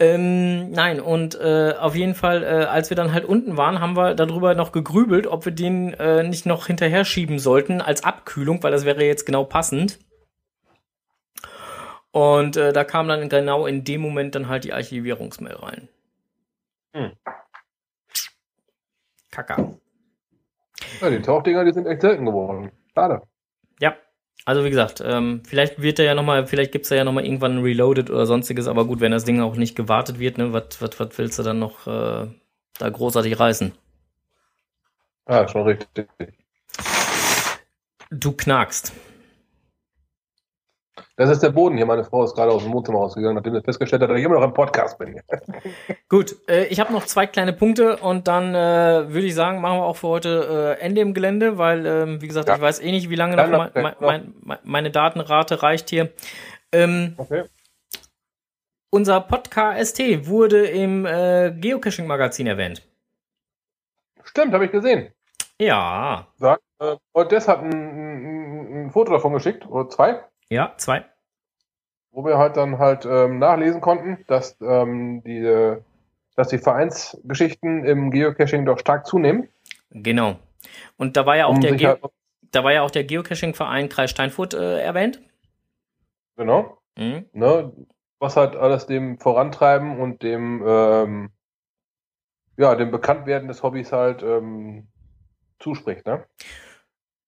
Ähm, 0.00 0.72
nein, 0.72 1.00
und 1.00 1.38
äh, 1.38 1.74
auf 1.78 1.94
jeden 1.94 2.16
Fall, 2.16 2.42
äh, 2.42 2.64
als 2.64 2.90
wir 2.90 2.96
dann 2.96 3.12
halt 3.12 3.24
unten 3.24 3.56
waren, 3.56 3.80
haben 3.80 3.96
wir 3.96 4.14
darüber 4.16 4.56
noch 4.56 4.72
gegrübelt, 4.72 5.28
ob 5.28 5.44
wir 5.44 5.52
den 5.52 5.94
äh, 5.94 6.24
nicht 6.24 6.46
noch 6.46 6.66
hinterher 6.66 7.04
schieben 7.04 7.38
sollten 7.38 7.80
als 7.80 8.02
Abkühlung, 8.02 8.60
weil 8.64 8.72
das 8.72 8.84
wäre 8.84 9.04
jetzt 9.04 9.26
genau 9.26 9.44
passend. 9.44 10.00
Und 12.10 12.56
äh, 12.56 12.72
da 12.72 12.82
kam 12.82 13.06
dann 13.06 13.28
genau 13.28 13.66
in 13.66 13.84
dem 13.84 14.00
Moment 14.00 14.34
dann 14.34 14.48
halt 14.48 14.64
die 14.64 14.72
Archivierungsmail 14.72 15.54
rein. 15.54 15.88
Hm. 16.94 17.12
Kacke. 19.30 19.78
Ja, 21.00 21.10
die 21.10 21.20
Tauchdinger, 21.20 21.64
die 21.64 21.72
sind 21.72 21.86
echt 21.86 22.02
selten 22.02 22.24
geworden. 22.24 22.70
Schade. 22.94 23.22
Ja. 23.80 23.96
Also 24.46 24.64
wie 24.64 24.70
gesagt, 24.70 25.02
ähm, 25.04 25.42
vielleicht 25.46 25.80
wird 25.80 25.98
er 25.98 26.04
ja 26.04 26.14
nochmal, 26.14 26.46
vielleicht 26.46 26.72
gibt's 26.72 26.90
da 26.90 26.96
ja 26.96 27.04
nochmal 27.04 27.24
irgendwann 27.24 27.56
ein 27.56 27.62
Reloaded 27.62 28.10
oder 28.10 28.26
sonstiges, 28.26 28.68
aber 28.68 28.84
gut, 28.84 29.00
wenn 29.00 29.10
das 29.10 29.24
Ding 29.24 29.40
auch 29.40 29.56
nicht 29.56 29.74
gewartet 29.74 30.18
wird, 30.18 30.36
ne, 30.36 30.52
was 30.52 31.18
willst 31.18 31.38
du 31.38 31.42
dann 31.42 31.58
noch 31.58 31.86
äh, 31.86 32.28
da 32.78 32.88
großartig 32.90 33.40
reißen? 33.40 33.72
Ja, 35.28 35.48
schon 35.48 35.62
richtig. 35.62 36.08
Du 38.10 38.32
knackst. 38.32 38.92
Das 41.16 41.28
ist 41.30 41.42
der 41.42 41.50
Boden 41.50 41.76
hier. 41.76 41.86
Meine 41.86 42.04
Frau 42.04 42.24
ist 42.24 42.34
gerade 42.34 42.52
aus 42.52 42.62
dem 42.62 42.72
Wohnzimmer 42.72 42.98
rausgegangen, 43.00 43.34
nachdem 43.36 43.54
sie 43.54 43.62
festgestellt 43.62 44.02
hat, 44.02 44.10
dass 44.10 44.18
ich 44.18 44.24
immer 44.24 44.34
noch 44.36 44.44
im 44.44 44.52
Podcast 44.54 44.98
bin. 44.98 45.20
Gut, 46.08 46.36
äh, 46.48 46.66
ich 46.66 46.78
habe 46.80 46.92
noch 46.92 47.04
zwei 47.04 47.26
kleine 47.26 47.52
Punkte 47.52 47.96
und 47.96 48.28
dann 48.28 48.54
äh, 48.54 49.12
würde 49.12 49.26
ich 49.26 49.34
sagen, 49.34 49.60
machen 49.60 49.78
wir 49.78 49.84
auch 49.84 49.96
für 49.96 50.08
heute 50.08 50.76
äh, 50.78 50.82
Ende 50.82 51.00
im 51.00 51.14
Gelände, 51.14 51.58
weil, 51.58 51.84
ähm, 51.86 52.22
wie 52.22 52.28
gesagt, 52.28 52.48
Ja. 52.48 52.56
ich 52.56 52.60
weiß 52.60 52.80
eh 52.80 52.90
nicht, 52.92 53.10
wie 53.10 53.16
lange 53.16 53.36
noch 53.36 53.48
noch- 53.48 53.72
mein, 53.74 53.82
mein, 53.82 53.94
mein, 54.00 54.34
mein, 54.40 54.58
meine 54.62 54.90
Datenrate 54.90 55.62
reicht 55.62 55.90
hier. 55.90 56.12
Ähm, 56.72 57.14
Okay. 57.16 57.44
unser 58.90 59.20
Podcast 59.20 59.98
wurde 60.26 60.66
im 60.66 61.06
äh, 61.06 61.52
Geocaching-Magazin 61.52 62.46
erwähnt. 62.46 62.82
Stimmt, 64.24 64.52
habe 64.54 64.64
ich 64.66 64.70
gesehen. 64.72 65.12
Ja, 65.60 66.26
Sagt, 66.36 66.62
äh, 66.80 66.96
und 67.12 67.30
das 67.32 67.46
hat 67.46 67.60
ein, 67.62 67.72
ein, 67.72 68.86
ein 68.86 68.90
Foto 68.90 69.12
davon 69.12 69.32
geschickt, 69.32 69.66
oder 69.68 69.88
zwei, 69.88 70.20
ja, 70.50 70.74
zwei. 70.76 71.04
wo 72.12 72.24
wir 72.24 72.38
halt 72.38 72.56
dann 72.56 72.78
halt 72.78 73.04
ähm, 73.06 73.38
nachlesen 73.38 73.80
konnten, 73.80 74.24
dass, 74.28 74.56
ähm, 74.60 75.22
die, 75.24 75.38
äh, 75.38 75.80
dass 76.36 76.48
die 76.48 76.58
Vereinsgeschichten 76.58 77.84
im 77.84 78.10
Geocaching 78.10 78.64
doch 78.66 78.78
stark 78.78 79.06
zunehmen. 79.06 79.48
Genau. 79.90 80.38
Und 80.96 81.16
da 81.16 81.26
war 81.26 81.36
ja 81.36 81.46
auch 81.46 81.56
Um 81.56 81.60
der, 81.60 81.74
Ge 81.76 81.86
halt, 81.88 82.00
da 82.52 82.64
war 82.64 82.72
ja 82.72 82.82
auch 82.82 82.90
der 82.90 83.04
Geocaching-Verein 83.04 83.88
Kreis 83.88 84.10
Steinfurt 84.10 84.54
äh, 84.54 84.80
erwähnt. 84.80 85.20
genau, 86.36 86.78
Mhm. 86.96 87.28
ne, 87.32 87.72
was 88.20 88.36
halt 88.36 88.54
alles 88.56 88.86
dem 88.86 89.18
Vorantreiben 89.18 89.98
und 90.00 90.22
dem, 90.22 90.62
ähm, 90.66 91.30
ja, 92.56 92.74
dem 92.76 92.90
Bekanntwerden 92.90 93.48
des 93.48 93.62
Hobbys 93.62 93.92
halt 93.92 94.22
ähm, 94.22 94.86
zuspricht, 95.58 96.06
ne? 96.06 96.24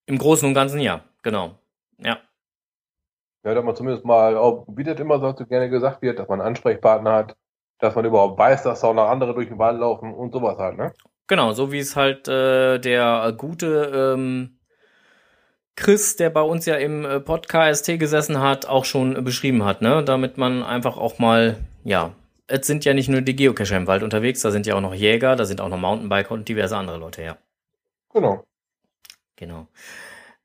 Im 0.06 0.18
Großen 0.18 0.46
und 0.48 0.54
Ganzen 0.54 0.80
ja, 0.80 1.04
genau. 1.22 1.58
Ja. 1.98 2.18
Ja, 3.46 3.54
dass 3.54 3.64
man 3.64 3.76
zumindest 3.76 4.04
mal, 4.04 4.36
auch, 4.36 4.66
wie 4.66 4.82
das 4.82 4.98
immer 4.98 5.20
so 5.20 5.32
gerne 5.46 5.70
gesagt 5.70 6.02
wird, 6.02 6.18
dass 6.18 6.26
man 6.26 6.40
einen 6.40 6.48
Ansprechpartner 6.48 7.12
hat, 7.12 7.36
dass 7.78 7.94
man 7.94 8.04
überhaupt 8.04 8.36
weiß, 8.36 8.64
dass 8.64 8.80
da 8.80 8.88
auch 8.88 8.94
noch 8.94 9.08
andere 9.08 9.34
durch 9.34 9.46
den 9.46 9.58
Wald 9.60 9.78
laufen 9.78 10.12
und 10.12 10.32
sowas 10.32 10.58
halt, 10.58 10.76
ne? 10.76 10.92
Genau, 11.28 11.52
so 11.52 11.70
wie 11.70 11.78
es 11.78 11.94
halt 11.94 12.26
äh, 12.26 12.80
der 12.80 13.32
gute 13.36 14.14
ähm, 14.16 14.58
Chris, 15.76 16.16
der 16.16 16.30
bei 16.30 16.40
uns 16.42 16.66
ja 16.66 16.74
im 16.74 17.04
äh, 17.04 17.20
Podcast 17.20 17.86
gesessen 17.86 18.40
hat, 18.40 18.66
auch 18.66 18.84
schon 18.84 19.22
beschrieben 19.22 19.64
hat, 19.64 19.80
ne? 19.80 20.02
Damit 20.02 20.38
man 20.38 20.64
einfach 20.64 20.96
auch 20.96 21.20
mal, 21.20 21.56
ja, 21.84 22.10
es 22.48 22.66
sind 22.66 22.84
ja 22.84 22.94
nicht 22.94 23.08
nur 23.08 23.20
die 23.20 23.36
Geocacher 23.36 23.76
im 23.76 23.86
Wald 23.86 24.02
unterwegs, 24.02 24.40
da 24.40 24.50
sind 24.50 24.66
ja 24.66 24.74
auch 24.74 24.80
noch 24.80 24.94
Jäger, 24.94 25.36
da 25.36 25.44
sind 25.44 25.60
auch 25.60 25.68
noch 25.68 25.78
Mountainbiker 25.78 26.32
und 26.32 26.48
diverse 26.48 26.76
andere 26.76 26.96
Leute, 26.96 27.22
ja. 27.22 27.36
Genau. 28.12 28.42
Genau. 29.36 29.68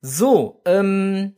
So, 0.02 0.62
ähm, 0.66 1.34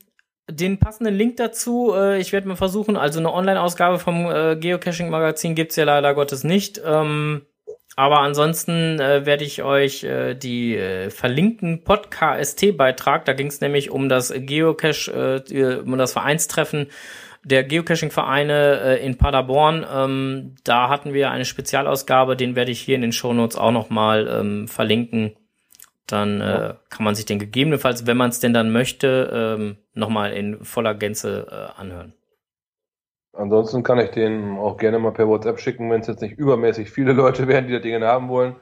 den 0.50 0.80
passenden 0.80 1.16
Link 1.16 1.38
dazu, 1.38 1.94
äh, 1.96 2.20
ich 2.20 2.34
werde 2.34 2.48
mal 2.48 2.56
versuchen, 2.56 2.98
also 2.98 3.20
eine 3.20 3.34
Online-Ausgabe 3.34 4.00
vom 4.00 4.30
äh, 4.30 4.56
Geocaching-Magazin 4.56 5.56
gibt's 5.56 5.76
ja 5.76 5.86
leider 5.86 6.14
Gottes 6.14 6.44
nicht. 6.44 6.82
Ähm, 6.86 7.44
aber 7.96 8.20
ansonsten 8.20 9.00
äh, 9.00 9.26
werde 9.26 9.44
ich 9.44 9.64
euch 9.64 10.04
äh, 10.04 10.34
die 10.34 10.76
äh, 10.76 11.10
verlinkten 11.12 11.84
Podcast-Beitrag, 11.84 13.26
da 13.26 13.34
ging 13.34 13.48
es 13.48 13.62
nämlich 13.62 13.92
um 13.92 14.10
das 14.10 14.34
Geocache, 14.36 15.44
äh, 15.50 15.76
um 15.80 15.98
das 15.98 16.14
Vereinstreffen 16.14 16.88
der 17.44 17.64
Geocaching-Vereine 17.64 18.82
äh, 18.82 19.06
in 19.06 19.18
Paderborn. 19.18 19.86
Ähm, 19.94 20.56
da 20.64 20.90
hatten 20.90 21.14
wir 21.14 21.30
eine 21.30 21.46
Spezialausgabe, 21.46 22.36
den 22.36 22.56
werde 22.56 22.72
ich 22.72 22.82
hier 22.82 22.96
in 22.96 23.02
den 23.02 23.12
Shownotes 23.12 23.58
auch 23.58 23.72
nochmal 23.72 24.28
ähm, 24.28 24.68
verlinken. 24.68 25.36
Dann 26.08 26.42
äh, 26.42 26.46
Ja. 26.46 26.78
kann 26.90 27.04
man 27.06 27.16
sich 27.16 27.26
den 27.26 27.40
gegebenenfalls, 27.40 28.06
wenn 28.06 28.18
man 28.18 28.30
es 28.30 28.40
denn 28.40 28.54
dann 28.54 28.72
möchte, 28.72 29.58
ähm, 29.58 29.78
nochmal 29.94 30.34
in 30.34 30.64
voller 30.64 30.96
Gänze 30.96 31.48
äh, 31.50 31.80
anhören. 31.80 32.14
Ansonsten 33.34 33.82
kann 33.84 34.00
ich 34.00 34.12
den 34.12 34.58
auch 34.58 34.78
gerne 34.78 35.00
mal 35.00 35.12
per 35.12 35.28
WhatsApp 35.28 35.60
schicken, 35.60 35.90
wenn 35.90 36.02
es 36.02 36.08
jetzt 36.08 36.22
nicht 36.22 36.38
übermäßig 36.38 36.92
viele 36.92 37.14
Leute 37.14 37.48
wären, 37.48 37.68
die 37.68 37.74
das 37.74 37.82
Ding 37.82 38.04
haben 38.04 38.30
wollen. 38.30 38.56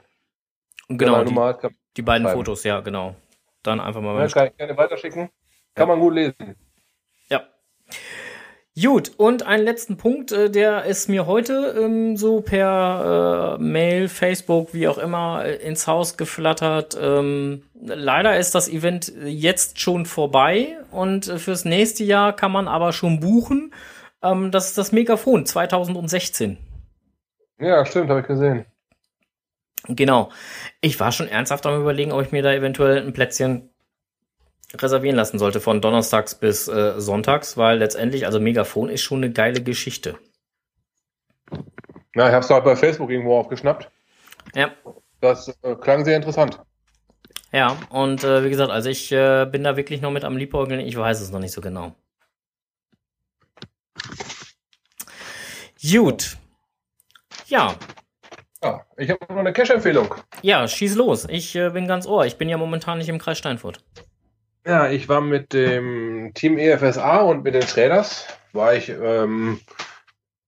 Genau, 0.88 1.24
die, 1.24 1.34
hat, 1.34 1.72
die 1.96 2.02
beiden 2.02 2.26
schreiben. 2.26 2.38
Fotos, 2.38 2.64
ja, 2.64 2.80
genau. 2.80 3.14
Dann 3.62 3.80
einfach 3.80 4.00
mal 4.00 4.18
ja, 4.18 4.28
kann 4.28 4.48
ich 4.48 4.56
gerne 4.56 4.76
weiterschicken. 4.76 5.22
Ja. 5.22 5.28
Kann 5.74 5.88
man 5.88 6.00
gut 6.00 6.14
lesen. 6.14 6.56
Ja. 7.28 7.44
Gut, 8.80 9.12
und 9.18 9.46
einen 9.46 9.64
letzten 9.64 9.98
Punkt, 9.98 10.32
äh, 10.32 10.48
der 10.50 10.84
ist 10.84 11.08
mir 11.10 11.26
heute 11.26 11.74
ähm, 11.78 12.16
so 12.16 12.40
per 12.40 13.58
äh, 13.58 13.62
Mail, 13.62 14.08
Facebook, 14.08 14.72
wie 14.72 14.88
auch 14.88 14.96
immer, 14.96 15.44
äh, 15.44 15.56
ins 15.56 15.86
Haus 15.86 16.16
geflattert. 16.16 16.96
Ähm, 16.98 17.64
leider 17.74 18.38
ist 18.38 18.54
das 18.54 18.70
Event 18.70 19.12
jetzt 19.24 19.78
schon 19.78 20.06
vorbei 20.06 20.78
und 20.90 21.28
äh, 21.28 21.38
fürs 21.38 21.66
nächste 21.66 22.04
Jahr 22.04 22.34
kann 22.34 22.50
man 22.50 22.66
aber 22.66 22.94
schon 22.94 23.20
buchen. 23.20 23.74
Ähm, 24.22 24.50
das 24.50 24.68
ist 24.68 24.78
das 24.78 24.90
Megafon 24.90 25.44
2016. 25.44 26.56
Ja, 27.60 27.84
stimmt, 27.84 28.08
habe 28.08 28.20
ich 28.20 28.26
gesehen. 28.26 28.64
Genau. 29.86 30.30
Ich 30.80 30.98
war 30.98 31.12
schon 31.12 31.28
ernsthaft 31.28 31.66
am 31.66 31.78
überlegen, 31.78 32.12
ob 32.12 32.22
ich 32.22 32.32
mir 32.32 32.42
da 32.42 32.54
eventuell 32.54 33.04
ein 33.04 33.12
Plätzchen 33.12 33.71
reservieren 34.80 35.16
lassen 35.16 35.38
sollte 35.38 35.60
von 35.60 35.80
donnerstags 35.80 36.34
bis 36.34 36.68
äh, 36.68 37.00
sonntags, 37.00 37.56
weil 37.56 37.78
letztendlich, 37.78 38.26
also 38.26 38.40
Megafon 38.40 38.88
ist 38.88 39.02
schon 39.02 39.18
eine 39.22 39.32
geile 39.32 39.62
Geschichte. 39.62 40.18
Ja, 42.14 42.28
ich 42.28 42.34
habe 42.34 42.44
es 42.44 42.50
halt 42.50 42.64
bei 42.64 42.76
Facebook 42.76 43.10
irgendwo 43.10 43.36
aufgeschnappt. 43.38 43.90
Ja, 44.54 44.70
Das 45.20 45.48
äh, 45.62 45.74
klang 45.76 46.04
sehr 46.04 46.16
interessant. 46.16 46.58
ja. 47.52 47.76
Und 47.90 48.24
äh, 48.24 48.44
wie 48.44 48.50
gesagt, 48.50 48.70
also 48.70 48.88
ich 48.90 49.10
äh, 49.12 49.46
bin 49.46 49.64
da 49.64 49.76
wirklich 49.76 50.00
noch 50.00 50.10
mit 50.10 50.24
am 50.24 50.36
Liebäugeln. 50.36 50.80
Ich 50.80 50.96
weiß 50.96 51.20
es 51.20 51.30
noch 51.30 51.40
nicht 51.40 51.52
so 51.52 51.60
genau. 51.60 51.94
Gut. 55.82 56.36
Ja, 57.46 57.74
Ja, 58.62 58.86
ich 58.96 59.10
habe 59.10 59.20
noch 59.28 59.36
eine 59.38 59.52
Cash-Empfehlung. 59.52 60.14
ja, 60.42 60.66
schieß 60.68 60.94
los. 60.94 61.26
Ich 61.28 61.54
äh, 61.56 61.70
bin 61.70 61.86
ganz 61.88 62.06
ohr. 62.06 62.24
Ich 62.26 62.36
bin 62.38 62.48
ja 62.48 62.56
momentan 62.56 62.98
nicht 62.98 63.08
im 63.08 63.18
Kreis 63.18 63.38
Steinfurt. 63.38 63.84
Ja, 64.64 64.88
ich 64.88 65.08
war 65.08 65.20
mit 65.20 65.52
dem 65.52 66.32
Team 66.34 66.56
EFSA 66.58 67.20
und 67.22 67.42
mit 67.42 67.54
den 67.54 67.62
Traders, 67.62 68.26
war 68.52 68.74
ich 68.74 68.88
ähm, 68.88 69.60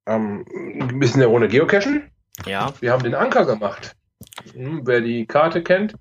ähm, 0.07 0.45
ein 0.81 0.99
bisschen 1.01 1.21
eine 1.23 1.31
Runde 1.31 1.49
Geocachen. 1.49 2.11
Ja, 2.47 2.73
Wir 2.81 2.93
haben 2.93 3.03
den 3.03 3.15
Anker 3.15 3.45
gemacht. 3.45 3.97
Hm, 4.53 4.83
wer 4.87 5.01
die 5.01 5.27
Karte 5.27 5.63
kennt, 5.63 5.95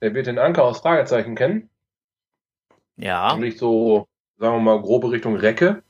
der 0.00 0.14
wird 0.14 0.26
den 0.26 0.38
Anker 0.38 0.64
aus 0.64 0.80
Fragezeichen 0.80 1.34
kennen. 1.34 1.68
ja, 2.96 3.36
Nicht 3.36 3.58
so, 3.58 4.06
sagen 4.38 4.56
wir 4.56 4.60
mal, 4.60 4.80
grobe 4.80 5.10
Richtung 5.10 5.36
Recke. 5.36 5.82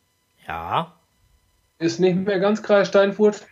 ja. 0.46 0.96
Ist 1.78 1.98
nicht 1.98 2.16
mehr 2.16 2.38
ganz 2.38 2.62
Kreis 2.62 2.86
Steinfurt. 2.86 3.44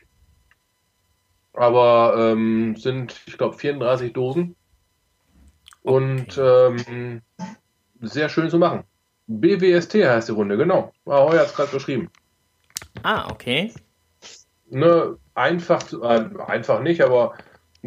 Aber 1.53 2.15
ähm, 2.17 2.77
sind, 2.77 3.21
ich 3.27 3.37
glaube, 3.37 3.59
34 3.59 4.13
Dosen. 4.13 4.55
Und 5.83 6.39
ähm, 6.39 7.23
sehr 8.01 8.29
schön 8.29 8.51
zu 8.51 8.59
machen. 8.59 8.85
BWST 9.27 9.95
heißt 9.95 10.29
die 10.29 10.33
Runde, 10.33 10.57
genau. 10.57 10.93
War 11.05 11.25
Heuer 11.25 11.41
hat 11.41 11.47
es 11.49 11.55
gerade 11.55 11.71
beschrieben. 11.71 12.11
Ah, 13.03 13.31
okay. 13.31 13.73
Ne, 14.69 15.17
einfach, 15.35 15.93
äh, 15.93 16.29
einfach 16.47 16.81
nicht, 16.81 17.03
aber 17.03 17.35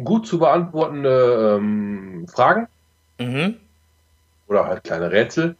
gut 0.02 0.26
zu 0.26 0.38
beantwortende 0.38 1.56
ähm, 1.58 2.26
Fragen 2.28 2.68
Mhm. 3.18 3.60
oder 4.48 4.66
halt 4.66 4.84
kleine 4.84 5.10
Rätsel. 5.12 5.56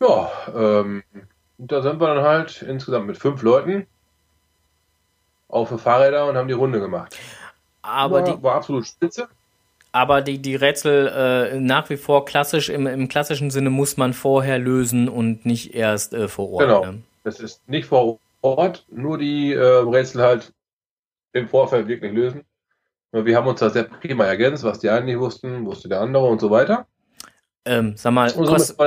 Ja, 0.00 0.30
ähm, 0.54 1.02
da 1.58 1.82
sind 1.82 2.00
wir 2.00 2.14
dann 2.14 2.24
halt 2.24 2.62
insgesamt 2.62 3.08
mit 3.08 3.18
fünf 3.18 3.42
Leuten 3.42 3.86
auf 5.48 5.68
Fahrräder 5.80 6.26
und 6.26 6.36
haben 6.36 6.46
die 6.46 6.54
Runde 6.54 6.78
gemacht. 6.78 7.18
Aber 7.82 8.22
war, 8.22 8.36
die, 8.36 8.42
war 8.42 8.54
absolut 8.54 8.86
spitze. 8.86 9.28
Aber 9.98 10.22
die, 10.22 10.38
die 10.38 10.54
Rätsel 10.54 11.08
äh, 11.08 11.58
nach 11.58 11.90
wie 11.90 11.96
vor 11.96 12.24
klassisch, 12.24 12.68
im, 12.68 12.86
im 12.86 13.08
klassischen 13.08 13.50
Sinne 13.50 13.68
muss 13.68 13.96
man 13.96 14.12
vorher 14.12 14.56
lösen 14.56 15.08
und 15.08 15.44
nicht 15.44 15.74
erst 15.74 16.14
äh, 16.14 16.28
vor 16.28 16.52
Ort. 16.52 16.62
Genau. 16.62 16.84
Ne? 16.84 17.02
Das 17.24 17.40
ist 17.40 17.68
nicht 17.68 17.86
vor 17.86 18.20
Ort, 18.40 18.86
nur 18.92 19.18
die 19.18 19.52
äh, 19.54 19.60
Rätsel 19.60 20.22
halt 20.22 20.52
im 21.32 21.48
Vorfeld 21.48 21.88
wirklich 21.88 22.12
lösen. 22.12 22.44
Wir 23.10 23.36
haben 23.36 23.48
uns 23.48 23.58
da 23.58 23.70
sehr 23.70 23.84
prima 23.84 24.24
ergänzt, 24.24 24.62
was 24.62 24.78
die 24.78 24.88
einen 24.88 25.06
nicht 25.06 25.18
wussten, 25.18 25.66
wusste 25.66 25.88
der 25.88 26.00
andere 26.00 26.26
und 26.26 26.40
so 26.40 26.48
weiter. 26.52 26.86
Ähm, 27.64 27.96
sag 27.96 28.12
mal, 28.12 28.30
Und 28.30 28.46
kost, 28.46 28.78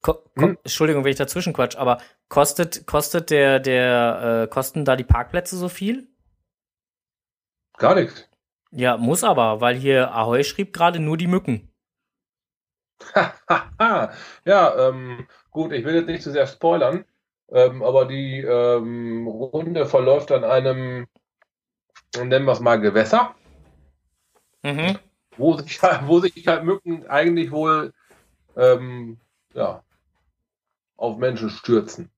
ko, 0.00 0.14
Hm? 0.38 0.56
Entschuldigung, 0.64 1.04
wenn 1.04 1.10
ich 1.10 1.18
dazwischen 1.18 1.52
quatsch, 1.52 1.76
aber 1.76 1.98
kostet, 2.30 2.86
kostet 2.86 3.28
der, 3.28 3.60
der, 3.60 4.44
äh, 4.44 4.48
kosten 4.48 4.86
da 4.86 4.96
die 4.96 5.04
Parkplätze 5.04 5.58
so 5.58 5.68
viel? 5.68 6.08
gar 7.76 7.96
nichts. 7.96 8.31
Ja, 8.72 8.96
muss 8.96 9.22
aber, 9.24 9.60
weil 9.60 9.76
hier 9.76 10.12
Ahoy 10.14 10.42
schrieb 10.44 10.72
gerade 10.72 10.98
nur 10.98 11.16
die 11.16 11.26
Mücken. 11.28 11.70
ja, 14.44 14.88
ähm, 14.88 15.26
gut, 15.50 15.72
ich 15.72 15.84
will 15.84 15.94
jetzt 15.94 16.06
nicht 16.06 16.22
zu 16.22 16.30
sehr 16.32 16.46
spoilern, 16.46 17.04
ähm, 17.50 17.82
aber 17.82 18.06
die 18.06 18.40
ähm, 18.40 19.26
Runde 19.26 19.86
verläuft 19.86 20.32
an 20.32 20.44
einem, 20.44 21.06
nennen 22.16 22.46
wir 22.46 22.52
es 22.52 22.60
mal 22.60 22.80
Gewässer, 22.80 23.34
Mhm. 24.64 24.98
wo 25.36 25.56
sich, 25.58 25.82
halt- 25.82 26.06
wo 26.06 26.20
sich 26.20 26.46
halt 26.46 26.64
Mücken 26.64 27.06
eigentlich 27.06 27.50
wohl 27.52 27.92
ähm, 28.56 29.18
ja, 29.54 29.84
auf 30.96 31.18
Menschen 31.18 31.50
stürzen. 31.50 32.10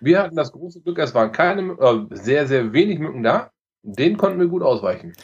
Wir 0.00 0.22
hatten 0.22 0.36
das 0.36 0.52
große 0.52 0.82
Glück, 0.82 0.98
es 0.98 1.14
waren 1.14 1.32
keine, 1.32 1.72
äh, 1.80 2.06
sehr, 2.16 2.46
sehr 2.46 2.72
wenig 2.72 2.98
Mücken 2.98 3.22
da. 3.22 3.52
Den 3.82 4.16
konnten 4.18 4.40
wir 4.40 4.48
gut 4.48 4.62
ausweichen. 4.62 5.14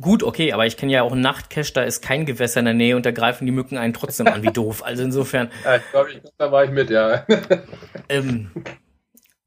Gut, 0.00 0.22
okay, 0.22 0.52
aber 0.52 0.66
ich 0.66 0.76
kenne 0.76 0.92
ja 0.92 1.02
auch 1.02 1.12
einen 1.12 1.20
Nachtcache, 1.20 1.72
da 1.72 1.82
ist 1.82 2.02
kein 2.02 2.24
Gewässer 2.26 2.60
in 2.60 2.66
der 2.66 2.74
Nähe 2.74 2.96
und 2.96 3.04
da 3.04 3.10
greifen 3.10 3.46
die 3.46 3.52
Mücken 3.52 3.76
einen 3.76 3.92
trotzdem 3.92 4.26
an, 4.26 4.42
wie 4.42 4.52
doof. 4.52 4.82
Also 4.84 5.02
insofern, 5.02 5.50
Ja, 5.64 5.76
ich 5.76 5.90
glaube, 5.90 6.22
da 6.38 6.52
war 6.52 6.64
ich 6.64 6.70
mit, 6.70 6.90
ja. 6.90 7.26
ähm, 8.08 8.50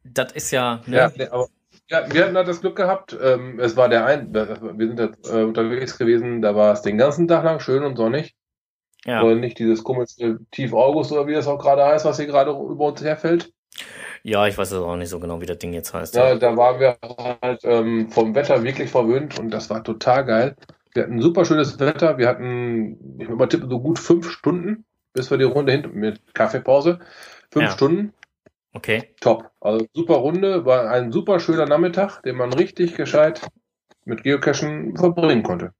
das 0.03 0.32
ist 0.34 0.51
ja, 0.51 0.82
ne? 0.86 0.97
Ja, 0.97 1.11
nee, 1.16 1.28
aber 1.28 1.47
ja, 1.89 2.11
wir 2.11 2.26
hatten 2.26 2.38
halt 2.38 2.47
das 2.47 2.61
Glück 2.61 2.76
gehabt. 2.76 3.18
Ähm, 3.22 3.59
es 3.59 3.76
war 3.76 3.89
der 3.89 4.05
ein, 4.05 4.34
wir 4.34 4.88
sind 4.88 4.99
jetzt 4.99 5.30
äh, 5.30 5.43
unterwegs 5.43 5.97
gewesen, 5.97 6.41
da 6.41 6.55
war 6.55 6.74
es 6.74 6.82
den 6.82 6.97
ganzen 6.97 7.28
Tag 7.28 7.43
lang 7.43 7.59
schön 7.59 7.84
und 7.84 7.97
sonnig. 7.97 8.36
ja. 9.05 9.22
Und 9.22 9.39
nicht 9.39 9.59
dieses 9.59 9.84
komische 9.84 10.39
Tief 10.51 10.74
August 10.74 11.11
oder 11.11 11.28
wie 11.28 11.34
das 11.34 11.47
auch 11.47 11.59
gerade 11.59 11.86
heißt, 11.86 12.05
was 12.05 12.18
hier 12.18 12.28
gerade 12.28 12.51
über 12.51 12.86
uns 12.86 13.03
herfällt. 13.03 13.51
Ja, 14.24 14.47
ich 14.47 14.57
weiß 14.57 14.71
es 14.71 14.80
auch 14.80 14.95
nicht 14.95 15.09
so 15.09 15.19
genau, 15.19 15.41
wie 15.41 15.45
das 15.45 15.57
Ding 15.57 15.74
jetzt 15.74 15.93
heißt. 15.93 16.15
Ja, 16.15 16.36
da 16.36 16.55
waren 16.55 16.80
wir 16.80 16.97
halt 17.41 17.61
ähm, 17.65 18.09
vom 18.09 18.34
Wetter 18.34 18.63
wirklich 18.63 18.89
verwöhnt 18.89 19.38
und 19.38 19.51
das 19.51 19.69
war 19.69 19.84
total 19.84 20.26
geil. 20.26 20.55
Wir 20.93 21.03
hatten 21.03 21.21
super 21.21 21.43
schönes 21.43 21.78
Wetter. 21.80 22.17
Wir 22.17 22.30
hatten, 22.30 23.17
ich 23.19 23.28
würde 23.28 23.36
mal 23.36 23.47
tippen, 23.47 23.69
so 23.69 23.82
gut 23.82 23.99
fünf 23.99 24.30
Stunden, 24.30 24.86
bis 25.11 25.30
wir 25.30 25.38
die 25.38 25.43
Runde 25.43 25.74
hinten 25.74 25.99
mit 25.99 26.34
Kaffeepause. 26.34 26.99
Fünf 27.51 27.65
Ja. 27.65 27.71
Stunden. 27.71 28.13
Okay. 28.74 29.13
Top. 29.19 29.51
Also 29.59 29.86
super 29.93 30.15
Runde, 30.15 30.65
war 30.65 30.89
ein 30.89 31.11
super 31.11 31.39
schöner 31.39 31.65
Nachmittag, 31.65 32.21
den 32.24 32.38
man 32.38 32.53
richtig 32.53 32.95
gescheit 32.95 33.45
mit 34.05 34.24
Geocachen 34.24 34.95
verbringen 34.95 35.43
konnte. 35.43 35.74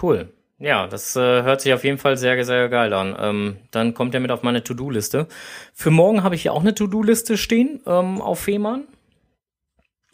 Cool. 0.00 0.32
Ja, 0.58 0.86
das 0.86 1.16
äh, 1.16 1.20
hört 1.42 1.60
sich 1.60 1.72
auf 1.74 1.82
jeden 1.84 1.98
Fall 1.98 2.16
sehr, 2.16 2.42
sehr 2.44 2.68
geil 2.68 2.92
an. 2.92 3.16
Ähm, 3.18 3.56
dann 3.70 3.92
kommt 3.92 4.14
er 4.14 4.20
mit 4.20 4.30
auf 4.30 4.42
meine 4.42 4.62
To-Do-Liste. 4.62 5.26
Für 5.72 5.90
morgen 5.90 6.22
habe 6.22 6.36
ich 6.36 6.42
hier 6.42 6.52
auch 6.52 6.60
eine 6.60 6.74
To-Do-Liste 6.74 7.36
stehen 7.36 7.80
ähm, 7.86 8.20
auf 8.20 8.40
Fehmarn. 8.40 8.84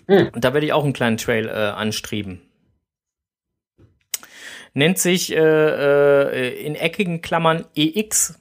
Hm. 0.06 0.30
Und 0.32 0.42
da 0.44 0.54
werde 0.54 0.66
ich 0.66 0.72
auch 0.72 0.84
einen 0.84 0.94
kleinen 0.94 1.18
Trail 1.18 1.46
äh, 1.46 1.52
anstreben. 1.52 2.40
Nennt 4.72 4.98
sich 4.98 5.32
äh, 5.32 5.36
äh, 5.36 6.64
in 6.64 6.74
eckigen 6.74 7.20
Klammern 7.22 7.66
EX. 7.74 8.40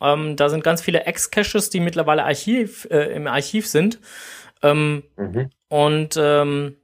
Ähm, 0.00 0.36
da 0.36 0.48
sind 0.48 0.64
ganz 0.64 0.82
viele 0.82 1.04
Ex-Caches, 1.04 1.70
die 1.70 1.80
mittlerweile 1.80 2.24
Archiv, 2.24 2.86
äh, 2.90 3.14
im 3.14 3.26
Archiv 3.26 3.66
sind. 3.68 4.00
Ähm, 4.62 5.04
Mhm. 5.16 5.50
und 5.68 6.16
ähm, 6.20 6.76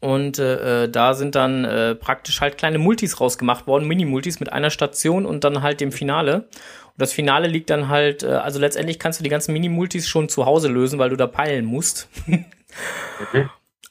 und 0.00 0.38
äh, 0.38 0.84
äh, 0.84 0.88
da 0.88 1.12
sind 1.12 1.34
dann 1.34 1.64
äh, 1.64 1.94
praktisch 1.94 2.40
halt 2.40 2.56
kleine 2.56 2.78
Multis 2.78 3.20
rausgemacht 3.20 3.66
worden, 3.66 3.86
Mini-Multis 3.86 4.40
mit 4.40 4.50
einer 4.50 4.70
Station 4.70 5.26
und 5.26 5.44
dann 5.44 5.62
halt 5.62 5.80
dem 5.80 5.92
Finale. 5.92 6.36
Und 6.36 6.96
das 6.96 7.12
Finale 7.12 7.48
liegt 7.48 7.68
dann 7.68 7.88
halt, 7.88 8.22
äh, 8.22 8.28
also 8.28 8.58
letztendlich 8.58 8.98
kannst 8.98 9.20
du 9.20 9.24
die 9.24 9.30
ganzen 9.30 9.52
Mini-Multis 9.52 10.08
schon 10.08 10.30
zu 10.30 10.46
Hause 10.46 10.68
lösen, 10.68 10.98
weil 10.98 11.10
du 11.10 11.16
da 11.16 11.26
peilen 11.26 11.66
musst. 11.66 12.08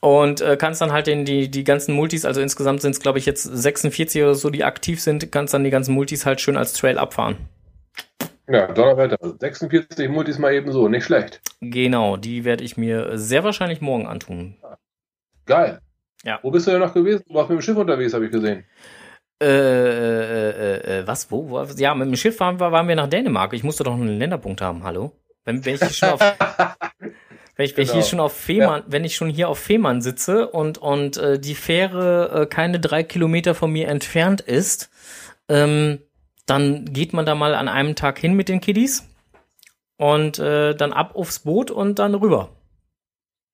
Und 0.02 0.40
äh, 0.40 0.56
kannst 0.56 0.80
dann 0.80 0.94
halt 0.94 1.08
den, 1.08 1.26
die, 1.26 1.52
die 1.52 1.66
ganzen 1.66 1.94
Multis, 1.94 2.24
also 2.24 2.40
insgesamt 2.40 2.82
sind 2.82 2.92
es, 2.92 3.02
glaube 3.02 3.20
ich, 3.20 3.26
jetzt 3.26 3.44
46 3.44 4.24
oder 4.24 4.34
so, 4.34 4.50
die 4.50 4.64
aktiv 4.64 5.02
sind, 5.02 5.30
kannst 5.30 5.54
dann 5.54 5.66
die 5.66 5.70
ganzen 5.70 5.94
Multis 5.94 6.26
halt 6.26 6.40
schön 6.40 6.56
als 6.56 6.72
Trail 6.72 6.98
abfahren. 6.98 7.36
Ja, 8.48 8.68
Donnerwetter. 8.68 9.18
46 9.40 10.08
Multis 10.08 10.40
mal 10.40 10.54
eben 10.54 10.72
so, 10.72 10.88
nicht 10.88 11.04
schlecht. 11.04 11.42
Genau, 11.60 12.16
die 12.16 12.46
werde 12.46 12.64
ich 12.64 12.78
mir 12.78 13.18
sehr 13.18 13.44
wahrscheinlich 13.44 13.82
morgen 13.82 14.08
antun. 14.08 14.56
Geil. 15.46 15.82
Ja. 16.24 16.40
Wo 16.42 16.52
bist 16.52 16.68
du 16.68 16.72
denn 16.72 16.80
noch 16.82 16.94
gewesen? 16.94 17.24
Du 17.28 17.34
warst 17.34 17.50
mit 17.50 17.60
dem 17.60 17.62
Schiff 17.62 17.78
unterwegs, 17.78 18.14
habe 18.14 18.26
ich 18.26 18.32
gesehen. 18.32 18.66
Äh, 19.42 19.48
äh, 19.48 20.50
äh, 20.50 21.00
äh, 21.00 21.08
was, 21.08 21.32
wo, 21.32 21.50
wo? 21.50 21.64
Ja, 21.78 21.96
mit 21.96 22.08
dem 22.08 22.16
Schiff 22.18 22.40
waren 22.42 22.60
wir, 22.60 22.72
waren 22.72 22.88
wir 22.88 22.96
nach 22.96 23.08
Dänemark. 23.08 23.54
Ich 23.54 23.64
musste 23.64 23.84
doch 23.86 23.94
einen 23.94 24.20
Länderpunkt 24.20 24.62
haben, 24.62 24.84
hallo? 24.84 25.14
Wenn, 25.46 25.64
wenn 25.66 25.76
ich 25.76 25.82
hier 25.82 25.90
schon 25.92 26.10
auf, 26.10 26.20
wenn 27.56 27.66
ich, 27.66 27.78
wenn 27.78 27.84
ich 27.84 27.92
hier 27.92 28.02
Genau. 28.02 28.06
schon 28.06 28.20
auf 28.20 28.34
Fehmarn, 28.34 28.84
wenn 28.88 29.06
ich 29.06 29.16
schon 29.16 29.30
hier 29.30 29.48
auf 29.48 29.60
Fehmarn 29.60 30.02
sitze 30.02 30.50
und, 30.50 30.78
und 30.78 31.16
äh, 31.18 31.40
die 31.40 31.56
Fähre 31.56 32.42
äh, 32.42 32.46
keine 32.48 32.82
drei 32.82 33.04
Kilometer 33.04 33.56
von 33.56 33.72
mir 33.72 33.88
entfernt 33.88 34.42
ist, 34.42 34.90
ähm, 35.48 36.00
dann 36.46 36.86
geht 36.86 37.14
man 37.14 37.26
da 37.26 37.34
mal 37.36 37.56
an 37.56 37.70
einem 37.70 37.96
Tag 37.96 38.20
hin 38.20 38.34
mit 38.34 38.50
den 38.50 38.60
Kiddies 38.60 39.08
und 39.98 40.38
äh, 40.40 40.76
dann 40.76 40.92
ab 40.92 41.16
aufs 41.16 41.40
Boot 41.40 41.72
und 41.72 42.00
dann 42.00 42.14
rüber. 42.14 42.50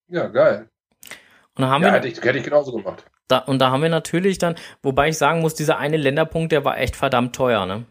Ja, 0.08 0.28
geil. 0.28 0.70
Und 1.58 1.62
dann 1.64 1.70
haben 1.70 1.84
Ja, 1.84 1.90
wir 1.90 1.94
hätte 1.94 2.08
ich, 2.08 2.22
hätte 2.22 2.38
ich 2.38 2.44
genauso 2.44 2.72
gemacht. 2.74 3.04
da, 3.28 3.40
und 3.40 3.60
da 3.60 3.72
haben 3.72 3.82
wir 3.82 3.90
natürlich 3.90 4.38
dann, 4.38 4.56
wobei 4.84 5.10
ich 5.10 5.18
sagen 5.18 5.42
muss, 5.42 5.56
dieser 5.56 5.78
eine 5.78 5.98
Länderpunkt, 5.98 6.52
der 6.52 6.66
war 6.66 6.78
echt 6.78 6.96
verdammt 6.96 7.36
teuer, 7.36 7.66
ne? 7.66 7.86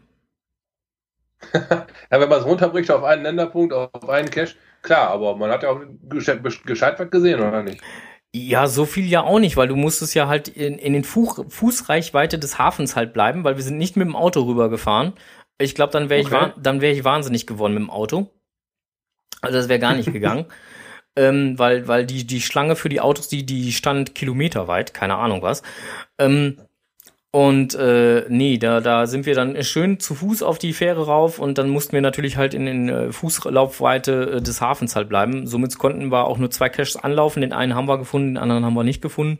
Ja, 2.11 2.19
wenn 2.19 2.29
man 2.29 2.39
es 2.39 2.45
runterbricht 2.45 2.91
auf 2.91 3.03
einen 3.03 3.23
Länderpunkt, 3.23 3.73
auf 3.73 4.09
einen 4.09 4.29
Cache, 4.29 4.55
klar, 4.81 5.09
aber 5.09 5.35
man 5.35 5.51
hat 5.51 5.63
ja 5.63 5.69
auch 5.69 5.81
gescheit, 6.03 6.41
gescheit 6.65 6.99
was 6.99 7.09
gesehen, 7.09 7.39
oder 7.41 7.63
nicht? 7.63 7.83
Ja, 8.33 8.67
so 8.67 8.85
viel 8.85 9.05
ja 9.07 9.23
auch 9.23 9.39
nicht, 9.39 9.55
weil 9.55 9.67
du 9.69 9.75
musstest 9.77 10.13
ja 10.13 10.27
halt 10.27 10.49
in, 10.49 10.77
in 10.77 10.93
den 10.93 11.03
Fuß, 11.05 11.45
Fußreichweite 11.47 12.37
des 12.37 12.57
Hafens 12.59 12.95
halt 12.95 13.13
bleiben, 13.13 13.43
weil 13.45 13.55
wir 13.55 13.63
sind 13.63 13.77
nicht 13.77 13.95
mit 13.95 14.05
dem 14.07 14.15
Auto 14.15 14.41
rübergefahren. 14.43 15.13
Ich 15.57 15.73
glaube, 15.73 15.93
dann 15.93 16.09
wäre 16.09 16.19
ich, 16.19 16.27
Okay. 16.27 16.33
wa- 16.33 16.53
dann 16.57 16.81
wäre 16.81 16.93
ich 16.93 17.05
wahnsinnig 17.05 17.47
geworden 17.47 17.73
mit 17.73 17.83
dem 17.83 17.89
Auto. 17.89 18.29
Also 19.41 19.57
das 19.57 19.69
wäre 19.69 19.79
gar 19.79 19.93
nicht 19.95 20.11
gegangen. 20.13 20.45
Ähm, 21.15 21.57
weil, 21.57 21.87
weil 21.87 22.05
die, 22.05 22.25
die 22.25 22.41
Schlange 22.41 22.75
für 22.75 22.89
die 22.89 23.01
Autos, 23.01 23.27
die, 23.27 23.45
die 23.45 23.71
stand 23.71 24.15
kilometerweit, 24.15 24.93
keine 24.93 25.15
Ahnung 25.15 25.41
was. 25.41 25.61
Ähm, 26.17 26.57
und 27.31 27.75
äh, 27.75 28.23
nee, 28.29 28.57
da, 28.57 28.79
da 28.79 29.07
sind 29.07 29.25
wir 29.25 29.35
dann 29.35 29.61
schön 29.63 29.99
zu 29.99 30.15
Fuß 30.15 30.41
auf 30.41 30.57
die 30.57 30.71
Fähre 30.71 31.05
rauf 31.05 31.37
und 31.37 31.57
dann 31.57 31.69
mussten 31.69 31.91
wir 31.91 32.01
natürlich 32.01 32.37
halt 32.37 32.53
in, 32.53 32.65
in 32.65 32.87
äh, 32.87 33.11
Fußlaufweite 33.11 34.35
äh, 34.37 34.41
des 34.41 34.61
Hafens 34.61 34.95
halt 34.95 35.09
bleiben. 35.09 35.45
Somit 35.45 35.77
konnten 35.77 36.11
wir 36.13 36.25
auch 36.27 36.37
nur 36.37 36.49
zwei 36.49 36.69
Caches 36.69 36.95
anlaufen. 36.95 37.41
Den 37.41 37.51
einen 37.51 37.75
haben 37.75 37.89
wir 37.89 37.97
gefunden, 37.97 38.35
den 38.35 38.37
anderen 38.37 38.63
haben 38.63 38.73
wir 38.73 38.85
nicht 38.85 39.01
gefunden. 39.01 39.39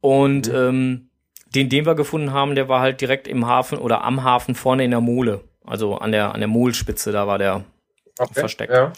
Und 0.00 0.46
Mhm. 0.48 0.54
ähm, 0.54 1.06
den, 1.52 1.68
den 1.68 1.84
wir 1.84 1.96
gefunden 1.96 2.32
haben, 2.32 2.54
der 2.54 2.68
war 2.68 2.80
halt 2.80 3.00
direkt 3.00 3.26
im 3.26 3.44
Hafen 3.44 3.78
oder 3.78 4.04
am 4.04 4.22
Hafen 4.22 4.54
vorne 4.54 4.84
in 4.84 4.92
der 4.92 5.00
Mole. 5.00 5.40
Also 5.66 5.96
an 5.96 6.12
der, 6.12 6.32
an 6.32 6.38
der 6.40 6.48
Molspitze, 6.48 7.10
da 7.10 7.26
war 7.26 7.38
der 7.38 7.64
Okay. 8.18 8.38
Versteckt. 8.40 8.72
Ja. 8.72 8.92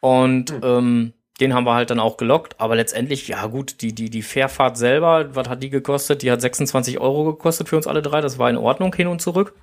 und 0.00 0.52
Hm. 0.52 0.60
ähm, 0.62 1.12
den 1.42 1.54
haben 1.54 1.66
wir 1.66 1.74
halt 1.74 1.90
dann 1.90 2.00
auch 2.00 2.16
gelockt. 2.16 2.54
Aber 2.58 2.76
letztendlich, 2.76 3.28
ja 3.28 3.44
gut, 3.46 3.82
die, 3.82 3.92
die, 3.94 4.08
die 4.08 4.22
Fährfahrt 4.22 4.78
selber, 4.78 5.34
was 5.34 5.48
hat 5.48 5.62
die 5.62 5.70
gekostet? 5.70 6.22
Die 6.22 6.30
hat 6.30 6.40
26 6.40 7.00
Euro 7.00 7.24
gekostet 7.24 7.68
für 7.68 7.76
uns 7.76 7.86
alle 7.86 8.00
drei. 8.00 8.20
Das 8.20 8.38
war 8.38 8.48
in 8.48 8.56
Ordnung 8.56 8.94
hin 8.94 9.08
und 9.08 9.20
zurück. 9.20 9.54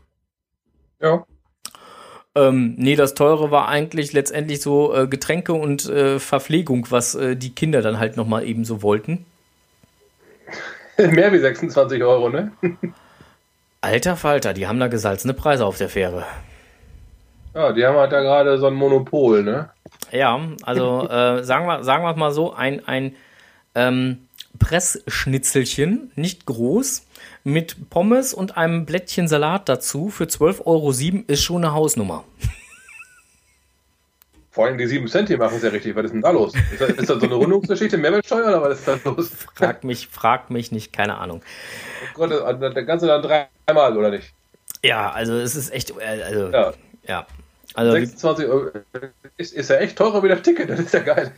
ja. 1.01 1.23
Ähm, 2.35 2.75
nee, 2.77 2.95
das 2.95 3.15
Teure 3.15 3.49
war 3.49 3.69
eigentlich 3.69 4.13
letztendlich 4.13 4.61
so 4.61 4.93
äh, 4.93 5.07
Getränke 5.07 5.53
und 5.53 5.89
äh, 5.89 6.19
Verpflegung, 6.19 6.85
was 6.91 7.15
äh, 7.15 7.35
die 7.35 7.55
Kinder 7.55 7.81
dann 7.81 7.97
halt 7.97 8.17
nochmal 8.17 8.45
eben 8.45 8.65
so 8.65 8.83
wollten. 8.83 9.25
Mehr 10.97 11.33
wie 11.33 11.39
26 11.39 12.03
Euro, 12.03 12.29
ne? 12.29 12.51
Alter 13.81 14.15
Falter, 14.15 14.53
die 14.53 14.67
haben 14.67 14.79
da 14.79 14.87
gesalzene 14.87 15.33
Preise 15.33 15.65
auf 15.65 15.77
der 15.77 15.89
Fähre. 15.89 16.23
Ja, 17.55 17.71
die 17.71 17.83
haben 17.83 17.97
halt 17.97 18.11
da 18.11 18.21
gerade 18.21 18.59
so 18.59 18.67
ein 18.67 18.75
Monopol, 18.75 19.43
ne? 19.43 19.71
Ja, 20.11 20.39
also 20.63 21.07
äh, 21.09 21.43
sagen 21.43 21.65
wir 21.67 21.83
sagen 21.83 22.03
wir 22.03 22.15
mal 22.15 22.31
so, 22.31 22.53
ein, 22.53 22.87
ein 22.87 23.15
ähm, 23.75 24.27
Pressschnitzelchen, 24.57 26.11
nicht 26.15 26.45
groß, 26.45 27.05
mit 27.43 27.89
Pommes 27.89 28.33
und 28.33 28.57
einem 28.57 28.85
Blättchen 28.85 29.27
Salat 29.27 29.69
dazu 29.69 30.09
für 30.09 30.25
12,07 30.25 30.65
Euro 30.65 30.91
ist 31.27 31.43
schon 31.43 31.63
eine 31.63 31.73
Hausnummer. 31.73 32.25
Vor 34.51 34.65
allem 34.65 34.77
die 34.77 34.87
7 34.87 35.07
Cent, 35.07 35.29
die 35.29 35.37
machen 35.37 35.57
es 35.57 35.63
ja 35.63 35.69
richtig. 35.69 35.95
Was 35.95 36.05
ist 36.05 36.13
denn 36.13 36.21
da 36.21 36.31
los? 36.31 36.53
Ist 36.55 36.81
das, 36.81 36.89
ist 36.89 37.09
das 37.09 37.19
so 37.19 37.25
eine 37.25 37.35
Rundungsgeschichte, 37.35 37.97
Mehrwertsteuer 37.97 38.47
oder 38.47 38.61
was 38.61 38.79
ist 38.79 38.87
da 38.87 38.99
los? 39.05 39.31
Frag 39.55 39.83
mich, 39.83 40.07
frag 40.07 40.49
mich 40.49 40.71
nicht, 40.71 40.91
keine 40.91 41.17
Ahnung. 41.17 41.41
Oh 42.03 42.13
Gott, 42.15 42.31
das, 42.31 42.73
das 42.73 42.85
Ganze 42.85 43.07
dann 43.07 43.21
dreimal, 43.21 43.95
oder 43.95 44.09
nicht? 44.09 44.33
Ja, 44.83 45.11
also 45.11 45.33
es 45.35 45.55
ist 45.55 45.71
echt, 45.71 45.91
äh, 45.91 46.23
also, 46.23 46.49
ja. 46.49 46.73
Ja, 47.07 47.25
Also, 47.79 47.95
wie- 47.97 48.05
26 48.05 48.47
Euro. 48.47 48.71
Ist, 49.37 49.53
ist 49.53 49.69
ja 49.69 49.77
echt 49.77 49.97
teurer 49.97 50.21
wie 50.23 50.27
das 50.27 50.41
Ticket, 50.41 50.69
das 50.69 50.79
ist 50.79 50.93
ja 50.93 50.99
geil. 50.99 51.31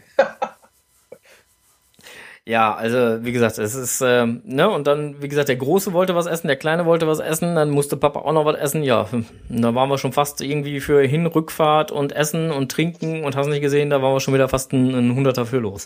ja, 2.46 2.74
also, 2.74 3.24
wie 3.24 3.32
gesagt, 3.32 3.60
es 3.60 3.76
ist, 3.76 4.02
ähm, 4.02 4.42
ne, 4.46 4.70
und 4.70 4.88
dann, 4.88 5.22
wie 5.22 5.28
gesagt, 5.28 5.50
der 5.50 5.56
Große 5.58 5.94
wollte 5.94 6.16
was 6.16 6.26
essen, 6.26 6.48
der 6.48 6.56
Kleine 6.56 6.86
wollte 6.88 7.08
was 7.08 7.20
essen, 7.20 7.54
dann 7.56 7.70
musste 7.70 7.96
Papa 7.98 8.22
auch 8.22 8.34
noch 8.34 8.46
was 8.46 8.58
essen, 8.58 8.82
ja, 8.82 9.10
hm, 9.12 9.26
da 9.50 9.76
waren 9.76 9.89
wir 9.89 10.00
schon 10.00 10.14
fast 10.14 10.42
irgendwie 10.42 10.80
für 10.80 11.02
Hin-, 11.04 11.28
Rückfahrt 11.28 11.92
und 11.92 12.12
Essen 12.14 12.50
und 12.52 12.72
Trinken 12.72 13.24
und 13.24 13.36
hast 13.36 13.48
nicht 13.48 13.62
gesehen, 13.62 13.92
da 13.92 14.02
waren 14.02 14.14
wir 14.16 14.20
schon 14.20 14.34
wieder 14.34 14.50
fast 14.50 14.74
ein, 14.74 15.14
Hunderter 15.16 15.46
für 15.46 15.60
los. 15.60 15.86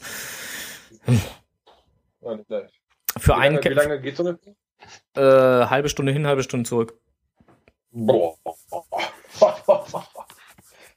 Ja, 2.21 2.35
gleich. 2.47 2.71
Für 3.17 3.33
Wie 3.33 3.37
einen 3.39 3.55
lange, 3.55 3.69
wie 3.69 3.73
lange 3.73 4.01
geht 4.01 4.15
so 4.17 4.23
eine? 4.25 4.39
äh, 5.15 5.65
halbe 5.67 5.89
Stunde 5.89 6.13
hin, 6.13 6.25
halbe 6.27 6.43
Stunde 6.43 6.67
zurück. 6.67 6.93
Boah. 7.91 8.35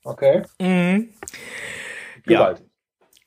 Okay. 0.09 0.43
Mhm. 0.61 1.11
Ja, 2.27 2.55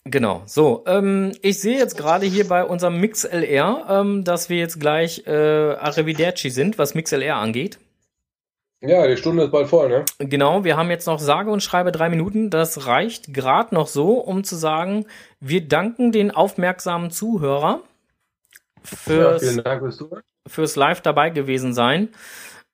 genau. 0.03 0.41
So, 0.47 0.83
ähm, 0.87 1.31
ich 1.41 1.59
sehe 1.59 1.77
jetzt 1.77 1.95
gerade 1.95 2.25
hier 2.25 2.47
bei 2.47 2.63
unserem 2.63 2.99
MixLR, 2.99 3.85
ähm, 3.89 4.23
dass 4.23 4.49
wir 4.49 4.57
jetzt 4.57 4.79
gleich 4.79 5.25
äh, 5.27 5.75
Arrivederci 5.75 6.49
sind, 6.49 6.77
was 6.77 6.95
MixLR 6.95 7.35
angeht. 7.35 7.79
Ja, 8.83 9.05
die 9.05 9.15
Stunde 9.15 9.43
ist 9.43 9.51
bald 9.51 9.67
voll, 9.67 9.89
ne? 9.89 10.05
Genau, 10.17 10.63
wir 10.63 10.75
haben 10.75 10.89
jetzt 10.89 11.05
noch 11.05 11.19
sage 11.19 11.51
und 11.51 11.61
schreibe 11.61 11.91
drei 11.91 12.09
Minuten. 12.09 12.49
Das 12.49 12.87
reicht 12.87 13.31
gerade 13.31 13.75
noch 13.75 13.85
so, 13.85 14.13
um 14.13 14.43
zu 14.43 14.55
sagen, 14.55 15.05
wir 15.39 15.67
danken 15.67 16.11
den 16.11 16.31
aufmerksamen 16.31 17.11
Zuhörer 17.11 17.81
Ja, 19.05 19.37
fürs, 19.37 19.55
Dank 19.57 19.81
fürs 19.81 20.03
fürs 20.47 20.75
Live 20.75 21.01
dabei 21.01 21.29
gewesen 21.29 21.75
sein. 21.75 22.09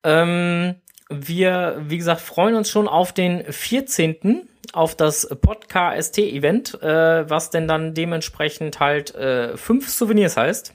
Ähm, 0.06 0.76
wir, 1.10 1.82
wie 1.88 1.98
gesagt, 1.98 2.22
freuen 2.22 2.56
uns 2.56 2.70
schon 2.70 2.88
auf 2.88 3.14
den 3.14 3.44
14. 3.52 4.48
auf 4.74 4.96
das 4.96 5.28
Podcast-Event, 5.28 6.82
äh, 6.82 7.30
was 7.30 7.50
denn 7.50 7.68
dann 7.68 7.94
dementsprechend 7.94 8.80
halt 8.80 9.16
äh, 9.16 9.56
fünf 9.58 9.90
Souvenirs 9.90 10.38
heißt. 10.38 10.74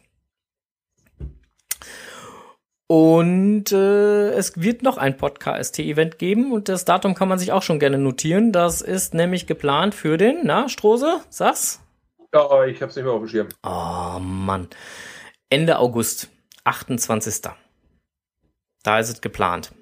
Und 2.87 3.73
äh, 3.73 4.31
es 4.33 4.61
wird 4.61 4.83
noch 4.83 4.99
ein 4.99 5.17
Podcast-Event 5.17 6.19
geben 6.19 6.53
und 6.53 6.69
das 6.69 6.85
Datum 6.85 7.15
kann 7.15 7.29
man 7.29 7.39
sich 7.39 7.53
auch 7.53 7.63
schon 7.63 7.79
gerne 7.79 7.97
notieren. 7.97 8.53
Das 8.53 8.83
ist 8.83 9.15
nämlich 9.15 9.47
geplant 9.47 9.95
für 9.95 10.19
den, 10.19 10.41
na, 10.45 10.69
Strose, 10.69 11.21
sag's? 11.31 11.81
Ja, 12.35 12.65
ich 12.65 12.83
hab's 12.83 12.97
nicht 12.97 13.05
mehr 13.05 13.15
auf 13.15 13.23
dem 13.23 13.29
Schirm. 13.29 13.49
Oh 13.63 14.19
Mann. 14.19 14.69
Ende 15.49 15.79
August, 15.79 16.29
28. 16.65 17.51
Da 18.83 18.99
ist 18.99 19.09
es 19.09 19.21
geplant. 19.21 19.73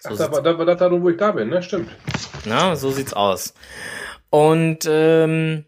So 0.00 0.08
Ach, 0.08 0.12
sieht's- 0.12 0.18
das 0.18 0.32
war 0.32 0.42
das, 0.42 0.58
war 0.58 0.64
das 0.66 0.78
Datum, 0.78 1.02
wo 1.02 1.08
ich 1.10 1.16
da 1.16 1.32
bin, 1.32 1.48
ne? 1.48 1.62
Stimmt. 1.62 1.90
Na, 2.44 2.76
so 2.76 2.90
sieht's 2.90 3.12
aus. 3.14 3.54
Und 4.30 4.80
ähm, 4.88 5.64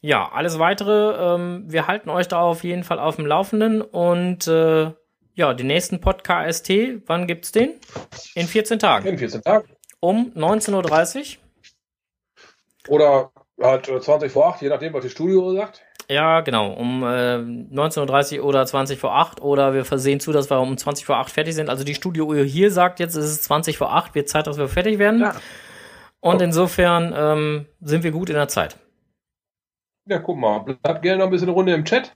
ja, 0.00 0.30
alles 0.32 0.58
weitere, 0.58 1.34
ähm, 1.34 1.64
wir 1.66 1.86
halten 1.86 2.10
euch 2.10 2.28
da 2.28 2.40
auf 2.40 2.64
jeden 2.64 2.84
Fall 2.84 2.98
auf 2.98 3.16
dem 3.16 3.26
Laufenden 3.26 3.82
und 3.82 4.46
äh, 4.46 4.92
ja, 5.34 5.54
den 5.54 5.66
nächsten 5.66 6.00
Podcast, 6.00 6.68
wann 7.06 7.26
gibt's 7.26 7.52
den? 7.52 7.74
In 8.34 8.46
14 8.46 8.78
Tagen. 8.78 9.06
In 9.08 9.18
14 9.18 9.42
Tagen. 9.42 9.68
Um 10.00 10.32
19.30 10.36 11.38
Uhr. 12.88 12.94
Oder 12.94 13.30
halt 13.60 13.88
äh, 13.88 14.00
20 14.00 14.32
vor 14.32 14.48
8, 14.48 14.62
je 14.62 14.68
nachdem, 14.68 14.92
was 14.92 15.02
die 15.04 15.10
Studio 15.10 15.54
sagt. 15.54 15.82
Ja, 16.12 16.40
genau, 16.42 16.72
um 16.72 17.02
äh, 17.02 17.36
19.30 17.36 18.40
Uhr 18.40 18.44
oder 18.44 18.66
20 18.66 18.98
vor 18.98 19.16
8 19.16 19.40
oder 19.40 19.72
wir 19.72 19.84
versehen 19.86 20.20
zu, 20.20 20.30
dass 20.32 20.50
wir 20.50 20.60
um 20.60 20.76
20 20.76 21.06
vor 21.06 21.16
8 21.16 21.30
fertig 21.30 21.54
sind. 21.54 21.70
Also 21.70 21.84
die 21.84 21.94
Studio 21.94 22.34
hier 22.34 22.70
sagt 22.70 23.00
jetzt, 23.00 23.14
es 23.14 23.24
ist 23.24 23.44
20 23.44 23.78
vor 23.78 23.92
8, 23.94 24.14
wird 24.14 24.28
Zeit, 24.28 24.46
dass 24.46 24.58
wir 24.58 24.68
fertig 24.68 24.98
werden. 24.98 25.20
Ja. 25.20 25.34
Und 26.20 26.42
insofern 26.42 27.14
ähm, 27.16 27.66
sind 27.80 28.04
wir 28.04 28.10
gut 28.10 28.28
in 28.28 28.36
der 28.36 28.48
Zeit. 28.48 28.76
Ja, 30.06 30.18
guck 30.18 30.36
mal. 30.36 30.58
Bleibt 30.60 31.02
gerne 31.02 31.18
noch 31.18 31.26
ein 31.26 31.30
bisschen 31.30 31.48
eine 31.48 31.54
Runde 31.54 31.72
im 31.72 31.84
Chat. 31.84 32.14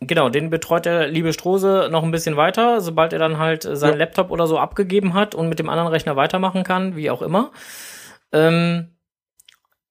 Genau, 0.00 0.28
den 0.28 0.50
betreut 0.50 0.84
der 0.84 1.08
liebe 1.08 1.32
Strose 1.32 1.88
noch 1.90 2.02
ein 2.02 2.10
bisschen 2.10 2.36
weiter, 2.36 2.80
sobald 2.80 3.12
er 3.12 3.18
dann 3.18 3.38
halt 3.38 3.64
äh, 3.64 3.74
seinen 3.74 3.92
Ja. 3.94 3.98
Laptop 3.98 4.30
oder 4.30 4.46
so 4.46 4.58
abgegeben 4.58 5.14
hat 5.14 5.34
und 5.34 5.48
mit 5.48 5.58
dem 5.58 5.68
anderen 5.68 5.88
Rechner 5.88 6.14
weitermachen 6.16 6.62
kann, 6.62 6.94
wie 6.94 7.10
auch 7.10 7.22
immer. 7.22 7.50
Ähm, 8.32 8.93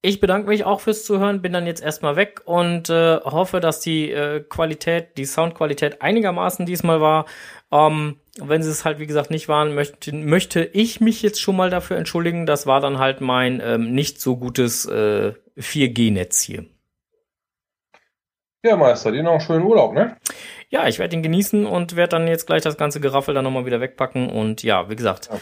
ich 0.05 0.19
bedanke 0.19 0.49
mich 0.49 0.65
auch 0.65 0.81
fürs 0.81 1.05
Zuhören, 1.05 1.41
bin 1.41 1.53
dann 1.53 1.65
jetzt 1.65 1.81
erstmal 1.81 2.17
weg 2.17 2.41
und 2.43 2.89
äh, 2.89 3.21
hoffe, 3.21 3.61
dass 3.61 3.79
die 3.79 4.11
äh, 4.11 4.41
Qualität, 4.41 5.17
die 5.17 5.23
Soundqualität 5.23 6.01
einigermaßen 6.01 6.65
diesmal 6.65 6.99
war. 6.99 7.25
Ähm, 7.71 8.19
wenn 8.37 8.61
sie 8.61 8.69
es 8.69 8.83
halt, 8.83 8.99
wie 8.99 9.07
gesagt, 9.07 9.31
nicht 9.31 9.47
waren, 9.47 9.73
möchte, 9.73 10.13
möchte 10.13 10.65
ich 10.65 10.99
mich 10.99 11.21
jetzt 11.21 11.39
schon 11.39 11.55
mal 11.55 11.69
dafür 11.69 11.95
entschuldigen. 11.95 12.45
Das 12.45 12.67
war 12.67 12.81
dann 12.81 12.99
halt 12.99 13.21
mein 13.21 13.61
ähm, 13.63 13.93
nicht 13.93 14.19
so 14.19 14.35
gutes 14.35 14.85
äh, 14.85 15.33
4G-Netz 15.57 16.41
hier. 16.41 16.65
Ja, 18.65 18.75
Meister, 18.75 19.13
dir 19.13 19.23
noch 19.23 19.31
einen 19.31 19.39
schönen 19.41 19.63
Urlaub, 19.63 19.93
ne? 19.93 20.17
Ja, 20.67 20.85
ich 20.87 20.99
werde 20.99 21.15
ihn 21.15 21.23
genießen 21.23 21.65
und 21.65 21.95
werde 21.95 22.09
dann 22.17 22.27
jetzt 22.27 22.45
gleich 22.45 22.61
das 22.61 22.75
ganze 22.75 22.99
Geraffel 22.99 23.33
dann 23.33 23.45
nochmal 23.45 23.65
wieder 23.65 23.79
wegpacken. 23.79 24.29
Und 24.29 24.63
ja, 24.63 24.89
wie 24.89 24.97
gesagt, 24.97 25.29
Ja. 25.31 25.39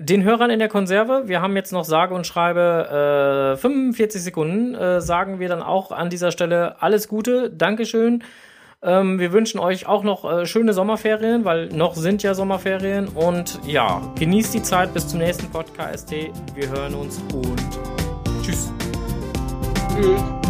Den 0.00 0.24
Hörern 0.24 0.48
in 0.50 0.58
der 0.58 0.68
Konserve, 0.68 1.24
wir 1.26 1.42
haben 1.42 1.54
jetzt 1.56 1.72
noch 1.72 1.84
sage 1.84 2.14
und 2.14 2.26
schreibe 2.26 3.54
äh, 3.54 3.60
45 3.60 4.22
Sekunden, 4.22 4.74
äh, 4.74 5.00
sagen 5.02 5.40
wir 5.40 5.48
dann 5.48 5.62
auch 5.62 5.92
an 5.92 6.08
dieser 6.08 6.32
Stelle 6.32 6.80
alles 6.80 7.06
Gute, 7.06 7.50
Dankeschön. 7.50 8.24
Ähm, 8.82 9.18
wir 9.18 9.32
wünschen 9.32 9.60
euch 9.60 9.86
auch 9.86 10.02
noch 10.02 10.24
äh, 10.24 10.46
schöne 10.46 10.72
Sommerferien, 10.72 11.44
weil 11.44 11.66
noch 11.66 11.94
sind 11.94 12.22
ja 12.22 12.32
Sommerferien. 12.32 13.08
Und 13.08 13.60
ja, 13.66 14.00
genießt 14.18 14.54
die 14.54 14.62
Zeit 14.62 14.94
bis 14.94 15.06
zum 15.06 15.18
nächsten 15.18 15.50
Podcast. 15.50 16.10
Wir 16.10 16.68
hören 16.70 16.94
uns 16.94 17.20
und 17.34 17.60
tschüss. 18.42 18.72
Tschüss. 19.94 20.49